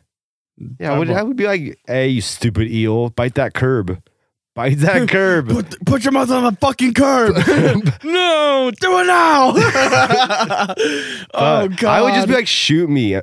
Yeah, 0.81 0.93
I 0.93 0.99
would, 0.99 1.11
I 1.11 1.23
would 1.23 1.37
be 1.37 1.47
like, 1.47 1.79
"Hey, 1.87 2.09
you 2.09 2.21
stupid 2.21 2.69
eel, 2.69 3.11
bite 3.11 3.35
that 3.35 3.55
curb, 3.55 4.03
bite 4.59 4.79
that 4.79 5.09
curb." 5.17 5.49
Put, 5.49 5.87
put 5.87 6.05
your 6.05 6.13
mouth 6.13 6.31
on 6.31 6.43
the 6.43 6.53
fucking 6.61 6.95
curb. 6.95 7.37
no, 8.05 8.71
do 8.81 8.99
it 9.01 9.07
now. 9.07 9.53
oh 11.35 11.69
god. 11.69 11.85
I 11.85 12.03
would 12.03 12.15
just 12.15 12.29
be 12.29 12.35
like, 12.35 12.49
shoot 12.49 12.91
me 12.91 13.15
in 13.15 13.23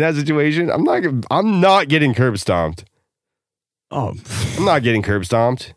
that 0.00 0.14
situation. 0.14 0.70
I'm 0.70 0.84
not. 0.84 1.02
I'm 1.30 1.60
not 1.60 1.88
getting 1.88 2.14
curb 2.14 2.38
stomped. 2.38 2.84
oh, 3.90 4.14
I'm 4.56 4.64
not 4.64 4.82
getting 4.82 5.02
curb 5.02 5.24
stomped. 5.26 5.74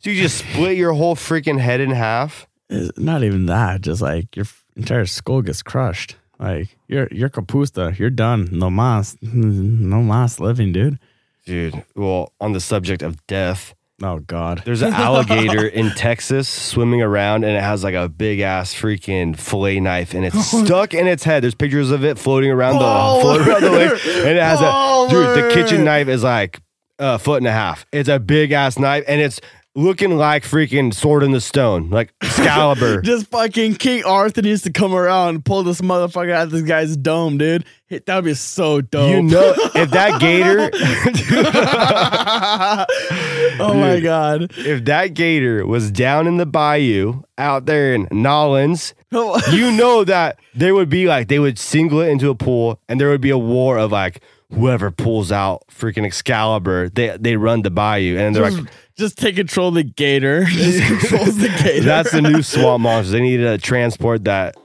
So 0.00 0.10
you 0.10 0.22
just 0.22 0.38
split 0.38 0.76
your 0.76 0.92
whole 0.92 1.16
freaking 1.16 1.58
head 1.58 1.80
in 1.80 1.90
half. 1.90 2.46
it's 2.70 2.96
not 2.98 3.24
even 3.24 3.46
that. 3.46 3.80
Just 3.80 4.02
like 4.02 4.36
your 4.36 4.46
entire 4.76 5.06
skull 5.06 5.42
gets 5.42 5.62
crushed. 5.62 6.16
Like 6.38 6.76
you're 6.86 7.08
you're 7.10 7.30
capusta. 7.30 7.98
You're 7.98 8.10
done. 8.10 8.48
No 8.52 8.70
mas. 8.70 9.16
No 9.22 10.02
mas 10.02 10.38
living, 10.38 10.72
dude. 10.72 10.98
Dude, 11.46 11.82
well, 11.96 12.34
on 12.42 12.52
the 12.52 12.60
subject 12.60 13.00
of 13.02 13.26
death, 13.26 13.74
Oh 14.00 14.20
god. 14.20 14.62
there's 14.64 14.82
an 14.82 14.92
alligator 14.92 15.66
in 15.66 15.90
Texas 15.90 16.48
swimming 16.48 17.02
around 17.02 17.44
and 17.44 17.56
it 17.56 17.62
has 17.62 17.82
like 17.82 17.96
a 17.96 18.08
big 18.08 18.38
ass 18.38 18.72
freaking 18.72 19.36
fillet 19.36 19.80
knife 19.80 20.14
and 20.14 20.24
it's 20.24 20.46
stuck 20.64 20.94
in 20.94 21.08
its 21.08 21.24
head. 21.24 21.42
There's 21.42 21.56
pictures 21.56 21.90
of 21.90 22.04
it 22.04 22.16
floating 22.16 22.50
around 22.50 22.78
the 22.78 22.84
oh. 22.84 23.20
floating 23.22 23.48
around 23.48 23.62
the 23.62 23.70
lake. 23.70 24.06
And 24.06 24.38
it 24.38 24.42
has 24.42 24.60
a 24.60 25.08
dude, 25.10 25.44
the 25.44 25.50
kitchen 25.52 25.84
knife 25.84 26.06
is 26.06 26.22
like 26.22 26.60
a 27.00 27.18
foot 27.18 27.38
and 27.38 27.48
a 27.48 27.52
half. 27.52 27.86
It's 27.92 28.08
a 28.08 28.20
big 28.20 28.52
ass 28.52 28.78
knife 28.78 29.02
and 29.08 29.20
it's 29.20 29.40
looking 29.78 30.16
like 30.16 30.42
freaking 30.42 30.92
sword 30.92 31.22
in 31.22 31.30
the 31.30 31.40
stone, 31.40 31.88
like 31.88 32.12
Excalibur. 32.20 33.00
Just 33.00 33.28
fucking 33.28 33.76
King 33.76 34.04
Arthur 34.04 34.42
needs 34.42 34.62
to 34.62 34.72
come 34.72 34.92
around 34.92 35.28
and 35.28 35.44
pull 35.44 35.62
this 35.62 35.80
motherfucker 35.80 36.32
out 36.32 36.44
of 36.44 36.50
this 36.50 36.62
guy's 36.62 36.96
dome, 36.96 37.38
dude. 37.38 37.64
That 37.88 38.16
would 38.16 38.24
be 38.24 38.34
so 38.34 38.82
dope. 38.82 39.10
you 39.10 39.22
know, 39.22 39.54
if 39.74 39.90
that 39.92 40.20
gator, 40.20 40.68
oh 43.62 43.74
my 43.74 44.00
god. 44.00 44.52
if 44.58 44.84
that 44.84 45.14
gator 45.14 45.64
was 45.64 45.90
down 45.90 46.26
in 46.26 46.36
the 46.36 46.44
bayou 46.44 47.22
out 47.38 47.64
there 47.64 47.94
in 47.94 48.08
Nolans, 48.10 48.94
you 49.10 49.72
know 49.72 50.04
that 50.04 50.38
there 50.54 50.74
would 50.74 50.90
be 50.90 51.06
like 51.06 51.28
they 51.28 51.38
would 51.38 51.58
single 51.58 52.00
it 52.00 52.08
into 52.08 52.28
a 52.28 52.34
pool 52.34 52.78
and 52.88 53.00
there 53.00 53.08
would 53.08 53.22
be 53.22 53.30
a 53.30 53.38
war 53.38 53.78
of 53.78 53.90
like 53.90 54.20
whoever 54.52 54.90
pulls 54.90 55.32
out 55.32 55.64
freaking 55.68 56.04
Excalibur, 56.04 56.90
they 56.90 57.16
they 57.18 57.36
run 57.36 57.62
the 57.62 57.70
bayou 57.70 58.18
and 58.18 58.36
they're 58.36 58.50
like 58.50 58.66
just 58.98 59.16
take 59.18 59.36
control 59.36 59.68
of 59.68 59.74
the 59.74 59.82
gator. 59.84 60.44
Just 60.48 60.82
controls 60.86 61.36
the 61.38 61.48
gator. 61.48 61.84
that's 61.84 62.10
the 62.12 62.20
new 62.22 62.42
swamp 62.42 62.82
monsters. 62.82 63.12
They 63.12 63.20
need 63.20 63.38
to 63.38 63.56
transport 63.58 64.24
that 64.24 64.56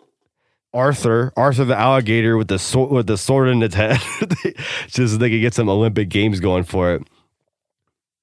Arthur, 0.73 1.31
Arthur 1.37 1.65
the 1.65 1.77
alligator 1.77 2.35
with 2.37 2.47
the 2.47 2.57
sword 2.59 2.91
with 2.91 3.07
the 3.07 3.17
sword 3.17 3.49
in 3.49 3.61
its 3.61 3.75
head, 3.75 3.99
just 4.87 5.13
so 5.13 5.17
they 5.19 5.29
could 5.29 5.41
get 5.41 5.53
some 5.53 5.69
Olympic 5.69 6.09
games 6.09 6.39
going 6.39 6.63
for 6.63 6.93
it. 6.95 7.03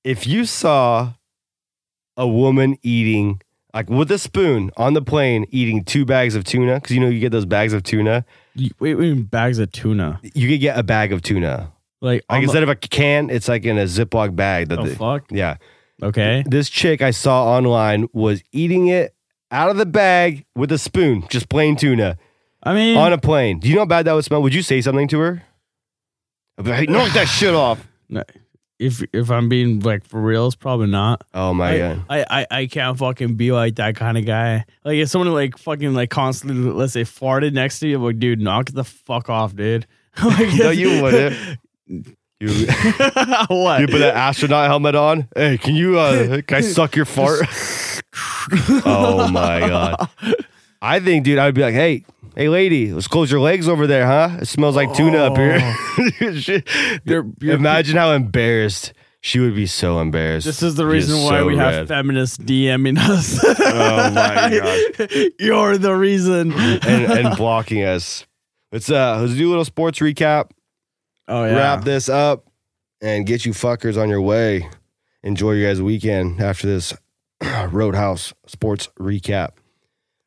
If 0.03 0.27
you 0.27 0.45
saw 0.45 1.13
a 2.17 2.27
woman 2.27 2.77
eating 2.83 3.41
like 3.73 3.89
with 3.89 4.11
a 4.11 4.19
spoon 4.19 4.73
on 4.77 4.95
the 4.95 5.03
plane 5.03 5.47
eating 5.51 5.85
two 5.85 6.05
bags 6.05 6.35
of 6.35 6.43
tuna, 6.45 6.75
because 6.75 6.91
you 6.91 7.01
know 7.01 7.09
you 7.09 7.21
get 7.21 7.31
those 7.31 7.47
bags 7.47 7.73
of 7.73 7.83
tuna, 7.85 8.25
You- 8.57 8.71
wait, 8.81 8.97
wait, 8.97 9.31
bags 9.31 9.59
of 9.61 9.71
tuna. 9.71 10.21
you 10.35 10.49
could 10.49 10.61
get 10.61 10.77
a 10.77 10.83
bag 10.83 11.13
of 11.13 11.23
tuna. 11.23 11.71
Like, 12.01 12.25
Like 12.25 12.25
on 12.31 12.39
the- 12.41 12.43
instead 12.45 12.63
of 12.65 12.69
a 12.69 12.75
can, 12.75 13.31
it's 13.31 13.47
like 13.47 13.65
in 13.65 13.79
a 13.79 13.85
Ziploc 13.85 14.35
bag. 14.35 14.71
That 14.71 14.81
oh 14.81 14.85
they- 14.87 14.95
fuck. 14.97 15.25
yeah. 15.31 15.57
Okay. 16.03 16.45
This 16.47 16.69
chick 16.69 17.03
I 17.03 17.11
saw 17.11 17.47
online 17.47 18.09
was 18.13 18.43
eating 18.53 18.89
it 18.89 19.15
out 19.51 19.71
of 19.71 19.77
the 19.77 19.87
bag 19.87 20.45
with 20.55 20.73
a 20.73 20.79
spoon, 20.79 21.25
just 21.29 21.49
plain 21.49 21.77
tuna. 21.77 22.17
I 22.63 22.75
mean, 22.75 22.97
on 22.97 23.13
a 23.13 23.19
plane. 23.19 23.59
Do 23.59 23.69
you 23.69 23.75
know 23.75 23.83
how 23.83 23.87
bad 23.87 24.07
that 24.07 24.13
would 24.13 24.25
smell? 24.25 24.43
Would 24.43 24.55
you 24.55 24.63
say 24.63 24.81
something 24.81 25.09
to 25.09 25.19
her? 25.21 25.43
I'd 26.59 26.65
be 26.65 26.71
like, 26.71 26.89
knock 26.91 27.13
that 27.15 27.27
shit 27.27 27.55
off. 27.55 27.87
if 28.81 29.03
if 29.13 29.31
I'm 29.31 29.49
being 29.49 29.81
like 29.81 30.05
for 30.05 30.21
real, 30.21 30.47
it's 30.47 30.57
probably 30.57 30.89
not. 30.89 31.23
Oh 31.35 31.55
my 31.55 31.73
I, 31.73 31.79
god. 31.79 32.05
I, 32.09 32.25
I 32.31 32.47
I 32.51 32.67
can't 32.67 32.99
fucking 32.99 33.35
be 33.37 33.53
like 33.53 33.77
that 33.77 33.95
kind 33.95 34.19
of 34.19 34.25
guy. 34.25 34.65
Like 34.85 34.97
if 34.97 35.09
someone 35.11 35.33
like 35.33 35.59
fucking 35.59 35.93
like 35.93 36.11
constantly 36.11 36.71
let's 36.73 36.95
say 36.95 37.03
farted 37.03 37.53
next 37.53 37.81
to 37.81 37.89
you, 37.89 37.97
I'm 37.97 38.05
like 38.05 38.19
dude, 38.19 38.41
knock 38.41 38.71
the 38.71 38.85
fuck 38.85 39.29
off, 39.29 39.55
dude. 39.55 39.87
Like, 40.25 40.55
No, 40.59 40.71
you 40.71 41.03
wouldn't. 41.03 41.59
You, 42.41 42.49
what? 43.49 43.81
you 43.83 43.87
put 43.87 43.99
that 43.99 44.15
astronaut 44.17 44.67
helmet 44.69 44.95
on. 44.95 45.29
Hey, 45.37 45.59
can 45.59 45.75
you 45.75 45.99
uh 45.99 46.41
can 46.47 46.57
I 46.59 46.61
suck 46.63 46.97
your 46.97 47.05
fart? 47.05 47.41
oh 48.87 49.29
my 49.31 49.61
god. 49.61 50.09
I 50.83 51.01
think, 51.01 51.25
dude, 51.25 51.39
I'd 51.39 51.55
be 51.55 51.61
like, 51.61 51.75
hey, 51.75 52.05
hey 52.35 52.49
lady, 52.49 52.93
let's 52.93 53.07
close 53.09 53.31
your 53.31 53.41
legs 53.41 53.69
over 53.69 53.87
there, 53.87 54.07
huh? 54.07 54.39
It 54.41 54.47
smells 54.49 54.75
like 54.77 54.95
tuna 54.95 55.19
up 55.19 55.37
here. 55.37 55.61
She- 56.41 56.63
You're- 57.05 57.31
you're- 57.41 57.55
Imagine 57.55 57.97
how 57.99 58.13
embarrassed 58.13 58.95
she 59.21 59.39
would 59.39 59.55
be 59.55 59.67
so 59.67 60.01
embarrassed. 60.01 60.47
This 60.47 60.63
is 60.63 60.77
the 60.77 60.85
She 60.85 60.95
reason 60.95 61.23
why 61.23 61.41
so 61.41 61.47
we 61.47 61.57
have 61.59 61.75
red. 61.75 61.89
feminists 61.89 62.39
DMing 62.39 62.97
us. 62.99 63.39
Oh 63.45 64.11
my 64.13 64.59
god. 64.97 65.31
You're 65.39 65.77
the 65.77 65.93
reason. 65.95 66.53
and, 66.55 67.13
and 67.13 67.37
blocking 67.37 67.83
us. 67.85 68.27
Let's 68.73 68.91
uh 68.91 69.19
let's 69.21 69.35
do 69.35 69.47
a 69.47 69.51
little 69.51 69.67
sports 69.67 69.99
recap. 69.99 70.53
Oh 71.31 71.45
yeah. 71.45 71.57
Wrap 71.57 71.85
this 71.85 72.09
up 72.09 72.45
and 73.01 73.27
get 73.27 73.47
you 73.47 73.53
fuckers 73.53 73.97
on 74.01 74.09
your 74.09 74.21
way. 74.21 74.69
Enjoy 75.23 75.53
your 75.53 75.69
guys' 75.69 75.81
weekend 75.81 76.41
after 76.41 76.67
this 76.67 76.95
Roadhouse 77.71 78.35
sports 78.47 78.89
recap. 78.99 79.53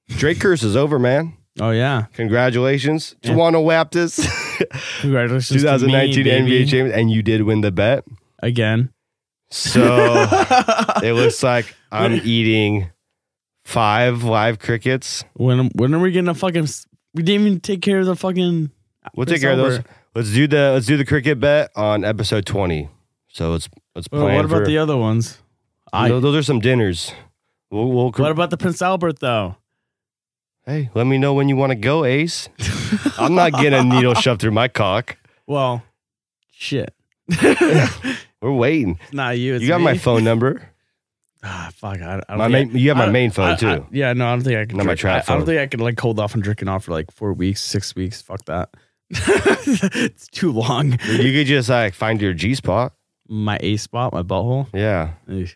Drake 0.09 0.39
curse 0.41 0.63
is 0.63 0.75
over, 0.75 0.97
man. 0.97 1.37
Oh 1.59 1.69
yeah. 1.69 2.05
Congratulations. 2.13 3.15
Yeah. 3.21 3.27
Just 3.29 3.37
want 3.37 3.55
to 3.55 3.87
this. 3.91 4.17
Congratulations. 5.01 5.49
to 5.49 5.53
2019 5.59 6.23
me, 6.23 6.31
NBA 6.31 6.45
baby. 6.45 6.65
champion, 6.65 6.99
and 6.99 7.11
you 7.11 7.21
did 7.21 7.43
win 7.43 7.61
the 7.61 7.71
bet. 7.71 8.05
again. 8.39 8.89
So 9.51 9.83
it 11.03 11.13
looks 11.13 11.43
like 11.43 11.75
I'm 11.91 12.13
eating 12.13 12.89
five 13.65 14.23
live 14.23 14.57
crickets. 14.57 15.23
When 15.33 15.67
when 15.75 15.93
are 15.93 15.99
we 15.99 16.11
getting 16.11 16.27
a 16.29 16.33
fucking? 16.33 16.67
We 17.13 17.21
didn't 17.21 17.45
even 17.47 17.59
take 17.59 17.81
care 17.83 17.99
of 17.99 18.07
the 18.07 18.15
fucking. 18.15 18.71
We'll 19.15 19.27
take 19.27 19.41
care 19.41 19.51
of 19.51 19.57
those. 19.57 19.79
Let's 20.15 20.31
do 20.31 20.47
the 20.47 20.71
let's 20.73 20.85
do 20.85 20.97
the 20.97 21.05
cricket 21.05 21.39
bet 21.39 21.71
on 21.75 22.03
episode 22.05 22.45
20. 22.45 22.89
So 23.29 23.51
let's 23.51 23.69
let's 23.95 24.07
plan. 24.07 24.23
Well, 24.23 24.35
what 24.35 24.45
about 24.45 24.59
for- 24.59 24.65
the 24.65 24.77
other 24.77 24.97
ones? 24.97 25.39
I. 25.91 26.07
Tho- 26.09 26.19
those 26.19 26.35
are 26.35 26.43
some 26.43 26.59
dinners. 26.59 27.11
We'll, 27.71 27.87
we'll 27.91 28.11
What 28.11 28.31
about 28.31 28.49
the 28.51 28.57
Prince 28.57 28.81
Albert 28.81 29.19
though? 29.19 29.55
hey, 30.65 30.89
let 30.93 31.05
me 31.07 31.17
know 31.17 31.33
when 31.33 31.49
you 31.49 31.55
want 31.57 31.71
to 31.71 31.75
go, 31.75 32.05
Ace. 32.05 32.47
I'm 33.17 33.35
not 33.35 33.51
getting 33.53 33.73
a 33.73 33.83
needle 33.83 34.13
shoved 34.13 34.39
through 34.41 34.51
my 34.51 34.67
cock. 34.67 35.17
Well, 35.47 35.83
shit. 36.51 36.93
We're 38.41 38.51
waiting. 38.53 38.99
It's 39.05 39.13
not 39.13 39.37
you. 39.37 39.55
It's 39.55 39.63
you 39.63 39.67
got 39.69 39.79
me. 39.79 39.85
my 39.85 39.97
phone 39.97 40.23
number. 40.23 40.69
Ah, 41.45 41.69
fuck. 41.75 41.99
I, 42.01 42.13
I 42.15 42.21
don't 42.29 42.37
My 42.37 42.47
main, 42.47 42.71
you 42.71 42.87
have 42.87 42.97
I 43.01 43.05
my 43.07 43.11
main 43.11 43.29
phone 43.29 43.49
I- 43.49 43.55
too. 43.57 43.67
I- 43.67 43.83
yeah, 43.91 44.13
no, 44.13 44.27
I 44.27 44.31
don't 44.31 44.43
think 44.45 44.57
I 44.57 44.65
can. 44.65 44.77
Not 44.77 44.85
my 44.85 44.91
drink- 44.95 44.99
trap 45.01 45.29
I, 45.29 45.33
I 45.33 45.35
don't 45.37 45.45
think 45.45 45.59
I 45.59 45.67
can 45.67 45.81
like 45.81 45.99
hold 45.99 46.17
off 46.17 46.33
on 46.35 46.39
drinking 46.41 46.69
off 46.69 46.85
for 46.85 46.91
like 46.93 47.11
four 47.11 47.33
weeks, 47.33 47.61
six 47.61 47.93
weeks. 47.97 48.21
Fuck 48.21 48.45
that. 48.45 48.69
it's 49.95 50.27
too 50.27 50.51
long. 50.51 50.91
you 51.05 51.31
could 51.33 51.47
just 51.47 51.69
like 51.69 51.93
find 51.93 52.21
your 52.21 52.33
G 52.33 52.55
spot. 52.55 52.93
My 53.27 53.57
A 53.61 53.77
spot, 53.77 54.13
my 54.13 54.21
butthole. 54.21 54.67
Yeah, 54.73 55.11
just 55.27 55.55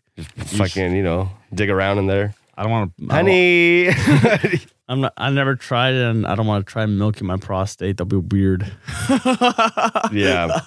fucking 0.57 0.95
you 0.95 1.03
know 1.03 1.29
dig 1.53 1.69
around 1.69 1.97
in 1.99 2.07
there, 2.07 2.33
I 2.57 2.63
don't 2.63 2.71
want 2.71 2.97
to. 2.97 3.07
honey. 3.07 3.89
I'm 4.89 5.01
not. 5.01 5.11
I 5.17 5.29
never 5.31 5.55
tried 5.55 5.95
it, 5.95 6.01
and 6.01 6.25
I 6.25 6.35
don't 6.35 6.47
want 6.47 6.65
to 6.65 6.71
try 6.71 6.85
milking 6.85 7.27
my 7.27 7.35
prostate. 7.35 7.97
That'll 7.97 8.21
be 8.21 8.35
weird. 8.35 8.71
yeah, 10.13 10.61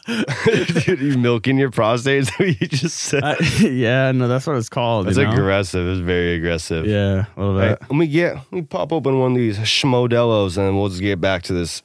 Dude, 0.85 1.01
you 1.01 1.17
milking 1.17 1.57
your 1.57 1.71
prostate. 1.71 2.19
is 2.25 2.31
what 2.33 2.61
you 2.61 2.67
just 2.69 2.99
said. 2.99 3.25
I- 3.25 3.37
yeah, 3.63 4.13
no, 4.13 4.29
that's 4.29 4.47
what 4.47 4.57
it's 4.57 4.69
called. 4.69 5.09
It's 5.09 5.17
you 5.17 5.25
know? 5.25 5.33
aggressive. 5.33 5.89
It's 5.89 6.01
very 6.01 6.35
aggressive. 6.35 6.85
Yeah, 6.87 7.25
a 7.35 7.41
little 7.41 7.59
bit. 7.59 7.81
let 7.81 7.93
me 7.97 8.07
get 8.07 8.35
let 8.35 8.53
me 8.53 8.61
pop 8.63 8.93
open 8.93 9.19
one 9.21 9.33
of 9.33 9.39
these 9.39 9.57
schmodellos 9.61 10.59
and 10.59 10.79
we'll 10.79 10.91
just 10.91 11.01
get 11.01 11.19
back 11.19 11.43
to 11.45 11.55
this 11.55 11.83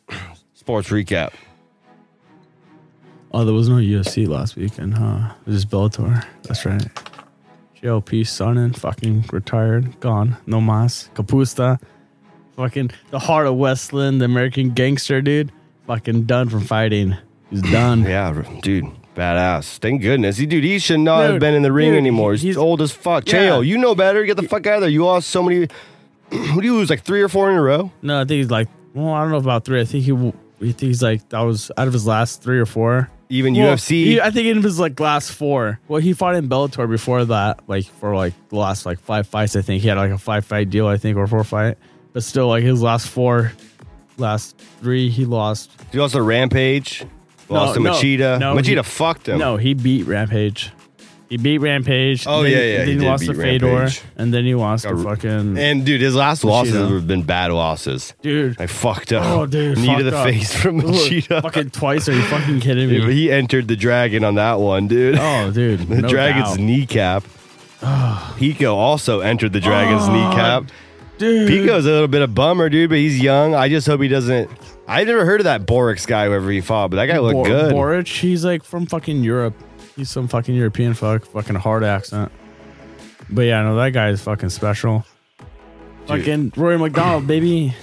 sports 0.65 0.89
recap. 0.89 1.31
Oh, 3.31 3.45
there 3.45 3.53
was 3.53 3.69
no 3.69 3.75
UFC 3.75 4.27
last 4.27 4.55
weekend, 4.55 4.95
huh? 4.95 5.29
It 5.45 5.51
was 5.51 5.61
just 5.63 5.69
Bellator. 5.69 6.25
That's 6.41 6.65
right. 6.65 6.83
Yo, 7.83 8.01
peace, 8.01 8.31
son, 8.31 8.57
and 8.57 8.75
fucking 8.75 9.25
retired, 9.31 9.99
gone, 9.99 10.37
no 10.47 10.59
mas, 10.59 11.11
capusta, 11.13 11.79
fucking 12.55 12.89
the 13.11 13.19
heart 13.19 13.45
of 13.45 13.53
West 13.57 13.93
Linn, 13.93 14.17
the 14.17 14.25
American 14.25 14.71
gangster, 14.71 15.21
dude, 15.21 15.51
fucking 15.85 16.23
done 16.23 16.49
from 16.49 16.61
fighting. 16.61 17.15
He's 17.51 17.61
done. 17.71 18.01
Yeah, 18.01 18.41
dude. 18.63 18.85
Badass. 19.15 19.77
Thank 19.77 20.01
goodness. 20.01 20.37
He, 20.37 20.47
dude, 20.47 20.63
he 20.63 20.79
should 20.79 20.99
not 20.99 21.29
have 21.29 21.39
been 21.39 21.53
in 21.53 21.61
the 21.61 21.71
ring 21.71 21.91
dude, 21.91 21.97
anymore. 21.99 22.31
He's, 22.31 22.41
he's- 22.41 22.57
old 22.57 22.81
as 22.81 22.91
fuck. 22.91 23.27
Yeah. 23.31 23.33
Chael, 23.49 23.65
you 23.67 23.77
know 23.77 23.93
better. 23.93 24.25
Get 24.25 24.35
the 24.37 24.43
fuck 24.47 24.65
out 24.65 24.75
of 24.77 24.81
there. 24.81 24.89
You 24.89 25.05
lost 25.05 25.29
so 25.29 25.43
many. 25.43 25.67
Who 26.31 26.59
do 26.59 26.65
you 26.67 26.73
lose? 26.73 26.89
Like 26.89 27.03
three 27.03 27.21
or 27.21 27.29
four 27.29 27.51
in 27.51 27.55
a 27.55 27.61
row? 27.61 27.91
No, 28.01 28.15
I 28.19 28.25
think 28.25 28.39
he's 28.39 28.49
like, 28.49 28.67
well, 28.95 29.13
I 29.13 29.21
don't 29.21 29.29
know 29.31 29.37
about 29.37 29.63
three. 29.63 29.79
I 29.79 29.85
think 29.85 30.03
he, 30.05 30.09
w- 30.11 30.33
I 30.33 30.33
think 30.33 30.44
he's 30.73 31.01
like 31.03 31.27
that 31.29 31.41
was 31.41 31.71
out 31.77 31.87
of 31.87 31.93
his 31.93 32.05
last 32.07 32.41
three 32.41 32.59
or 32.59 32.65
four. 32.65 33.09
Even 33.29 33.55
Well, 33.55 33.75
UFC. 33.75 33.89
he- 34.05 34.21
I 34.21 34.29
think 34.29 34.47
in 34.47 34.61
his 34.61 34.79
like 34.79 34.99
last 34.99 35.31
four. 35.31 35.79
Well, 35.87 35.99
he 35.99 36.13
fought 36.13 36.35
in 36.35 36.47
Bellator 36.47 36.87
before 36.89 37.25
that, 37.25 37.59
like 37.67 37.85
for 37.85 38.15
like 38.15 38.33
the 38.49 38.57
last 38.57 38.85
like 38.85 38.99
five 38.99 39.25
fights. 39.27 39.55
I 39.55 39.61
think 39.61 39.81
he 39.81 39.87
had 39.87 39.97
like 39.97 40.11
a 40.11 40.17
five 40.17 40.45
fight 40.45 40.69
deal. 40.69 40.87
I 40.87 40.97
think 40.97 41.17
or 41.17 41.25
four 41.25 41.43
fight, 41.43 41.77
but 42.13 42.23
still 42.23 42.47
like 42.47 42.63
his 42.63 42.81
last 42.83 43.07
four, 43.07 43.51
last 44.17 44.57
three 44.81 45.09
he 45.09 45.25
lost. 45.25 45.71
he 45.91 45.97
lost 45.99 46.13
to 46.13 46.21
Rampage. 46.21 47.05
Lost 47.49 47.75
to 47.75 47.79
no, 47.79 47.91
Machida. 47.91 48.39
no, 48.39 48.55
Machida 48.55 48.77
he- 48.77 48.81
fucked 48.83 49.27
him. 49.27 49.37
No, 49.37 49.57
he 49.57 49.73
beat 49.75 50.03
Rampage. 50.07 50.71
He 51.29 51.37
beat 51.37 51.57
Rampage. 51.57 52.25
Oh, 52.27 52.43
then- 52.43 52.51
yeah, 52.51 52.57
yeah, 52.59 52.77
Then 52.77 52.85
he 52.87 52.93
he, 52.93 52.99
did 52.99 53.05
lost 53.07 53.21
beat 53.21 53.27
to 53.27 53.33
Fedor, 53.33 53.65
Rampage. 53.67 54.01
and 54.15 54.31
then 54.33 54.45
he 54.45 54.53
lost 54.53 54.83
to 54.87 54.95
fucking 54.95 55.57
And 55.57 55.83
dude, 55.85 56.01
his 56.01 56.15
last 56.15 56.43
losses 56.43 56.75
have 56.75 57.07
been 57.07 57.23
bad 57.23 57.51
losses. 57.51 58.13
dude. 58.21 58.55
I 58.61 58.67
fucked 58.67 59.11
up. 59.11 59.25
Oh, 59.25 59.45
dude, 59.47 59.77
Knee 59.79 59.87
to 59.87 59.91
fucked 59.93 60.03
the 60.11 60.17
up. 60.17 60.23
face 60.27 60.55
from 60.55 60.81
Machida. 60.83 61.41
fucking 61.41 61.71
twice. 61.71 62.07
Are 62.07 62.13
you 62.13 62.21
fucking 62.23 62.59
kidding 62.59 62.89
Dude, 62.89 63.05
me? 63.07 63.13
he 63.15 63.31
entered 63.31 63.67
the 63.67 63.75
dragon 63.75 64.23
on 64.23 64.35
that 64.35 64.59
one, 64.59 64.87
dude. 64.87 65.17
Oh, 65.19 65.51
dude, 65.53 65.79
the 65.87 66.01
no 66.03 66.07
dragon's 66.07 66.49
doubt. 66.49 66.59
kneecap. 66.59 67.23
Pico 68.37 68.75
also 68.75 69.19
entered 69.21 69.53
the 69.53 69.59
dragon's 69.59 70.03
Oh, 70.07 70.13
kneecap. 70.13 70.63
dude. 71.17 71.47
Pico's 71.47 71.85
a 71.85 71.91
little 71.91 72.07
bit 72.07 72.21
of 72.21 72.33
bummer, 72.35 72.69
dude, 72.69 72.89
but 72.89 72.97
he's 72.99 73.19
young. 73.19 73.55
I 73.55 73.69
just 73.69 73.87
hope 73.87 74.01
he 74.01 74.07
doesn't. 74.07 74.49
I 74.87 75.03
never 75.03 75.25
heard 75.25 75.39
of 75.41 75.45
that 75.45 75.65
Borics 75.65 76.05
guy, 76.05 76.27
whoever 76.27 76.51
he 76.51 76.61
fought, 76.61 76.91
but 76.91 76.97
that 76.97 77.07
guy 77.07 77.17
looked 77.17 77.33
Bor- 77.33 77.45
good. 77.47 77.71
Boric, 77.73 78.07
he's 78.07 78.45
like 78.45 78.63
from 78.63 78.85
fucking 78.85 79.23
Europe. 79.23 79.55
He's 79.95 80.09
some 80.09 80.27
fucking 80.27 80.53
European 80.55 80.93
fuck, 80.93 81.25
fucking 81.25 81.55
hard 81.55 81.83
accent. 81.83 82.31
But 83.29 83.43
yeah, 83.43 83.61
no, 83.63 83.75
that 83.77 83.91
guy 83.91 84.09
is 84.09 84.21
fucking 84.21 84.49
special. 84.49 85.05
Dude. 85.39 86.07
Fucking 86.19 86.53
Rory 86.55 86.77
MacDonald, 86.77 87.25
baby. 87.27 87.73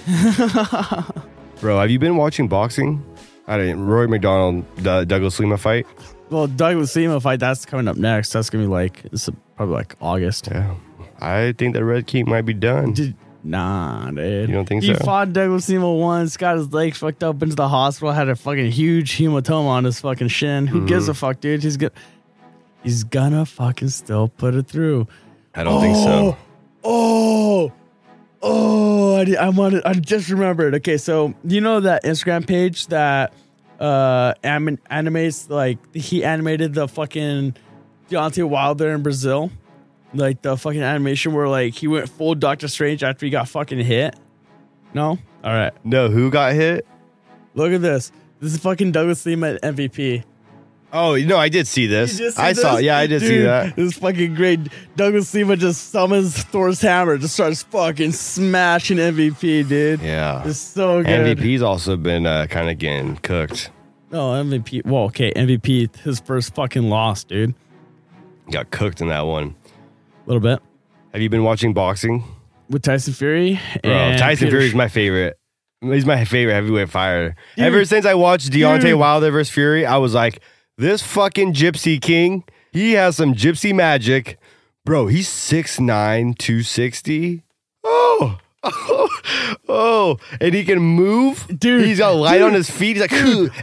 Bro, 1.59 1.79
have 1.79 1.89
you 1.89 1.99
been 1.99 2.15
watching 2.17 2.47
boxing? 2.47 3.03
I 3.47 3.57
didn't. 3.57 3.85
Rory 3.85 4.07
MacDonald, 4.07 4.63
the 4.77 5.03
Douglas 5.05 5.39
Lima 5.39 5.57
fight. 5.57 5.85
Well, 6.29 6.47
Douglas 6.47 6.95
Lima 6.95 7.19
fight 7.19 7.39
that's 7.39 7.65
coming 7.65 7.87
up 7.87 7.97
next. 7.97 8.31
That's 8.31 8.49
gonna 8.49 8.63
be 8.63 8.69
like 8.69 9.03
it's 9.05 9.29
probably 9.57 9.75
like 9.75 9.95
August. 10.01 10.47
Yeah, 10.51 10.75
I 11.19 11.53
think 11.57 11.73
that 11.75 11.83
Red 11.83 12.07
King 12.07 12.29
might 12.29 12.43
be 12.43 12.53
done. 12.53 12.93
Did- 12.93 13.15
nah, 13.43 14.09
dude. 14.11 14.49
You 14.49 14.55
don't 14.55 14.65
think 14.67 14.83
he 14.83 14.93
so? 14.93 14.97
He 14.99 15.03
fought 15.03 15.33
Douglas 15.33 15.67
Lima 15.69 15.91
once, 15.93 16.37
got 16.37 16.57
his 16.57 16.71
leg 16.73 16.95
fucked 16.95 17.23
up 17.23 17.41
into 17.43 17.55
the 17.55 17.67
hospital, 17.67 18.11
had 18.13 18.29
a 18.29 18.35
fucking 18.35 18.71
huge 18.71 19.17
hematoma 19.17 19.67
on 19.67 19.83
his 19.83 19.99
fucking 20.01 20.29
shin. 20.29 20.67
Who 20.67 20.85
gives 20.85 21.03
Mm-hmm. 21.05 21.11
a 21.11 21.15
fuck, 21.15 21.39
dude? 21.39 21.63
He's 21.63 21.77
good. 21.77 21.91
He's 22.83 23.03
gonna 23.03 23.45
fucking 23.45 23.89
still 23.89 24.27
put 24.27 24.55
it 24.55 24.67
through. 24.67 25.07
I 25.55 25.63
don't 25.63 25.81
think 25.81 25.95
so. 25.97 26.37
Oh, 26.83 27.71
oh! 28.41 29.15
I, 29.17 29.23
did- 29.25 29.37
I 29.37 29.49
wanted. 29.49 29.83
I 29.85 29.93
just 29.93 30.29
remembered. 30.29 30.75
Okay, 30.75 30.97
so 30.97 31.33
you 31.45 31.61
know 31.61 31.79
that 31.79 32.03
Instagram 32.03 32.45
page 32.47 32.87
that 32.87 33.33
uh 33.79 34.33
anim- 34.43 34.79
animates 34.89 35.49
like 35.49 35.77
he 35.95 36.23
animated 36.23 36.73
the 36.73 36.87
fucking 36.87 37.55
Deontay 38.09 38.47
Wilder 38.47 38.91
in 38.91 39.01
Breazeale, 39.03 39.49
like 40.13 40.41
the 40.41 40.57
fucking 40.57 40.81
animation 40.81 41.33
where 41.33 41.47
like 41.47 41.73
he 41.73 41.87
went 41.87 42.09
full 42.09 42.35
Doctor 42.35 42.67
Strange 42.67 43.03
after 43.03 43.25
he 43.25 43.29
got 43.29 43.47
fucking 43.47 43.79
hit. 43.79 44.15
No, 44.93 45.17
all 45.43 45.53
right. 45.53 45.73
No, 45.83 46.09
who 46.09 46.29
got 46.29 46.53
hit? 46.53 46.85
Look 47.55 47.71
at 47.71 47.81
this. 47.81 48.11
This 48.39 48.53
is 48.53 48.59
fucking 48.59 48.91
Douglas 48.91 49.25
Lima 49.25 49.53
at 49.53 49.61
MVP. 49.61 50.23
Oh, 50.95 51.15
no, 51.15 51.37
I 51.37 51.49
did 51.49 51.65
see 51.67 51.87
this. 51.87 52.17
See 52.17 52.29
I 52.37 52.53
saw. 52.53 52.75
this? 52.75 52.83
Yeah, 52.83 52.97
I 52.97 53.07
did 53.07 53.21
see 53.21 53.29
Dude, 53.29 53.45
that. 53.47 53.75
This 53.75 53.93
is 53.93 53.97
fucking 53.97 54.35
great. 54.35 54.59
Douglas 54.95 55.33
Lima 55.33 55.57
just 55.57 55.89
summons 55.89 56.43
Thor's 56.43 56.81
hammer, 56.81 57.17
just 57.17 57.33
starts 57.33 57.63
fucking 57.63 58.11
smashing 58.11 58.97
MVP, 58.97 59.67
dude. 59.67 60.01
Yeah. 60.01 60.47
It's 60.47 60.59
so 60.59 61.01
good. 61.01 61.37
MVP's 61.37 61.63
also 61.63 61.97
been 61.97 62.27
uh, 62.27 62.45
kind 62.47 62.69
of 62.69 62.77
getting 62.77 63.15
cooked. 63.17 63.71
Oh, 64.11 64.33
MVP. 64.33 64.85
Well, 64.85 65.05
okay, 65.05 65.33
MVP, 65.33 65.95
his 65.97 66.19
first 66.19 66.53
fucking 66.53 66.87
loss, 66.87 67.23
dude. 67.23 67.55
Got 68.51 68.69
cooked 68.69 69.01
in 69.01 69.07
that 69.07 69.25
one. 69.25 69.55
A 70.25 70.29
little 70.29 70.41
bit 70.41 70.61
Have 71.11 71.21
you 71.21 71.29
been 71.29 71.43
watching 71.43 71.73
boxing? 71.73 72.23
with 72.69 72.81
Tyson 72.81 73.13
Fury. 73.13 73.59
Bro, 73.83 74.15
Tyson 74.17 74.47
Peter 74.47 74.57
Fury's 74.57 74.73
my 74.73 74.87
favorite. 74.87 75.37
He's 75.81 76.05
my 76.05 76.23
favorite 76.25 76.53
heavyweight 76.53 76.89
fighter. 76.89 77.35
Ever 77.57 77.83
since 77.85 78.05
I 78.05 78.13
watched 78.13 78.51
Deontay 78.51 78.81
Dude. 78.81 78.99
Wilder 78.99 79.31
versus 79.31 79.53
Fury, 79.53 79.85
I 79.85 79.97
was 79.97 80.13
like, 80.13 80.39
this 80.77 81.01
fucking 81.03 81.53
Gypsy 81.53 82.01
King, 82.01 82.45
he 82.71 82.93
has 82.93 83.17
some 83.17 83.33
gypsy 83.35 83.75
magic. 83.75 84.39
Bro, 84.85 85.07
he's 85.07 85.27
6'9, 85.27 86.37
260. 86.37 87.43
Oh, 89.75 90.17
and 90.41 90.53
he 90.53 90.63
can 90.65 90.79
move. 90.79 91.47
Dude, 91.57 91.85
he's 91.85 91.97
got 91.99 92.11
light 92.15 92.37
dude, 92.37 92.47
on 92.47 92.53
his 92.53 92.69
feet. 92.69 92.97
He's 92.97 93.01
like, 93.01 93.11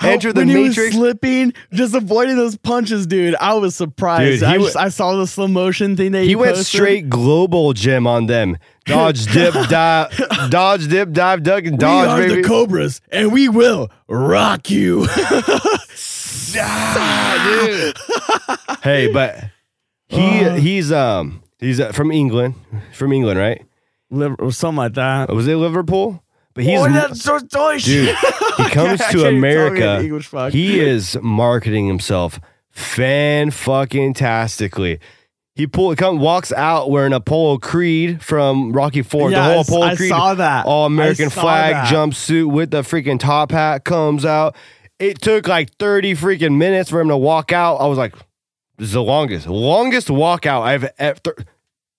enter 0.03 0.33
the 0.33 0.41
when 0.41 0.49
he 0.49 0.57
was 0.57 0.69
matrix. 0.77 0.97
slipping, 0.97 1.53
just 1.73 1.95
avoiding 1.95 2.37
those 2.37 2.57
punches, 2.57 3.07
dude. 3.07 3.35
I 3.41 3.55
was 3.55 3.77
surprised. 3.77 4.41
Dude, 4.41 4.49
I, 4.49 4.59
just, 4.59 4.77
I 4.77 4.89
saw 4.89 5.15
the 5.17 5.27
slow 5.27 5.47
motion 5.47 5.97
thing 5.97 6.13
that 6.13 6.25
He 6.25 6.35
went 6.35 6.57
posted. 6.57 6.67
straight 6.67 7.09
Globo 7.11 7.73
Gym 7.75 8.07
on 8.07 8.27
them. 8.27 8.57
Dodge, 8.87 9.27
dip, 9.33 9.55
dive, 9.69 10.11
dodge, 10.51 10.89
dip, 10.89 11.13
dive, 11.13 11.43
duck, 11.43 11.65
and 11.65 11.79
dodge. 11.79 12.19
We 12.19 12.25
are 12.25 12.29
baby. 12.29 12.43
the 12.43 12.49
Cobras, 12.49 13.01
and 13.13 13.31
we 13.33 13.49
will 13.49 13.91
rock 14.09 14.69
you. 14.71 15.05
hey, 18.83 19.13
but 19.13 19.45
he 20.09 20.45
Uh. 20.45 20.55
he's 20.57 20.91
um 20.93 21.43
he's 21.59 21.79
uh, 21.81 21.93
from 21.93 22.11
England, 22.11 22.55
from 22.93 23.13
England, 23.13 23.39
right? 23.39 23.63
Liver- 24.11 24.37
or 24.37 24.53
something 24.53 24.77
like 24.79 24.95
that. 24.95 25.31
Oh, 25.31 25.35
was 25.37 25.47
it 25.49 25.57
Liverpool? 25.57 26.23
But 26.55 26.65
he's 26.65 26.81
oh, 26.81 26.91
that's 26.91 27.23
so 27.23 27.39
Deutsch. 27.39 27.85
dude. 27.85 28.15
He 28.61 28.69
comes 28.69 29.01
I 29.01 29.13
to 29.13 29.13
can't 29.13 29.15
even 29.15 29.21
talk 29.23 29.31
in 29.31 29.37
America. 29.39 30.01
English, 30.03 30.27
fuck. 30.27 30.53
He 30.53 30.81
is 30.81 31.17
marketing 31.23 31.87
himself 31.87 32.39
fan 32.69 33.51
fucking 33.51 34.15
tastically. 34.15 34.99
He 35.55 35.67
pull 35.67 35.95
come 35.97 36.19
walks 36.19 36.53
out 36.53 36.91
wearing 36.91 37.13
Apollo 37.13 37.59
Creed 37.59 38.23
from 38.23 38.73
Rocky 38.73 39.03
Four. 39.03 39.31
Yeah, 39.31 39.39
the 39.39 39.45
I 39.45 39.53
whole 39.53 39.61
s- 39.61 39.69
Polo 39.71 39.87
I 39.87 39.97
Creed, 39.97 40.09
saw 40.11 40.35
that. 40.35 40.67
all 40.67 40.85
I 40.85 40.87
American 40.87 41.31
saw 41.31 41.41
flag 41.43 41.73
that. 41.75 41.87
jumpsuit 41.93 42.51
with 42.53 42.71
the 42.71 42.83
freaking 42.83 43.19
top 43.19 43.51
hat 43.53 43.85
comes 43.85 44.25
out. 44.25 44.57
It 44.99 45.21
took 45.23 45.49
like 45.49 45.71
thirty 45.79 46.15
freaking 46.15 46.57
minutes 46.59 46.91
for 46.91 47.01
him 47.01 47.09
to 47.09 47.17
walk 47.17 47.53
out. 47.53 47.77
I 47.77 47.87
was 47.87 47.97
like, 47.99 48.15
"This 48.77 48.89
is 48.89 48.93
the 48.95 49.03
longest, 49.03 49.47
longest 49.47 50.09
walkout 50.09 50.63
I've 50.63 50.89
ever." 50.99 51.19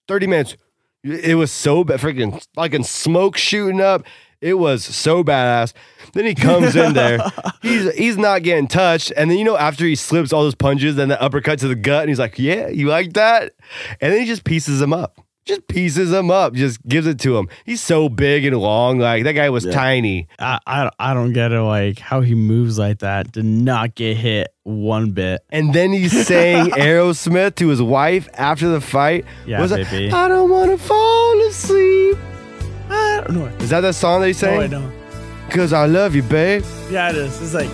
Thirty 0.07 0.27
minutes. 0.27 0.55
It 1.03 1.35
was 1.35 1.51
so 1.51 1.83
bad, 1.83 1.99
freaking 1.99 2.45
like 2.55 2.73
in 2.73 2.83
smoke 2.83 3.37
shooting 3.37 3.81
up. 3.81 4.05
It 4.39 4.55
was 4.55 4.83
so 4.83 5.23
badass. 5.23 5.73
Then 6.13 6.25
he 6.25 6.33
comes 6.35 6.75
in 6.75 6.93
there. 6.93 7.19
He's 7.61 7.93
he's 7.93 8.17
not 8.17 8.41
getting 8.43 8.67
touched. 8.67 9.13
And 9.15 9.29
then 9.29 9.37
you 9.37 9.43
know 9.43 9.55
after 9.55 9.85
he 9.85 9.95
slips 9.95 10.33
all 10.33 10.43
those 10.43 10.55
punches 10.55 10.97
and 10.97 11.11
the 11.11 11.21
uppercut 11.21 11.59
to 11.59 11.67
the 11.67 11.75
gut, 11.75 12.01
and 12.01 12.09
he's 12.09 12.19
like, 12.19 12.39
"Yeah, 12.39 12.67
you 12.69 12.87
like 12.87 13.13
that?" 13.13 13.53
And 14.01 14.11
then 14.11 14.19
he 14.19 14.25
just 14.25 14.43
pieces 14.43 14.81
him 14.81 14.93
up. 14.93 15.19
Just 15.43 15.67
pieces 15.67 16.11
him 16.11 16.29
up. 16.29 16.53
Just 16.53 16.85
gives 16.87 17.07
it 17.07 17.19
to 17.21 17.35
him. 17.35 17.49
He's 17.65 17.81
so 17.81 18.09
big 18.09 18.45
and 18.45 18.55
long. 18.57 18.99
Like 18.99 19.23
that 19.23 19.33
guy 19.33 19.49
was 19.49 19.65
tiny. 19.65 20.27
I, 20.37 20.59
I 20.67 20.91
I 20.99 21.13
don't 21.15 21.33
get 21.33 21.51
it. 21.51 21.61
Like 21.61 21.97
how 21.97 22.21
he 22.21 22.35
moves 22.35 22.77
like 22.77 22.99
that. 22.99 23.31
Did 23.31 23.45
not 23.45 23.95
get 23.95 24.17
hit 24.17 24.53
one 24.63 25.11
bit. 25.11 25.41
And 25.49 25.73
then 25.73 25.93
he 25.93 26.07
sang 26.25 26.67
Aerosmith 26.67 27.55
to 27.55 27.69
his 27.69 27.81
wife 27.81 28.29
after 28.35 28.69
the 28.69 28.81
fight. 28.81 29.25
Yeah, 29.47 29.59
was 29.59 29.71
like, 29.71 29.89
baby. 29.89 30.11
I 30.11 30.27
don't 30.27 30.49
want 30.49 30.71
to 30.71 30.77
fall 30.77 31.47
asleep. 31.47 32.17
I 32.89 33.23
don't 33.25 33.37
know. 33.37 33.45
Is 33.63 33.71
that 33.71 33.81
the 33.81 33.93
song 33.93 34.21
they 34.21 34.33
he 34.33 34.45
No, 34.45 34.59
I 34.61 34.67
don't. 34.67 34.93
Because 35.47 35.73
I 35.73 35.87
love 35.87 36.13
you, 36.13 36.23
babe. 36.23 36.63
Yeah, 36.91 37.09
it 37.09 37.15
is. 37.15 37.41
It's 37.41 37.53
like. 37.55 37.69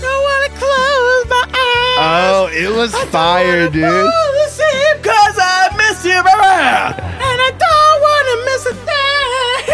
Don't 0.00 0.22
wanna 0.22 0.48
close 0.50 1.26
my 1.28 1.46
eyes. 1.50 2.32
Oh, 2.32 2.48
it 2.52 2.76
was 2.76 2.94
fire, 3.10 3.68
dude. 3.68 4.10
Cause 6.22 6.22
you, 6.22 6.22
baby. 6.22 7.02
And 7.02 7.40
I 7.40 7.50
don't 7.58 8.00
wanna 8.02 8.44
miss 8.44 8.66
a 8.66 8.74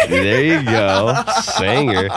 thing. 0.07 0.23
There 0.23 0.43
you 0.43 0.63
go. 0.63 1.23
Singer. 1.41 2.09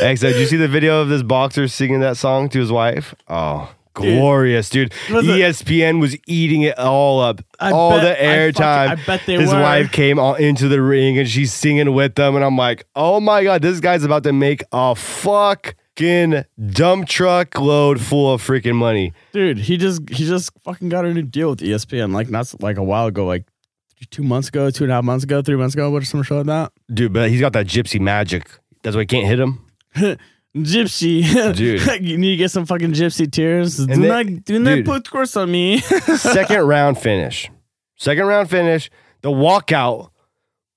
Exo, 0.00 0.20
did 0.32 0.40
you 0.40 0.46
see 0.46 0.56
the 0.56 0.68
video 0.68 1.00
of 1.00 1.08
this 1.08 1.22
boxer 1.22 1.68
singing 1.68 2.00
that 2.00 2.16
song 2.16 2.48
to 2.50 2.58
his 2.58 2.70
wife? 2.72 3.14
Oh, 3.28 3.72
glorious, 3.94 4.68
dude. 4.70 4.92
E 5.08 5.12
ESPN 5.12 6.00
was 6.00 6.16
eating 6.26 6.62
it 6.62 6.78
all 6.78 7.20
up. 7.20 7.40
I 7.58 7.72
all 7.72 7.90
bet- 7.92 8.02
the 8.02 8.10
I 8.10 8.52
fucking- 8.52 8.62
airtime. 8.62 8.88
I 8.90 8.94
bet 9.06 9.22
they 9.26 9.36
his 9.36 9.52
were. 9.52 9.60
wife 9.60 9.92
came 9.92 10.18
all 10.18 10.34
into 10.34 10.68
the 10.68 10.80
ring 10.82 11.18
and 11.18 11.28
she's 11.28 11.52
singing 11.52 11.92
with 11.94 12.14
them. 12.16 12.36
And 12.36 12.44
I'm 12.44 12.56
like, 12.56 12.84
oh 12.96 13.20
my 13.20 13.42
God, 13.44 13.62
this 13.62 13.80
guy's 13.80 14.04
about 14.04 14.22
to 14.24 14.32
make 14.32 14.62
a 14.72 14.94
fuck 14.94 15.74
fucking 15.96 16.44
dump 16.70 17.08
truck 17.08 17.58
load 17.58 18.00
full 18.00 18.32
of 18.32 18.40
freaking 18.40 18.76
money. 18.76 19.12
Dude, 19.32 19.58
he 19.58 19.76
just 19.76 20.08
he 20.10 20.24
just 20.26 20.50
fucking 20.62 20.90
got 20.90 21.04
a 21.04 21.12
new 21.12 21.22
deal 21.22 21.50
with 21.50 21.58
ESPN 21.58 22.12
like 22.12 22.30
not 22.30 22.52
like 22.62 22.76
a 22.76 22.84
while 22.84 23.06
ago, 23.06 23.26
like 23.26 23.44
two 24.10 24.22
months 24.22 24.48
ago, 24.48 24.70
two 24.70 24.84
and 24.84 24.92
a 24.92 24.96
half 24.96 25.04
months 25.04 25.24
ago, 25.24 25.42
three 25.42 25.56
months 25.56 25.74
ago, 25.74 25.90
what 25.90 26.04
some 26.04 26.22
shit 26.22 26.36
like 26.38 26.46
that. 26.46 26.72
Dude, 26.92 27.12
but 27.12 27.30
he's 27.30 27.40
got 27.40 27.52
that 27.54 27.66
gypsy 27.66 28.00
magic. 28.00 28.48
That's 28.82 28.94
why 28.96 29.02
he 29.02 29.06
can't 29.06 29.26
hit 29.26 29.40
him. 29.40 29.64
Gypsy, 30.56 31.54
Dude. 31.56 32.02
you 32.04 32.16
need 32.18 32.30
to 32.32 32.36
get 32.36 32.50
some 32.50 32.64
fucking 32.66 32.92
gypsy 32.92 33.30
tears. 33.30 33.76
Do 33.76 33.86
then- 33.86 34.00
not 34.34 34.44
do 34.44 34.58
not 34.58 34.76
dude. 34.76 34.86
put 34.86 35.08
course 35.10 35.36
on 35.36 35.50
me. 35.52 35.78
Second 36.16 36.62
round 36.66 36.98
finish. 36.98 37.50
Second 37.96 38.26
round 38.26 38.48
finish. 38.50 38.90
The 39.20 39.28
walkout 39.30 40.10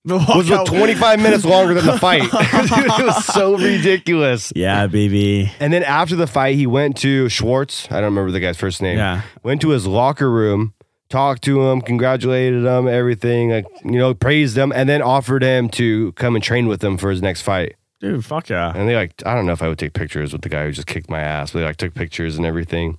The 0.03 0.15
was 0.17 0.47
walkout- 0.49 0.65
25 0.65 1.19
minutes 1.21 1.45
longer 1.45 1.73
than 1.73 1.85
the 1.85 1.97
fight. 1.97 2.21
Dude, 2.23 2.31
it 2.33 3.05
was 3.05 3.25
so 3.25 3.57
ridiculous. 3.57 4.51
Yeah, 4.55 4.87
baby. 4.87 5.51
And 5.59 5.71
then 5.71 5.83
after 5.83 6.15
the 6.15 6.27
fight, 6.27 6.55
he 6.55 6.67
went 6.67 6.97
to 6.97 7.29
Schwarz. 7.29 7.87
I 7.89 7.95
don't 7.95 8.05
remember 8.05 8.31
the 8.31 8.39
guy's 8.41 8.57
first 8.57 8.81
name. 8.81 8.97
Yeah. 8.97 9.21
Went 9.41 9.61
to 9.61 9.69
his 9.69 9.87
locker 9.87 10.29
room, 10.29 10.73
talked 11.11 11.43
to 11.43 11.61
him, 11.61 11.81
congratulated 11.81 12.65
him, 12.65 12.87
everything, 12.87 13.51
like, 13.51 13.67
you 13.83 13.99
know, 13.99 14.13
praised 14.13 14.57
him, 14.57 14.71
and 14.71 14.89
then 14.89 15.01
offered 15.01 15.43
him 15.43 15.69
to 15.69 16.11
come 16.13 16.35
and 16.35 16.43
train 16.43 16.67
with 16.67 16.83
him 16.83 16.97
for 16.97 17.11
his 17.11 17.21
next 17.21 17.41
fight. 17.41 17.75
Dude, 17.99 18.25
fuck 18.25 18.49
yeah. 18.49 18.73
And 18.75 18.89
they 18.89 18.95
like, 18.95 19.13
I 19.27 19.35
don't 19.35 19.45
know 19.45 19.51
if 19.51 19.61
I 19.61 19.67
would 19.67 19.77
take 19.77 19.93
pictures 19.93 20.33
with 20.33 20.41
the 20.41 20.49
guy 20.49 20.65
who 20.65 20.71
just 20.71 20.87
kicked 20.87 21.09
my 21.09 21.19
ass, 21.19 21.51
but 21.51 21.59
they 21.59 21.65
like 21.65 21.77
took 21.77 21.93
pictures 21.93 22.35
and 22.35 22.45
everything. 22.47 22.97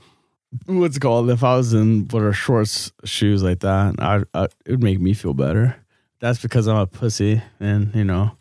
What's 0.66 0.96
it 0.96 1.00
called? 1.00 1.28
If 1.30 1.42
I 1.42 1.56
was 1.56 1.74
in 1.74 2.06
what 2.08 2.22
are 2.22 2.32
shorts 2.32 2.92
shoes 3.04 3.42
like 3.42 3.60
that, 3.60 3.96
I, 3.98 4.22
I 4.34 4.44
it 4.44 4.70
would 4.70 4.82
make 4.82 5.00
me 5.00 5.14
feel 5.14 5.34
better. 5.34 5.76
That's 6.20 6.40
because 6.40 6.68
I'm 6.68 6.76
a 6.76 6.86
pussy, 6.86 7.42
and 7.58 7.92
you 7.94 8.04
know. 8.04 8.32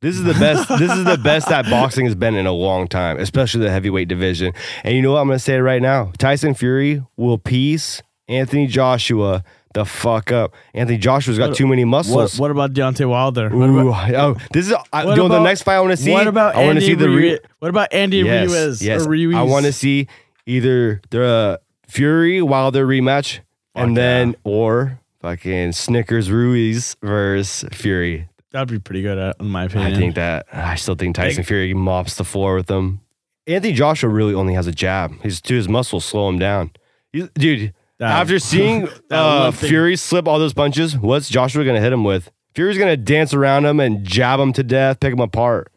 This 0.00 0.14
is 0.16 0.24
the 0.24 0.32
best. 0.32 0.68
this 0.68 0.90
is 0.90 1.04
the 1.04 1.18
best 1.18 1.48
that 1.50 1.64
boxing 1.70 2.06
has 2.06 2.14
been 2.14 2.34
in 2.34 2.46
a 2.46 2.52
long 2.52 2.88
time, 2.88 3.18
especially 3.18 3.62
the 3.62 3.70
heavyweight 3.70 4.08
division. 4.08 4.54
And 4.84 4.94
you 4.94 5.02
know 5.02 5.12
what? 5.12 5.20
I'm 5.20 5.26
going 5.26 5.36
to 5.36 5.44
say 5.44 5.56
it 5.56 5.60
right 5.60 5.82
now. 5.82 6.12
Tyson 6.16 6.54
Fury 6.54 7.04
will 7.18 7.36
piece 7.36 8.00
Anthony 8.30 8.66
Joshua 8.66 9.44
the 9.72 9.84
fuck 9.84 10.32
up. 10.32 10.52
Anthony 10.74 10.98
Joshua's 10.98 11.38
got 11.38 11.50
What- 11.50 11.56
too 11.56 11.66
many 11.68 11.84
muscles. 11.84 12.40
what 12.40 12.50
about 12.50 12.72
Deontay 12.72 13.08
Wilder? 13.08 13.50
What 13.50 13.68
Ooh, 13.70 13.88
about, 13.90 14.14
oh, 14.16 14.36
this 14.52 14.66
is 14.66 14.74
I, 14.92 15.04
what 15.04 15.16
know, 15.16 15.28
the 15.28 15.34
about- 15.36 15.44
next 15.44 15.62
fight 15.62 15.76
I 15.76 15.80
want 15.80 15.92
to 15.92 15.96
see. 15.96 16.10
what 16.10 16.26
about 16.26 16.56
I 16.56 16.64
want 16.64 16.78
to 16.80 16.84
Andy 16.84 16.86
see 16.86 16.94
the 16.94 17.08
re- 17.08 17.14
Ruiz? 17.30 17.38
What 17.60 17.68
about 17.68 17.92
Andy 17.92 18.16
yes, 18.18 18.50
Ruiz? 18.50 18.82
yes. 18.82 19.06
Or 19.06 19.10
Ruiz? 19.10 19.36
I 19.36 19.42
want 19.42 19.66
to 19.66 19.72
see 19.72 20.08
either 20.46 21.00
the 21.10 21.24
uh, 21.24 21.56
Fury 21.86 22.42
Wilder 22.42 22.84
rematch, 22.86 23.38
and 23.76 23.90
Fuck 23.90 23.94
then 23.96 24.34
or 24.42 24.98
fucking 25.20 25.70
Snickers 25.72 26.30
Ruiz 26.32 26.96
versus 27.02 27.64
Fury. 27.72 28.28
That'd 28.50 28.68
be 28.68 28.80
pretty 28.80 29.02
good, 29.02 29.18
uh, 29.18 29.34
in 29.38 29.46
my 29.50 29.64
opinion. 29.66 29.92
I 29.92 29.96
think 29.96 30.14
that 30.16 30.46
I 30.52 30.74
still 30.74 30.96
think 30.96 31.14
Tyson 31.14 31.44
Fury 31.44 31.72
mops 31.74 32.16
the 32.16 32.24
floor 32.24 32.56
with 32.56 32.68
him. 32.68 33.00
Anthony 33.46 33.72
Joshua 33.72 34.08
really 34.10 34.34
only 34.34 34.54
has 34.54 34.66
a 34.66 34.72
jab. 34.72 35.20
His 35.22 35.40
his 35.44 35.68
muscles 35.68 36.04
slow 36.04 36.28
him 36.28 36.40
down. 36.40 36.72
He's- 37.12 37.28
dude, 37.34 37.72
after 38.00 38.38
seeing 38.38 38.88
uh, 39.10 39.50
Fury 39.50 39.96
slip 39.96 40.26
all 40.26 40.38
those 40.38 40.54
punches, 40.54 40.96
what's 40.96 41.28
Joshua 41.28 41.64
gonna 41.64 41.80
hit 41.80 41.92
him 41.92 42.04
with? 42.04 42.30
Fury's 42.54 42.78
gonna 42.78 42.96
dance 42.96 43.34
around 43.34 43.66
him 43.66 43.80
and 43.80 44.04
jab 44.04 44.40
him 44.40 44.52
to 44.54 44.62
death, 44.62 45.00
pick 45.00 45.12
him 45.12 45.20
apart. 45.20 45.72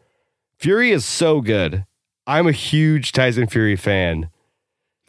Fury 0.58 0.90
is 0.90 1.04
so 1.04 1.40
good. 1.40 1.84
I'm 2.26 2.46
a 2.46 2.52
huge 2.52 3.12
Tyson 3.12 3.46
Fury 3.46 3.76
fan. 3.76 4.30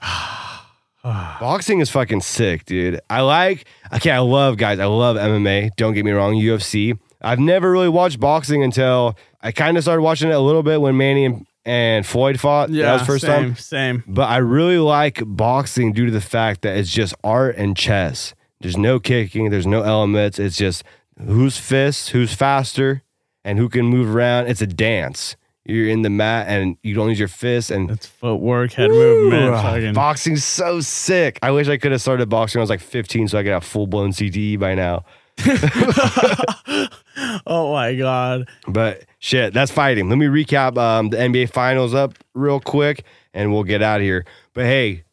Boxing 1.03 1.81
is 1.81 1.89
fucking 1.91 2.21
sick, 2.21 2.65
dude. 2.65 2.99
I 3.09 3.21
like, 3.21 3.65
okay, 3.93 4.09
I 4.09 4.19
love 4.19 4.57
guys. 4.57 4.79
I 4.79 4.85
love 4.85 5.17
MMA. 5.17 5.69
Don't 5.77 5.93
get 5.93 6.03
me 6.03 6.11
wrong, 6.11 6.33
UFC. 6.33 6.97
I've 7.21 7.39
never 7.39 7.71
really 7.71 7.89
watched 7.89 8.19
boxing 8.19 8.63
until 8.63 9.15
I 9.41 9.51
kind 9.51 9.77
of 9.77 9.83
started 9.83 10.01
watching 10.01 10.29
it 10.29 10.33
a 10.33 10.39
little 10.39 10.63
bit 10.63 10.81
when 10.81 10.97
Manny 10.97 11.25
and, 11.25 11.45
and 11.65 12.05
Floyd 12.05 12.39
fought. 12.39 12.69
yeah, 12.69 12.85
that 12.85 12.93
was 12.99 13.07
first 13.07 13.25
same, 13.25 13.43
time. 13.43 13.55
Same. 13.55 14.03
But 14.07 14.29
I 14.29 14.37
really 14.37 14.77
like 14.77 15.21
boxing 15.25 15.93
due 15.93 16.05
to 16.05 16.11
the 16.11 16.21
fact 16.21 16.61
that 16.61 16.77
it's 16.77 16.91
just 16.91 17.13
art 17.23 17.55
and 17.57 17.75
chess. 17.75 18.33
There's 18.61 18.77
no 18.77 18.99
kicking, 18.99 19.49
there's 19.49 19.67
no 19.67 19.81
elements. 19.83 20.39
It's 20.39 20.57
just 20.57 20.83
who's 21.19 21.57
fist, 21.57 22.09
who's 22.09 22.33
faster, 22.33 23.03
and 23.43 23.57
who 23.59 23.69
can 23.69 23.85
move 23.85 24.15
around. 24.15 24.47
It's 24.47 24.61
a 24.61 24.67
dance. 24.67 25.35
You're 25.67 25.89
in 25.89 26.03
the 26.03 26.11
mat 26.11 26.47
and 26.47 26.77
you 26.83 26.93
don't 26.93 27.09
use 27.09 27.17
your 27.17 27.27
fists 27.27 27.71
and 27.71 27.89
It's 27.89 28.05
footwork, 28.05 28.73
head 28.73 28.91
movement. 28.91 29.45
Ooh, 29.49 29.51
Fucking. 29.57 29.93
boxing's 29.93 30.43
so 30.43 30.79
sick. 30.79 31.39
I 31.41 31.49
wish 31.49 31.67
I 31.67 31.77
could 31.77 31.91
have 31.91 32.01
started 32.01 32.29
boxing 32.29 32.59
when 32.59 32.61
I 32.61 32.65
was 32.65 32.69
like 32.69 32.81
15 32.81 33.29
so 33.29 33.39
I 33.39 33.43
could 33.43 33.51
have 33.51 33.63
full 33.63 33.87
blown 33.87 34.11
CTE 34.11 34.59
by 34.59 34.75
now. 34.75 35.05
oh 37.47 37.73
my 37.73 37.95
god. 37.95 38.49
But 38.67 39.05
shit, 39.19 39.53
that's 39.53 39.71
fighting. 39.71 40.09
Let 40.09 40.17
me 40.17 40.27
recap 40.27 40.77
um, 40.77 41.09
the 41.09 41.17
NBA 41.17 41.51
finals 41.51 41.93
up 41.93 42.15
real 42.33 42.59
quick 42.59 43.03
and 43.33 43.53
we'll 43.53 43.63
get 43.63 43.81
out 43.81 43.99
of 43.99 44.03
here. 44.03 44.25
But 44.53 44.65
hey, 44.65 45.03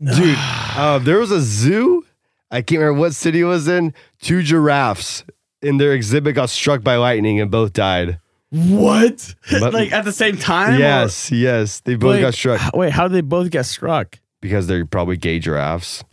dude, 0.00 0.36
uh, 0.38 0.98
there 0.98 1.18
was 1.18 1.30
a 1.30 1.40
zoo. 1.40 2.04
I 2.50 2.60
can't 2.62 2.80
remember 2.80 3.00
what 3.00 3.14
city 3.14 3.40
it 3.40 3.44
was 3.44 3.68
in. 3.68 3.94
Two 4.20 4.42
giraffes 4.42 5.24
in 5.62 5.78
their 5.78 5.92
exhibit 5.92 6.34
got 6.34 6.50
struck 6.50 6.82
by 6.82 6.96
lightning 6.96 7.40
and 7.40 7.50
both 7.50 7.72
died. 7.72 8.18
What? 8.50 9.34
But- 9.50 9.72
like 9.72 9.92
at 9.92 10.04
the 10.04 10.12
same 10.12 10.36
time? 10.36 10.74
or- 10.74 10.78
yes, 10.78 11.32
yes. 11.32 11.80
They 11.80 11.94
both 11.94 12.10
Wait, 12.10 12.20
got 12.20 12.34
struck 12.34 12.74
Wait, 12.74 12.92
how 12.92 13.08
did 13.08 13.14
they 13.14 13.20
both 13.22 13.50
get 13.50 13.64
struck? 13.64 14.18
Because 14.42 14.66
they're 14.66 14.84
probably 14.84 15.16
gay 15.16 15.38
giraffes. 15.38 16.04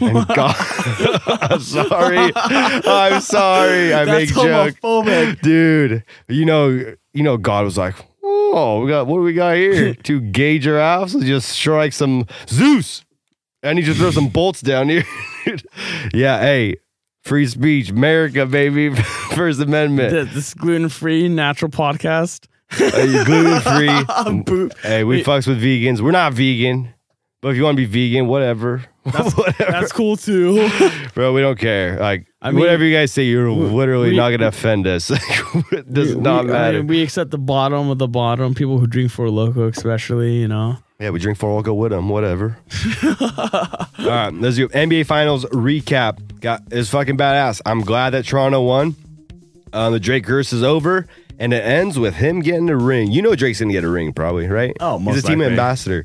and 0.00 0.24
God, 0.28 0.54
I'm 1.26 1.60
sorry. 1.60 2.30
I'm 2.36 3.20
sorry. 3.20 3.92
I 3.92 4.04
make 4.04 4.28
That's 4.28 4.32
joke. 4.32 4.76
homophobic. 4.82 5.40
dude. 5.40 6.04
You 6.28 6.44
know, 6.44 6.94
you 7.12 7.22
know, 7.24 7.36
God 7.36 7.64
was 7.64 7.76
like, 7.76 7.96
"Oh, 8.22 8.82
we 8.84 8.88
got 8.90 9.08
what 9.08 9.16
do 9.16 9.22
we 9.22 9.32
got 9.32 9.56
here? 9.56 9.94
Two 10.02 10.20
gay 10.20 10.58
giraffes? 10.60 11.14
Let's 11.14 11.26
just 11.26 11.48
strike 11.48 11.92
some 11.92 12.26
Zeus. 12.48 13.04
and 13.64 13.76
need 13.76 13.84
just 13.86 13.98
throw 13.98 14.12
some 14.12 14.28
bolts 14.28 14.60
down 14.60 14.88
here." 14.88 15.04
yeah, 16.14 16.38
hey, 16.40 16.76
free 17.24 17.46
speech, 17.46 17.90
America, 17.90 18.44
baby, 18.46 18.94
First 19.34 19.60
Amendment. 19.60 20.10
Th- 20.12 20.28
This 20.28 20.54
gluten 20.54 20.88
free 20.90 21.28
natural 21.28 21.70
podcast. 21.70 22.46
Uh, 22.78 23.24
gluten 23.24 23.60
free. 23.62 24.70
Hey, 24.82 25.02
we 25.02 25.16
Wait. 25.16 25.26
fucks 25.26 25.48
with 25.48 25.60
vegans. 25.60 26.00
We're 26.00 26.12
not 26.12 26.34
vegan, 26.34 26.94
but 27.40 27.48
if 27.50 27.56
you 27.56 27.62
want 27.64 27.76
to 27.78 27.86
be 27.86 28.08
vegan, 28.10 28.26
whatever, 28.26 28.84
whatever, 29.02 29.54
That's 29.72 29.92
cool 29.92 30.16
too. 30.16 30.68
bro. 31.14 31.32
We 31.32 31.40
don't 31.40 31.58
care. 31.58 31.98
Like 31.98 32.26
I 32.42 32.50
mean, 32.50 32.60
whatever 32.60 32.84
you 32.84 32.94
guys 32.94 33.12
say, 33.12 33.24
you're 33.24 33.50
literally 33.50 34.10
we- 34.10 34.16
not 34.16 34.30
gonna 34.30 34.48
offend 34.48 34.86
us. 34.86 35.10
it 35.72 35.92
does 35.92 36.14
We- 36.14 36.20
not 36.20 36.44
we, 36.44 36.50
I 36.50 36.54
matter. 36.54 36.78
mean, 36.78 36.86
we 36.88 37.02
accept 37.02 37.30
the 37.30 37.38
bottom 37.38 37.88
of 37.90 37.98
the 37.98 38.08
bottom. 38.08 38.54
People 38.54 38.78
who 38.78 38.86
drink 38.86 39.10
Four 39.10 39.26
Loko, 39.28 39.68
especially, 39.74 40.34
you 40.36 40.48
know. 40.48 40.76
Yeah, 40.98 41.08
we 41.10 41.18
drink 41.18 41.38
four, 41.38 41.62
we'll 41.62 41.78
with 41.78 41.92
them, 41.92 42.10
whatever. 42.10 42.58
All 43.02 44.06
right, 44.06 44.30
let's 44.34 44.56
do 44.56 44.68
NBA 44.68 45.06
Finals 45.06 45.46
recap. 45.46 46.40
Got 46.40 46.70
is 46.72 46.90
fucking 46.90 47.16
badass. 47.16 47.62
I'm 47.64 47.80
glad 47.80 48.10
that 48.10 48.26
Toronto 48.26 48.60
won. 48.60 48.94
Uh, 49.72 49.88
the 49.88 49.98
Drake 50.00 50.24
curse 50.24 50.52
is 50.52 50.62
over, 50.62 51.06
and 51.38 51.54
it 51.54 51.64
ends 51.64 51.98
with 51.98 52.14
him 52.16 52.40
getting 52.40 52.68
a 52.68 52.76
ring. 52.76 53.10
You 53.10 53.22
know 53.22 53.34
Drake's 53.34 53.60
gonna 53.60 53.72
get 53.72 53.82
a 53.84 53.88
ring, 53.88 54.12
probably, 54.12 54.46
right? 54.46 54.76
Oh, 54.80 54.98
he's 54.98 55.06
most 55.06 55.18
a 55.18 55.22
team 55.22 55.38
likely. 55.38 55.52
ambassador. 55.52 56.04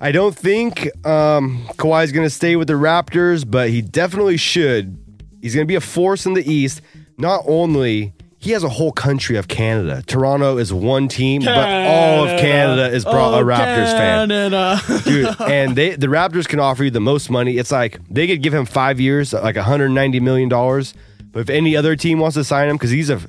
I 0.00 0.12
don't 0.12 0.34
think 0.34 0.86
um, 1.06 1.64
Kawhi's 1.76 2.12
gonna 2.12 2.30
stay 2.30 2.56
with 2.56 2.68
the 2.68 2.74
Raptors, 2.74 3.48
but 3.48 3.68
he 3.70 3.82
definitely 3.82 4.36
should. 4.36 4.96
He's 5.42 5.54
gonna 5.54 5.66
be 5.66 5.74
a 5.74 5.80
force 5.80 6.26
in 6.26 6.34
the 6.34 6.50
East. 6.50 6.80
Not 7.18 7.42
only 7.46 8.14
he 8.38 8.52
has 8.52 8.64
a 8.64 8.70
whole 8.70 8.92
country 8.92 9.36
of 9.36 9.48
Canada. 9.48 10.02
Toronto 10.06 10.56
is 10.56 10.72
one 10.72 11.08
team, 11.08 11.42
but 11.44 11.58
all 11.58 12.24
of 12.26 12.40
Canada 12.40 12.88
is 12.90 13.04
brought 13.04 13.34
a 13.34 13.38
Oh, 13.38 13.44
Raptors 13.44 13.92
fan 13.92 14.28
Canada. 14.30 14.80
dude. 15.04 15.40
And 15.42 15.76
they 15.76 15.96
the 15.96 16.06
Raptors 16.06 16.48
can 16.48 16.60
offer 16.60 16.84
you 16.84 16.90
the 16.90 17.00
most 17.00 17.28
money. 17.30 17.58
It's 17.58 17.70
like 17.70 17.98
they 18.08 18.26
could 18.26 18.42
give 18.42 18.54
him 18.54 18.64
five 18.64 18.98
years, 19.00 19.34
like 19.34 19.56
190 19.56 20.20
million 20.20 20.48
dollars. 20.48 20.94
But 21.32 21.40
if 21.40 21.50
any 21.50 21.76
other 21.76 21.94
team 21.94 22.18
wants 22.18 22.34
to 22.36 22.44
sign 22.44 22.70
him, 22.70 22.76
because 22.76 22.90
he's 22.90 23.10
a 23.10 23.20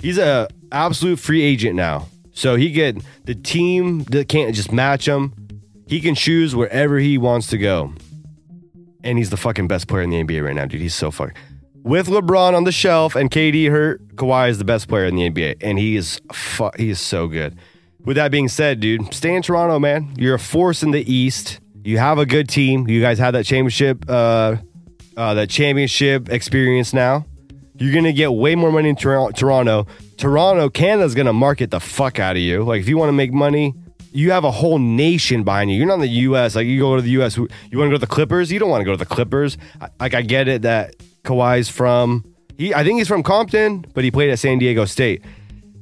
he's 0.00 0.18
a 0.18 0.48
absolute 0.70 1.18
free 1.18 1.42
agent 1.42 1.74
now, 1.74 2.06
so 2.32 2.54
he 2.54 2.70
get 2.70 2.96
the 3.24 3.34
team 3.34 4.04
that 4.04 4.28
can't 4.28 4.54
just 4.54 4.70
match 4.70 5.08
him. 5.08 5.34
He 5.90 6.00
can 6.00 6.14
choose 6.14 6.54
wherever 6.54 7.00
he 7.00 7.18
wants 7.18 7.48
to 7.48 7.58
go, 7.58 7.92
and 9.02 9.18
he's 9.18 9.30
the 9.30 9.36
fucking 9.36 9.66
best 9.66 9.88
player 9.88 10.02
in 10.02 10.10
the 10.10 10.22
NBA 10.22 10.44
right 10.44 10.54
now, 10.54 10.64
dude. 10.64 10.80
He's 10.80 10.94
so 10.94 11.10
fucking. 11.10 11.34
With 11.82 12.06
LeBron 12.06 12.54
on 12.54 12.62
the 12.62 12.70
shelf 12.70 13.16
and 13.16 13.28
KD 13.28 13.68
hurt, 13.70 14.14
Kawhi 14.14 14.50
is 14.50 14.58
the 14.58 14.64
best 14.64 14.86
player 14.86 15.06
in 15.06 15.16
the 15.16 15.28
NBA, 15.28 15.56
and 15.60 15.80
he 15.80 15.96
is 15.96 16.20
fu- 16.32 16.70
he 16.76 16.90
is 16.90 17.00
so 17.00 17.26
good. 17.26 17.58
With 18.04 18.14
that 18.18 18.30
being 18.30 18.46
said, 18.46 18.78
dude, 18.78 19.12
stay 19.12 19.34
in 19.34 19.42
Toronto, 19.42 19.80
man. 19.80 20.14
You're 20.16 20.36
a 20.36 20.38
force 20.38 20.84
in 20.84 20.92
the 20.92 21.12
East. 21.12 21.58
You 21.82 21.98
have 21.98 22.18
a 22.18 22.24
good 22.24 22.48
team. 22.48 22.86
You 22.86 23.00
guys 23.00 23.18
have 23.18 23.32
that 23.32 23.44
championship, 23.44 24.04
uh, 24.08 24.58
uh, 25.16 25.34
that 25.34 25.50
championship 25.50 26.28
experience 26.28 26.92
now. 26.94 27.26
You're 27.78 27.92
gonna 27.92 28.12
get 28.12 28.32
way 28.32 28.54
more 28.54 28.70
money 28.70 28.90
in 28.90 28.94
Tor- 28.94 29.32
Toronto. 29.32 29.88
Toronto, 30.18 30.68
Canada's 30.70 31.16
gonna 31.16 31.32
market 31.32 31.72
the 31.72 31.80
fuck 31.80 32.20
out 32.20 32.36
of 32.36 32.42
you. 32.42 32.62
Like 32.62 32.80
if 32.80 32.88
you 32.88 32.96
want 32.96 33.08
to 33.08 33.12
make 33.14 33.32
money, 33.32 33.74
you 34.12 34.30
have 34.32 34.44
a 34.44 34.50
whole 34.50 34.78
nation 34.78 35.44
behind 35.44 35.70
you. 35.70 35.76
You're 35.76 35.86
not 35.86 35.94
in 35.94 36.00
the 36.00 36.08
U.S. 36.08 36.56
Like 36.56 36.66
you 36.66 36.80
go 36.80 36.96
to 36.96 37.02
the 37.02 37.10
U.S. 37.10 37.36
You 37.36 37.42
want 37.42 37.50
to 37.70 37.78
go 37.78 37.90
to 37.92 37.98
the 37.98 38.06
Clippers? 38.06 38.50
You 38.50 38.58
don't 38.58 38.70
want 38.70 38.80
to 38.80 38.84
go 38.84 38.92
to 38.92 38.96
the 38.96 39.06
Clippers. 39.06 39.56
Like 39.98 40.14
I 40.14 40.22
get 40.22 40.48
it 40.48 40.62
that 40.62 40.96
Kawhi's 41.24 41.68
from. 41.68 42.24
He, 42.58 42.74
I 42.74 42.84
think 42.84 42.98
he's 42.98 43.08
from 43.08 43.22
Compton, 43.22 43.86
but 43.94 44.04
he 44.04 44.10
played 44.10 44.30
at 44.30 44.38
San 44.38 44.58
Diego 44.58 44.84
State. 44.84 45.24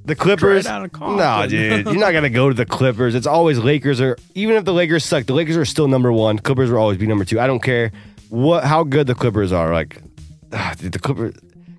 The 0.05 0.15
Clippers. 0.15 0.65
No, 0.67 1.47
dude, 1.47 1.87
you're 1.87 1.97
not 1.97 2.13
gonna 2.13 2.31
go 2.31 2.49
to 2.49 2.55
the 2.55 2.65
Clippers. 2.65 3.15
It's 3.15 3.27
always 3.27 3.59
Lakers 3.59 4.01
or 4.01 4.17
even 4.35 4.57
if 4.57 4.65
the 4.65 4.73
Lakers 4.73 5.05
suck, 5.05 5.27
the 5.27 5.35
Lakers 5.35 5.57
are 5.57 5.67
still 5.67 5.89
number 5.89 6.13
one. 6.13 6.39
Clippers 6.39 6.71
will 6.71 6.79
always 6.79 6.97
be 6.97 7.07
number 7.07 7.25
two. 7.25 7.39
I 7.39 7.47
don't 7.47 7.63
care 7.63 7.93
what 8.31 8.65
how 8.65 8.85
good 8.85 9.07
the 9.07 9.15
Clippers 9.15 9.53
are. 9.53 9.73
Like, 9.73 10.01
ah, 10.53 10.75
dude, 10.79 10.93
the 10.93 10.99
Clippers. 10.99 11.35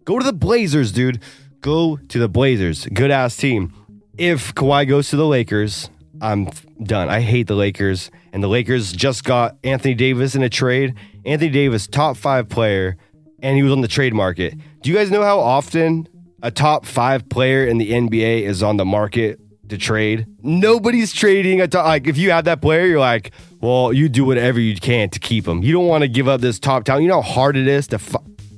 Go 0.05 0.19
to 0.19 0.25
the 0.25 0.33
Blazers, 0.33 0.91
dude. 0.91 1.21
Go 1.61 1.97
to 1.97 2.19
the 2.19 2.29
Blazers. 2.29 2.85
Good 2.87 3.11
ass 3.11 3.35
team. 3.35 3.73
If 4.17 4.53
Kawhi 4.53 4.87
goes 4.87 5.09
to 5.09 5.15
the 5.15 5.25
Lakers, 5.25 5.89
I'm 6.21 6.49
done. 6.83 7.09
I 7.09 7.21
hate 7.21 7.47
the 7.47 7.55
Lakers, 7.55 8.11
and 8.33 8.43
the 8.43 8.47
Lakers 8.47 8.91
just 8.91 9.23
got 9.23 9.57
Anthony 9.63 9.93
Davis 9.93 10.35
in 10.35 10.43
a 10.43 10.49
trade. 10.49 10.95
Anthony 11.25 11.51
Davis, 11.51 11.87
top 11.87 12.17
five 12.17 12.49
player, 12.49 12.97
and 13.41 13.55
he 13.55 13.63
was 13.63 13.71
on 13.71 13.81
the 13.81 13.87
trade 13.87 14.13
market. 14.13 14.55
Do 14.81 14.89
you 14.89 14.95
guys 14.95 15.11
know 15.11 15.23
how 15.23 15.39
often 15.39 16.07
a 16.41 16.51
top 16.51 16.85
five 16.85 17.27
player 17.29 17.65
in 17.65 17.77
the 17.77 17.91
NBA 17.91 18.43
is 18.43 18.63
on 18.63 18.77
the 18.77 18.85
market 18.85 19.39
to 19.69 19.77
trade? 19.77 20.25
Nobody's 20.41 21.13
trading 21.13 21.61
a 21.61 21.67
top. 21.67 21.85
Like 21.85 22.07
if 22.07 22.17
you 22.17 22.31
have 22.31 22.45
that 22.45 22.61
player, 22.61 22.85
you're 22.85 22.99
like, 22.99 23.31
well, 23.61 23.91
you 23.93 24.09
do 24.09 24.25
whatever 24.25 24.59
you 24.59 24.75
can 24.75 25.09
to 25.09 25.19
keep 25.19 25.47
him. 25.47 25.63
You 25.63 25.73
don't 25.73 25.87
want 25.87 26.03
to 26.03 26.07
give 26.07 26.27
up 26.27 26.41
this 26.41 26.59
top 26.59 26.85
talent. 26.85 27.03
You 27.03 27.09
know 27.09 27.21
how 27.21 27.31
hard 27.33 27.57
it 27.57 27.67
is 27.67 27.87
to. 27.87 27.97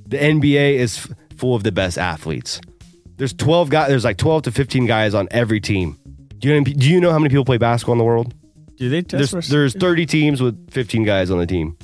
The 0.08 0.18
NBA 0.18 0.76
is 0.76 0.98
f- 0.98 1.12
full 1.38 1.56
of 1.56 1.64
the 1.64 1.72
best 1.72 1.98
athletes. 1.98 2.60
There's 3.18 3.34
12 3.34 3.70
guys. 3.70 3.90
There's 3.90 4.04
like 4.04 4.18
12 4.18 4.44
to 4.44 4.52
15 4.52 4.86
guys 4.86 5.14
on 5.14 5.28
every 5.32 5.60
team. 5.62 5.98
Do 6.42 6.50
you 6.50 6.56
know, 6.60 6.64
do 6.64 6.90
you 6.90 7.00
know 7.00 7.12
how 7.12 7.20
many 7.20 7.30
people 7.30 7.46
play 7.46 7.58
basketball 7.58 7.94
in 7.94 8.00
the 8.00 8.04
world? 8.04 8.34
Do 8.78 8.90
they 8.90 9.04
test 9.04 9.32
There's 9.32 9.48
there's 9.48 9.76
30 9.76 10.06
teams 10.08 10.42
with 10.42 10.72
15 10.72 11.04
guys 11.04 11.30
on 11.30 11.38
the 11.38 11.46
team. 11.46 11.78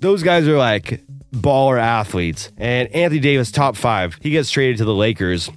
Those 0.00 0.22
guys 0.24 0.48
are 0.48 0.58
like 0.58 1.00
baller 1.32 1.78
athletes. 1.80 2.50
And 2.56 2.88
Anthony 2.94 3.20
Davis, 3.20 3.52
top 3.52 3.76
five. 3.76 4.18
He 4.20 4.30
gets 4.30 4.50
traded 4.50 4.78
to 4.78 4.84
the 4.84 4.94
Lakers. 4.94 5.48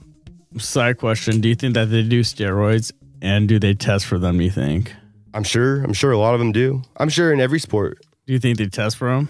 Side 0.59 0.97
question: 0.97 1.41
Do 1.41 1.49
you 1.49 1.55
think 1.55 1.73
that 1.73 1.85
they 1.85 2.03
do 2.03 2.21
steroids, 2.21 2.91
and 3.21 3.47
do 3.47 3.59
they 3.59 3.73
test 3.73 4.05
for 4.05 4.17
them? 4.19 4.37
Do 4.37 4.43
you 4.43 4.51
think? 4.51 4.93
I'm 5.33 5.43
sure. 5.43 5.83
I'm 5.83 5.93
sure 5.93 6.11
a 6.11 6.17
lot 6.17 6.33
of 6.33 6.39
them 6.39 6.51
do. 6.51 6.83
I'm 6.95 7.09
sure 7.09 7.31
in 7.33 7.39
every 7.41 7.59
sport 7.59 7.99
Do 8.25 8.33
you 8.33 8.39
think 8.39 8.57
they 8.57 8.67
test 8.67 8.97
for 8.97 9.09
them? 9.09 9.29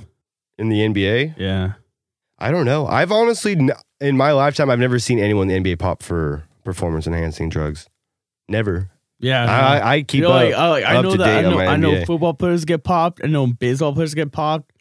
in 0.57 0.69
the 0.69 0.79
NBA. 0.79 1.35
Yeah. 1.37 1.73
I 2.39 2.51
don't 2.51 2.65
know. 2.65 2.87
I've 2.87 3.11
honestly, 3.11 3.57
in 4.01 4.17
my 4.17 4.31
lifetime, 4.31 4.69
I've 4.69 4.79
never 4.79 4.99
seen 4.99 5.19
anyone 5.19 5.49
in 5.49 5.63
the 5.63 5.75
NBA 5.75 5.79
pop 5.79 6.03
for 6.03 6.43
performance 6.63 7.07
enhancing 7.07 7.49
drugs. 7.49 7.87
Never. 8.47 8.89
Yeah. 9.19 9.45
I, 9.45 9.93
I- 9.95 10.01
keep 10.03 10.19
You 10.21 10.27
know, 10.27 10.33
up, 10.33 10.41
oh, 10.41 10.45
like, 10.45 10.53
I, 10.55 10.69
like, 10.69 10.85
I 10.85 11.01
know 11.01 11.11
to 11.11 11.17
that 11.17 11.25
date 11.25 11.33
I 11.39 11.43
on 11.45 11.51
know, 11.51 11.59
I 11.59 11.75
know 11.75 12.05
football 12.05 12.33
players 12.33 12.65
get 12.65 12.83
popped. 12.83 13.21
I 13.23 13.27
know 13.27 13.47
baseball 13.47 13.93
players 13.93 14.13
get 14.13 14.31
popped. 14.31 14.71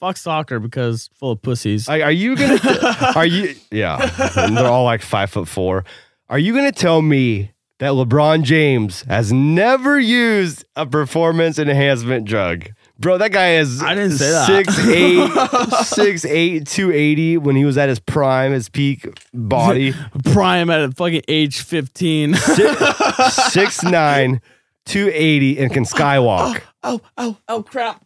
Fuck 0.00 0.16
soccer 0.16 0.60
because 0.60 1.10
full 1.18 1.32
of 1.32 1.42
pussies. 1.42 1.88
Like, 1.88 2.02
are 2.02 2.12
you 2.12 2.36
gonna? 2.36 2.60
are 3.16 3.26
you? 3.26 3.54
Yeah, 3.72 3.98
and 4.36 4.56
they're 4.56 4.66
all 4.68 4.84
like 4.84 5.02
five 5.02 5.28
foot 5.30 5.48
four. 5.48 5.84
Are 6.28 6.38
you 6.38 6.54
gonna 6.54 6.70
tell 6.70 7.02
me 7.02 7.50
that 7.80 7.90
LeBron 7.90 8.42
James 8.44 9.02
has 9.08 9.32
never 9.32 9.98
used 9.98 10.64
a 10.76 10.86
performance 10.86 11.58
enhancement 11.58 12.26
drug? 12.26 12.68
Bro, 13.00 13.18
that 13.18 13.30
guy 13.30 13.54
is 13.54 13.80
I 13.80 13.94
didn't 13.94 14.18
say 14.18 14.30
that. 14.30 14.46
six 14.46 14.78
eight, 14.88 15.84
six 15.84 16.24
eight, 16.24 16.66
two 16.66 16.90
eighty 16.90 17.36
when 17.36 17.54
he 17.54 17.64
was 17.64 17.78
at 17.78 17.88
his 17.88 18.00
prime, 18.00 18.50
his 18.52 18.68
peak 18.68 19.06
body. 19.32 19.94
Prime 20.32 20.68
at 20.68 20.80
a 20.80 20.90
fucking 20.90 21.22
age 21.28 21.60
fifteen. 21.60 22.34
Six, 22.34 23.34
six 23.52 23.82
nine, 23.84 24.40
two 24.84 25.10
eighty, 25.14 25.58
and 25.60 25.72
can 25.72 25.84
skywalk. 25.84 26.60
oh, 26.82 27.00
oh, 27.16 27.36
oh, 27.48 27.62
crap. 27.62 28.04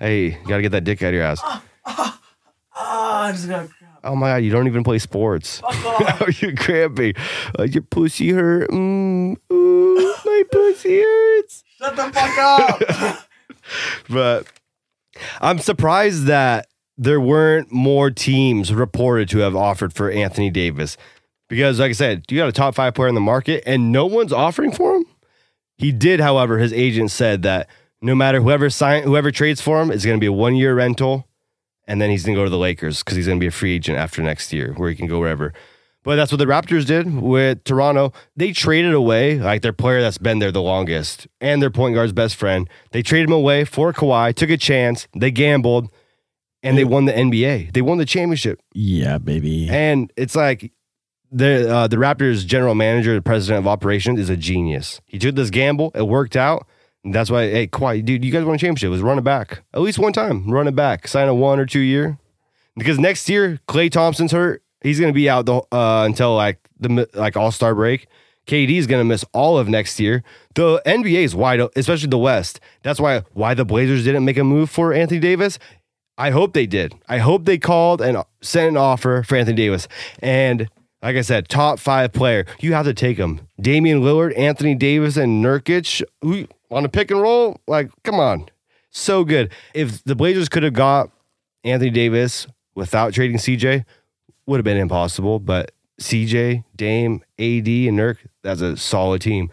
Hey, 0.00 0.38
you 0.40 0.48
gotta 0.48 0.62
get 0.62 0.72
that 0.72 0.82
dick 0.84 1.00
out 1.02 1.08
of 1.08 1.14
your 1.14 1.22
ass. 1.24 1.40
Oh, 1.44 2.12
I 2.76 3.30
just 3.32 3.48
got 3.48 3.68
crap. 3.70 4.00
Oh 4.02 4.16
my 4.16 4.30
god, 4.30 4.36
you 4.38 4.50
don't 4.50 4.66
even 4.66 4.82
play 4.84 4.98
sports. 4.98 5.62
Are 5.62 6.30
you're 6.40 6.54
cramping? 6.56 7.14
Uh, 7.58 7.62
your 7.62 7.82
pussy 7.82 8.30
hurt. 8.30 8.68
Mm, 8.70 9.36
ooh, 9.52 10.14
my 10.24 10.42
pussy 10.50 11.00
hurts. 11.00 11.62
Shut 11.84 11.96
the 11.96 12.12
fuck 12.12 12.38
up. 12.38 13.18
But 14.10 14.46
I'm 15.40 15.58
surprised 15.58 16.26
that 16.26 16.66
there 16.98 17.20
weren't 17.20 17.72
more 17.72 18.10
teams 18.10 18.74
reported 18.74 19.28
to 19.30 19.38
have 19.38 19.56
offered 19.56 19.92
for 19.92 20.10
Anthony 20.10 20.50
Davis. 20.50 20.96
Because, 21.48 21.80
like 21.80 21.90
I 21.90 21.92
said, 21.92 22.24
you 22.30 22.36
got 22.36 22.48
a 22.48 22.52
top 22.52 22.74
five 22.74 22.94
player 22.94 23.08
in 23.08 23.14
the 23.14 23.20
market 23.20 23.62
and 23.66 23.90
no 23.90 24.06
one's 24.06 24.32
offering 24.32 24.72
for 24.72 24.96
him. 24.96 25.06
He 25.76 25.92
did, 25.92 26.20
however, 26.20 26.58
his 26.58 26.72
agent 26.72 27.10
said 27.10 27.42
that 27.42 27.68
no 28.00 28.14
matter 28.14 28.40
whoever 28.40 28.70
sign, 28.70 29.02
whoever 29.04 29.30
trades 29.30 29.60
for 29.60 29.80
him, 29.80 29.90
it's 29.90 30.04
going 30.04 30.16
to 30.16 30.20
be 30.20 30.26
a 30.26 30.32
one 30.32 30.56
year 30.56 30.74
rental, 30.74 31.26
and 31.86 32.00
then 32.00 32.10
he's 32.10 32.24
going 32.24 32.36
to 32.36 32.40
go 32.40 32.44
to 32.44 32.50
the 32.50 32.58
Lakers 32.58 32.98
because 33.00 33.16
he's 33.16 33.26
going 33.26 33.38
to 33.38 33.42
be 33.42 33.48
a 33.48 33.50
free 33.50 33.74
agent 33.76 33.98
after 33.98 34.22
next 34.22 34.52
year, 34.52 34.74
where 34.76 34.90
he 34.90 34.96
can 34.96 35.06
go 35.06 35.18
wherever. 35.18 35.52
But 36.04 36.16
that's 36.16 36.30
what 36.30 36.38
the 36.38 36.44
Raptors 36.46 36.86
did 36.86 37.20
with 37.20 37.64
Toronto. 37.64 38.12
They 38.36 38.52
traded 38.52 38.92
away 38.94 39.38
like 39.38 39.62
their 39.62 39.72
player 39.72 40.00
that's 40.02 40.18
been 40.18 40.38
there 40.38 40.52
the 40.52 40.62
longest 40.62 41.26
and 41.40 41.60
their 41.60 41.70
point 41.70 41.94
guard's 41.94 42.12
best 42.12 42.36
friend. 42.36 42.68
They 42.92 43.02
traded 43.02 43.30
him 43.30 43.34
away 43.34 43.64
for 43.64 43.92
Kawhi, 43.92 44.34
took 44.34 44.50
a 44.50 44.58
chance, 44.58 45.08
they 45.16 45.30
gambled, 45.30 45.90
and 46.62 46.78
they 46.78 46.84
won 46.84 47.06
the 47.06 47.12
NBA. 47.12 47.72
They 47.72 47.82
won 47.82 47.98
the 47.98 48.04
championship. 48.06 48.60
yeah, 48.74 49.18
baby. 49.18 49.68
And 49.70 50.12
it's 50.16 50.36
like 50.36 50.72
the 51.32 51.74
uh, 51.74 51.86
the 51.88 51.96
Raptors 51.96 52.46
general 52.46 52.74
manager, 52.74 53.14
the 53.14 53.22
president 53.22 53.60
of 53.60 53.66
operations, 53.66 54.20
is 54.20 54.30
a 54.30 54.36
genius. 54.36 55.00
He 55.06 55.18
took 55.18 55.34
this 55.34 55.50
gamble, 55.50 55.90
it 55.94 56.06
worked 56.06 56.36
out. 56.36 56.66
And 57.02 57.14
that's 57.14 57.30
why, 57.30 57.50
hey, 57.50 57.66
Kawhi, 57.66 58.02
dude, 58.02 58.24
you 58.24 58.32
guys 58.32 58.44
won 58.44 58.54
a 58.54 58.58
championship. 58.58 58.90
Let's 58.90 59.02
run 59.02 59.18
it 59.18 59.24
back. 59.24 59.62
At 59.74 59.82
least 59.82 59.98
one 59.98 60.14
time. 60.14 60.50
Run 60.50 60.66
it 60.66 60.74
back. 60.74 61.06
Sign 61.06 61.28
a 61.28 61.34
one 61.34 61.58
or 61.60 61.66
two 61.66 61.80
year. 61.80 62.18
Because 62.76 62.98
next 62.98 63.28
year, 63.28 63.60
Klay 63.68 63.90
Thompson's 63.90 64.32
hurt. 64.32 64.62
He's 64.84 65.00
gonna 65.00 65.12
be 65.12 65.28
out 65.28 65.46
the, 65.46 65.62
uh, 65.72 66.04
until 66.04 66.36
like 66.36 66.58
the 66.78 67.08
like 67.14 67.36
All 67.36 67.50
Star 67.50 67.74
break. 67.74 68.06
KD 68.46 68.76
is 68.76 68.86
gonna 68.86 69.04
miss 69.04 69.24
all 69.32 69.58
of 69.58 69.66
next 69.66 69.98
year. 69.98 70.22
The 70.54 70.82
NBA 70.84 71.24
is 71.24 71.34
wide, 71.34 71.60
especially 71.74 72.10
the 72.10 72.18
West. 72.18 72.60
That's 72.82 73.00
why 73.00 73.22
why 73.32 73.54
the 73.54 73.64
Blazers 73.64 74.04
didn't 74.04 74.24
make 74.24 74.36
a 74.36 74.44
move 74.44 74.70
for 74.70 74.92
Anthony 74.92 75.20
Davis. 75.20 75.58
I 76.16 76.30
hope 76.30 76.52
they 76.52 76.66
did. 76.66 76.94
I 77.08 77.18
hope 77.18 77.46
they 77.46 77.58
called 77.58 78.00
and 78.02 78.22
sent 78.42 78.68
an 78.68 78.76
offer 78.76 79.24
for 79.24 79.36
Anthony 79.36 79.56
Davis. 79.56 79.88
And 80.20 80.68
like 81.02 81.16
I 81.16 81.22
said, 81.22 81.48
top 81.48 81.78
five 81.78 82.12
player. 82.12 82.46
You 82.60 82.74
have 82.74 82.84
to 82.84 82.94
take 82.94 83.16
him. 83.16 83.48
Damian 83.60 84.02
Lillard, 84.02 84.36
Anthony 84.38 84.74
Davis, 84.74 85.16
and 85.16 85.44
Nurkic 85.44 86.02
on 86.70 86.84
a 86.84 86.88
pick 86.88 87.10
and 87.10 87.20
roll. 87.20 87.60
Like, 87.66 87.90
come 88.04 88.20
on. 88.20 88.48
So 88.90 89.24
good. 89.24 89.50
If 89.74 90.04
the 90.04 90.14
Blazers 90.14 90.48
could 90.48 90.62
have 90.62 90.72
got 90.72 91.10
Anthony 91.64 91.90
Davis 91.90 92.46
without 92.74 93.12
trading 93.12 93.38
CJ, 93.38 93.84
would 94.46 94.58
have 94.58 94.64
been 94.64 94.76
impossible. 94.76 95.38
But 95.38 95.72
CJ, 96.00 96.64
Dame, 96.76 97.22
AD, 97.38 97.68
and 97.68 97.98
Nurk, 97.98 98.18
that's 98.42 98.60
a 98.60 98.76
solid 98.76 99.22
team. 99.22 99.50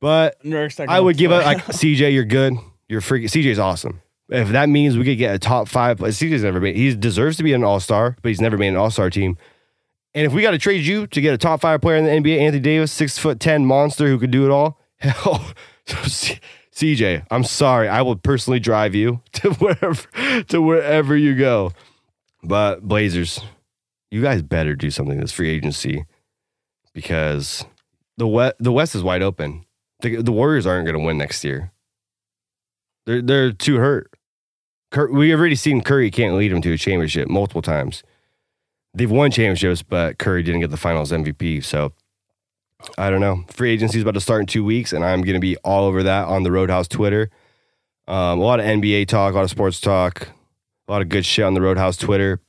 But 0.00 0.42
Nurk's 0.42 0.78
not 0.78 0.88
I 0.88 0.94
gonna 0.94 1.02
would 1.04 1.16
give 1.16 1.30
play. 1.30 1.40
it 1.40 1.44
like 1.44 1.58
CJ, 1.66 2.12
you're 2.12 2.24
good. 2.24 2.54
You're 2.88 3.00
freaking 3.00 3.24
CJ's 3.30 3.58
awesome. 3.58 4.02
If 4.28 4.48
that 4.48 4.68
means 4.68 4.98
we 4.98 5.04
could 5.04 5.18
get 5.18 5.34
a 5.34 5.38
top 5.38 5.68
five, 5.68 5.98
but 5.98 6.10
CJ's 6.10 6.42
never 6.42 6.60
made. 6.60 6.76
He 6.76 6.94
deserves 6.94 7.36
to 7.36 7.42
be 7.44 7.52
an 7.52 7.62
all 7.62 7.78
star, 7.80 8.16
but 8.22 8.28
he's 8.28 8.40
never 8.40 8.56
made 8.58 8.68
an 8.68 8.76
all 8.76 8.90
star 8.90 9.08
team. 9.10 9.36
And 10.14 10.26
if 10.26 10.32
we 10.32 10.42
got 10.42 10.52
to 10.52 10.58
trade 10.58 10.84
you 10.84 11.06
to 11.08 11.20
get 11.20 11.34
a 11.34 11.38
top 11.38 11.60
five 11.60 11.80
player 11.80 11.96
in 11.96 12.04
the 12.04 12.10
NBA, 12.10 12.40
Anthony 12.40 12.60
Davis, 12.62 12.90
six 12.90 13.18
foot 13.18 13.38
ten 13.38 13.64
monster 13.66 14.06
who 14.08 14.18
could 14.18 14.30
do 14.30 14.44
it 14.44 14.50
all, 14.50 14.80
hell, 14.96 15.52
C- 16.06 16.38
CJ, 16.74 17.26
I'm 17.30 17.44
sorry, 17.44 17.88
I 17.88 18.02
will 18.02 18.16
personally 18.16 18.58
drive 18.60 18.94
you 18.94 19.20
to 19.34 19.50
wherever 19.54 20.42
to 20.48 20.60
wherever 20.62 21.16
you 21.16 21.34
go. 21.34 21.72
But 22.42 22.82
Blazers, 22.86 23.40
you 24.10 24.22
guys 24.22 24.42
better 24.42 24.74
do 24.74 24.90
something 24.90 25.18
this 25.20 25.32
free 25.32 25.50
agency 25.50 26.04
because 26.92 27.64
the 28.16 28.26
West, 28.26 28.56
the 28.58 28.72
West 28.72 28.94
is 28.94 29.02
wide 29.02 29.22
open. 29.22 29.64
The, 30.00 30.16
the 30.22 30.32
Warriors 30.32 30.66
aren't 30.66 30.86
going 30.86 30.98
to 30.98 31.04
win 31.04 31.18
next 31.18 31.44
year. 31.44 31.72
They're 33.06 33.22
they're 33.22 33.52
too 33.52 33.76
hurt. 33.76 34.12
Cur- 34.90 35.10
we 35.10 35.32
already 35.34 35.54
seen 35.54 35.80
Curry 35.82 36.10
can't 36.10 36.36
lead 36.36 36.52
them 36.52 36.62
to 36.62 36.72
a 36.72 36.78
championship 36.78 37.28
multiple 37.28 37.62
times. 37.62 38.02
They've 38.94 39.10
won 39.10 39.30
championships, 39.30 39.82
but 39.82 40.18
Curry 40.18 40.42
didn't 40.42 40.60
get 40.60 40.70
the 40.70 40.76
Finals 40.76 41.12
MVP. 41.12 41.62
So 41.64 41.92
I 42.96 43.10
don't 43.10 43.20
know. 43.20 43.44
Free 43.48 43.70
agency 43.70 43.98
is 43.98 44.02
about 44.02 44.14
to 44.14 44.20
start 44.20 44.40
in 44.40 44.46
two 44.46 44.64
weeks, 44.64 44.92
and 44.92 45.04
I'm 45.04 45.22
going 45.22 45.34
to 45.34 45.40
be 45.40 45.56
all 45.58 45.84
over 45.84 46.02
that 46.02 46.26
on 46.28 46.42
the 46.42 46.52
Roadhouse 46.52 46.88
Twitter. 46.88 47.30
Um, 48.08 48.38
a 48.38 48.42
lot 48.42 48.60
of 48.60 48.66
NBA 48.66 49.08
talk, 49.08 49.32
a 49.32 49.36
lot 49.36 49.44
of 49.44 49.50
sports 49.50 49.80
talk, 49.80 50.28
a 50.88 50.92
lot 50.92 51.02
of 51.02 51.08
good 51.08 51.26
shit 51.26 51.44
on 51.44 51.54
the 51.54 51.60
Roadhouse 51.60 51.96
Twitter. 51.96 52.40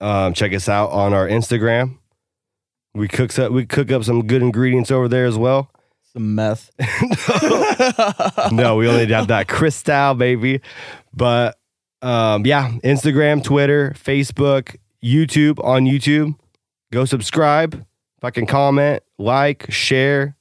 Um, 0.00 0.32
check 0.34 0.52
us 0.52 0.68
out 0.68 0.90
on 0.90 1.12
our 1.12 1.26
Instagram. 1.26 1.98
We 2.94 3.08
cook 3.08 3.32
some, 3.32 3.52
we 3.52 3.66
cook 3.66 3.90
up 3.90 4.04
some 4.04 4.26
good 4.26 4.42
ingredients 4.42 4.90
over 4.90 5.08
there 5.08 5.26
as 5.26 5.36
well. 5.36 5.70
Some 6.12 6.34
meth. 6.34 6.70
no, 8.52 8.76
we 8.76 8.88
only 8.88 9.06
have 9.06 9.28
that 9.28 9.46
Cristal, 9.48 10.14
baby. 10.14 10.60
But 11.14 11.58
um, 12.02 12.46
yeah, 12.46 12.70
Instagram, 12.84 13.42
Twitter, 13.42 13.94
Facebook, 13.96 14.76
YouTube 15.02 15.62
on 15.64 15.84
YouTube. 15.84 16.34
Go 16.92 17.04
subscribe, 17.04 17.84
fucking 18.20 18.46
comment, 18.46 19.02
like, 19.18 19.70
share, 19.70 20.36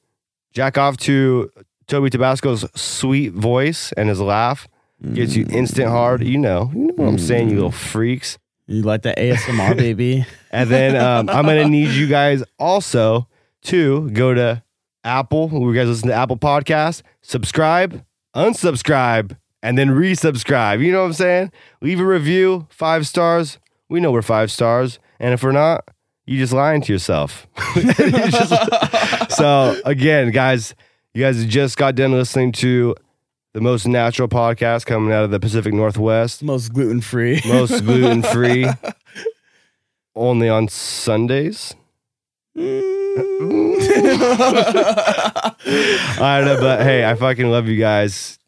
jack 0.53 0.78
off 0.78 0.97
to 0.97 1.51
Toby 1.88 2.10
Tabasco's 2.10 2.66
sweet 2.80 3.34
voice 3.34 3.91
and 3.93 4.10
his 4.10 4.22
laugh. 4.22 4.68
Gets 5.14 5.36
you 5.36 5.45
instant 5.51 5.89
hard. 5.89 6.24
You 6.24 6.39
know, 6.39 6.72
you 6.74 6.88
know 6.88 6.93
what 6.95 7.08
I'm 7.08 7.20
saying, 7.20 7.49
you 7.49 7.55
little 7.55 7.72
freaks. 7.72 8.39
You 8.68 8.82
like 8.82 9.01
the 9.01 9.13
ASMR, 9.18 9.76
baby? 9.78 10.26
And 10.51 10.70
then 10.70 10.95
um, 10.95 11.30
I'm 11.30 11.45
gonna 11.45 11.68
need 11.68 11.89
you 11.89 12.07
guys 12.07 12.43
also 12.59 13.28
to 13.63 14.09
go 14.11 14.34
to 14.34 14.61
Apple. 15.03 15.49
You 15.53 15.74
guys 15.74 15.88
listen 15.88 16.09
to 16.09 16.13
Apple 16.13 16.38
Podcast, 16.38 17.01
subscribe, 17.22 18.03
unsubscribe, 18.36 19.38
and 19.63 19.78
then 19.78 19.89
resubscribe. 19.89 20.84
You 20.84 20.91
know 20.91 20.99
what 20.99 21.07
I'm 21.07 21.13
saying? 21.13 21.51
Leave 21.82 21.99
a 21.99 22.05
review, 22.05 22.68
five 22.70 23.07
stars. 23.07 23.57
We 23.89 23.99
know 23.99 24.11
we're 24.11 24.22
five 24.22 24.51
stars, 24.51 24.99
and 25.20 25.34
if 25.34 25.43
we're 25.43 25.53
not, 25.53 25.88
you 26.26 26.38
just 26.38 26.51
lying 26.53 26.82
to 26.82 26.93
yourself. 26.93 27.47
You 27.76 27.93
just- 27.93 29.32
so 29.38 29.80
again, 29.86 30.32
guys, 30.32 30.76
you 31.13 31.24
guys 31.24 31.45
just 31.45 31.78
got 31.78 31.95
done 31.95 32.11
listening 32.11 32.51
to 32.53 32.95
the 33.53 33.61
most 33.61 33.87
natural 33.87 34.27
podcast 34.27 34.85
coming 34.85 35.11
out 35.11 35.23
of 35.23 35.31
the 35.31 35.39
Pacific 35.39 35.73
Northwest 35.73 36.43
Most 36.43 36.73
gluten 36.73 37.01
free. 37.01 37.41
most 37.47 37.81
gluten 37.85 38.21
free. 38.21 38.67
Only 40.15 40.49
on 40.49 40.67
Sundays. 40.67 41.75
Mm. 42.57 42.97
I 46.19 46.39
don't 46.39 46.45
know, 46.45 46.59
but 46.59 46.81
hey, 46.81 47.05
I 47.05 47.15
fucking 47.15 47.49
love 47.49 47.67
you 47.67 47.77
guys. 47.79 48.39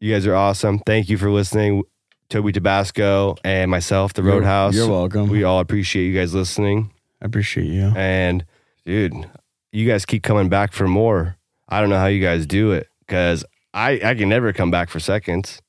You 0.00 0.12
guys 0.12 0.26
are 0.26 0.34
awesome. 0.34 0.78
Thank 0.80 1.08
you 1.08 1.18
for 1.18 1.30
listening. 1.30 1.82
Toby 2.28 2.52
Tabasco 2.52 3.36
and 3.42 3.70
myself, 3.70 4.12
the 4.12 4.22
Roadhouse. 4.22 4.74
You're 4.74 4.88
welcome. 4.88 5.28
We 5.28 5.42
all 5.42 5.58
appreciate 5.60 6.06
you 6.06 6.16
guys 6.18 6.32
listening. 6.34 6.92
I 7.20 7.26
appreciate 7.26 7.66
you. 7.66 7.92
And 7.96 8.44
dude, 8.86 9.14
you 9.72 9.86
guys 9.88 10.06
keep 10.06 10.22
coming 10.22 10.48
back 10.48 10.72
for 10.72 10.86
more. 10.86 11.36
I 11.68 11.80
don't 11.80 11.90
know 11.90 11.98
how 11.98 12.06
you 12.06 12.22
guys 12.22 12.46
do 12.46 12.72
it 12.72 12.88
because 13.00 13.44
I, 13.72 14.00
I 14.02 14.14
can 14.14 14.28
never 14.28 14.52
come 14.52 14.70
back 14.70 14.90
for 14.90 15.00
seconds, 15.00 15.60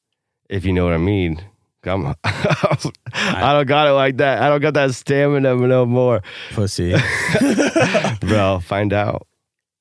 if 0.49 0.66
you 0.66 0.74
know 0.74 0.86
what 0.86 0.93
I 0.93 0.97
mean. 0.97 1.43
I'm, 1.84 2.14
I 2.24 3.54
don't 3.54 3.68
got 3.68 3.88
it 3.88 3.91
like 3.91 4.18
that. 4.18 4.41
I 4.41 4.49
don't 4.49 4.62
got 4.62 4.76
that 4.76 4.93
stamina 4.93 5.56
no 5.56 5.86
more. 5.86 6.22
Pussy. 6.52 6.93
Bro, 8.22 8.60
find 8.60 8.93
out. 8.93 9.28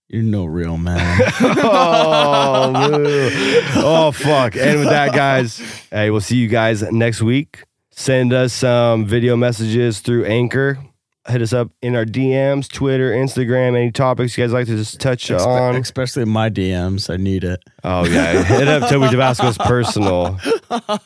You're 0.09 0.23
no 0.23 0.45
real 0.45 0.77
man. 0.77 1.21
Oh, 1.41 2.73
oh 2.75 2.99
boo. 2.99 3.31
oh, 3.77 4.11
fuck. 4.11 4.57
And 4.57 4.81
with 4.81 4.89
that, 4.89 5.13
guys, 5.15 5.59
hey, 5.91 6.11
we'll 6.11 6.21
see 6.21 6.37
you 6.37 6.49
guys 6.49 6.83
next 6.91 7.23
week. 7.23 7.63
Send 7.91 8.33
us 8.33 8.53
some 8.53 9.07
video 9.07 9.37
messages 9.37 10.01
through 10.01 10.25
Anchor. 10.25 10.79
Hit 11.29 11.43
us 11.43 11.53
up 11.53 11.71
in 11.83 11.95
our 11.95 12.07
DMs, 12.07 12.67
Twitter, 12.73 13.11
Instagram, 13.13 13.77
any 13.77 13.91
topics 13.93 14.37
you 14.39 14.43
guys 14.45 14.55
like 14.55 14.67
to 14.67 14.77
just 14.77 15.01
touch 15.01 15.29
Espe- 15.29 15.47
on. 15.47 15.77
Especially 15.77 16.25
my 16.25 16.49
DMs. 16.49 17.13
I 17.13 17.19
need 17.19 17.45
it. 17.45 17.61
Oh 17.85 18.07
yeah, 18.07 18.43
hit 18.43 18.67
up 18.69 18.89
Toby 18.91 19.07
Tabasco's 19.09 19.59
personal. 19.59 20.39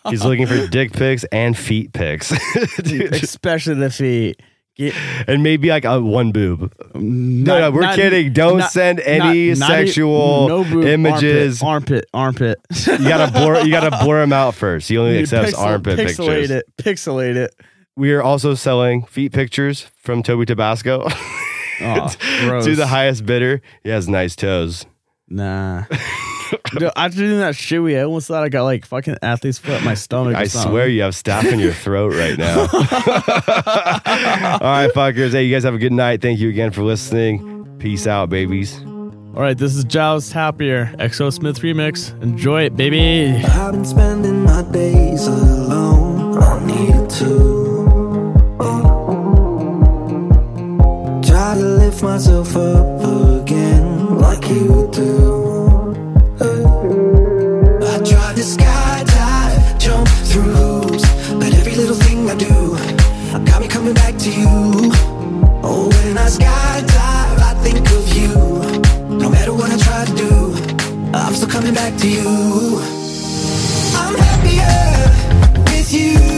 He's 0.08 0.24
looking 0.24 0.46
for 0.46 0.68
dick 0.68 0.92
pics 0.92 1.24
and 1.32 1.58
feet 1.58 1.92
pics, 1.92 2.30
Especially 2.78 3.74
the 3.74 3.90
feet. 3.90 4.40
Get, 4.76 4.92
and 5.28 5.42
maybe 5.44 5.68
like 5.68 5.84
a 5.84 6.00
one 6.00 6.32
boob. 6.32 6.72
No, 6.94 7.60
no, 7.60 7.70
we're 7.70 7.82
not- 7.82 7.94
kidding. 7.96 8.32
Don't 8.32 8.58
not- 8.58 8.70
send 8.72 9.00
any 9.00 9.50
not- 9.50 9.58
not 9.58 9.68
sexual 9.68 10.48
no 10.48 10.64
boob, 10.64 10.84
images. 10.84 11.62
Armpit, 11.62 12.06
armpit. 12.14 12.58
armpit. 12.70 13.00
You 13.00 13.08
gotta 13.08 13.32
blur. 13.32 13.62
You 13.64 13.70
gotta 13.70 13.96
blur 14.04 14.20
them 14.20 14.32
out 14.32 14.54
first. 14.54 14.88
He 14.88 14.96
only 14.98 15.14
You 15.14 15.20
accepts 15.22 15.54
pixel- 15.54 15.58
armpit 15.58 15.98
pixelate 15.98 16.06
pictures. 16.06 16.26
Pixelate 16.26 16.50
it. 16.50 16.66
Pixelate 16.76 17.36
it. 17.36 17.54
We 17.96 18.12
are 18.12 18.22
also 18.22 18.54
selling 18.54 19.04
feet 19.04 19.32
pictures 19.32 19.82
from 19.96 20.22
Toby 20.22 20.46
Tabasco 20.46 21.06
Oh, 21.80 22.08
to 22.62 22.74
the 22.76 22.86
highest 22.86 23.26
bidder. 23.26 23.60
He 23.82 23.90
has 23.90 24.08
nice 24.08 24.36
toes. 24.36 24.86
Nah. 25.28 25.84
Dude, 26.78 26.90
after 26.96 27.18
doing 27.18 27.38
that 27.40 27.54
shoey, 27.54 27.98
I 27.98 28.02
almost 28.02 28.28
thought 28.28 28.44
I 28.44 28.48
got 28.48 28.62
like 28.62 28.84
fucking 28.86 29.16
athlete's 29.22 29.58
foot 29.58 29.78
in 29.78 29.84
my 29.84 29.94
stomach. 29.94 30.36
I 30.36 30.44
something. 30.46 30.70
swear 30.70 30.88
you 30.88 31.02
have 31.02 31.14
staph 31.14 31.50
in 31.50 31.58
your 31.58 31.72
throat 31.72 32.14
right 32.14 32.38
now. 32.38 32.60
All 32.60 32.66
right, 34.70 34.90
fuckers. 34.94 35.32
Hey, 35.32 35.44
you 35.44 35.54
guys 35.54 35.64
have 35.64 35.74
a 35.74 35.78
good 35.78 35.92
night. 35.92 36.20
Thank 36.22 36.38
you 36.38 36.48
again 36.48 36.70
for 36.70 36.82
listening. 36.82 37.76
Peace 37.78 38.06
out, 38.06 38.28
babies. 38.28 38.80
All 38.84 39.42
right, 39.42 39.58
this 39.58 39.74
is 39.74 39.84
Joust 39.84 40.32
Happier, 40.32 40.94
XO 40.98 41.32
Smith 41.32 41.58
remix. 41.60 42.12
Enjoy 42.22 42.62
it, 42.62 42.76
baby. 42.76 43.34
I've 43.44 43.72
been 43.72 43.84
spending 43.84 44.44
my 44.44 44.62
days 44.62 45.26
alone. 45.26 46.38
I 46.40 46.64
needed 46.64 47.10
to. 47.10 47.63
Myself 52.04 52.54
up 52.54 53.00
again, 53.40 54.18
like 54.18 54.46
you 54.50 54.90
do. 54.92 55.94
I 57.92 57.96
tried 58.10 58.36
to 58.36 58.44
skydive, 58.54 59.78
jump 59.80 60.06
through 60.28 60.52
hoops, 60.60 61.04
but 61.40 61.54
every 61.54 61.74
little 61.74 61.96
thing 61.96 62.28
I 62.28 62.34
do 62.36 62.76
got 63.46 63.62
me 63.62 63.68
coming 63.68 63.94
back 63.94 64.18
to 64.18 64.30
you. 64.30 64.92
Oh, 65.64 65.88
when 65.94 66.18
I 66.18 66.28
skydive, 66.28 67.38
I 67.50 67.54
think 67.64 67.90
of 67.98 68.06
you. 68.18 68.34
No 69.16 69.30
matter 69.30 69.54
what 69.54 69.72
I 69.72 69.78
try 69.78 70.04
to 70.04 70.14
do, 70.14 70.32
I'm 71.14 71.34
still 71.34 71.48
coming 71.48 71.72
back 71.72 71.96
to 72.02 72.06
you. 72.06 72.82
I'm 73.96 74.14
happier 74.14 75.64
with 75.72 75.90
you. 75.90 76.33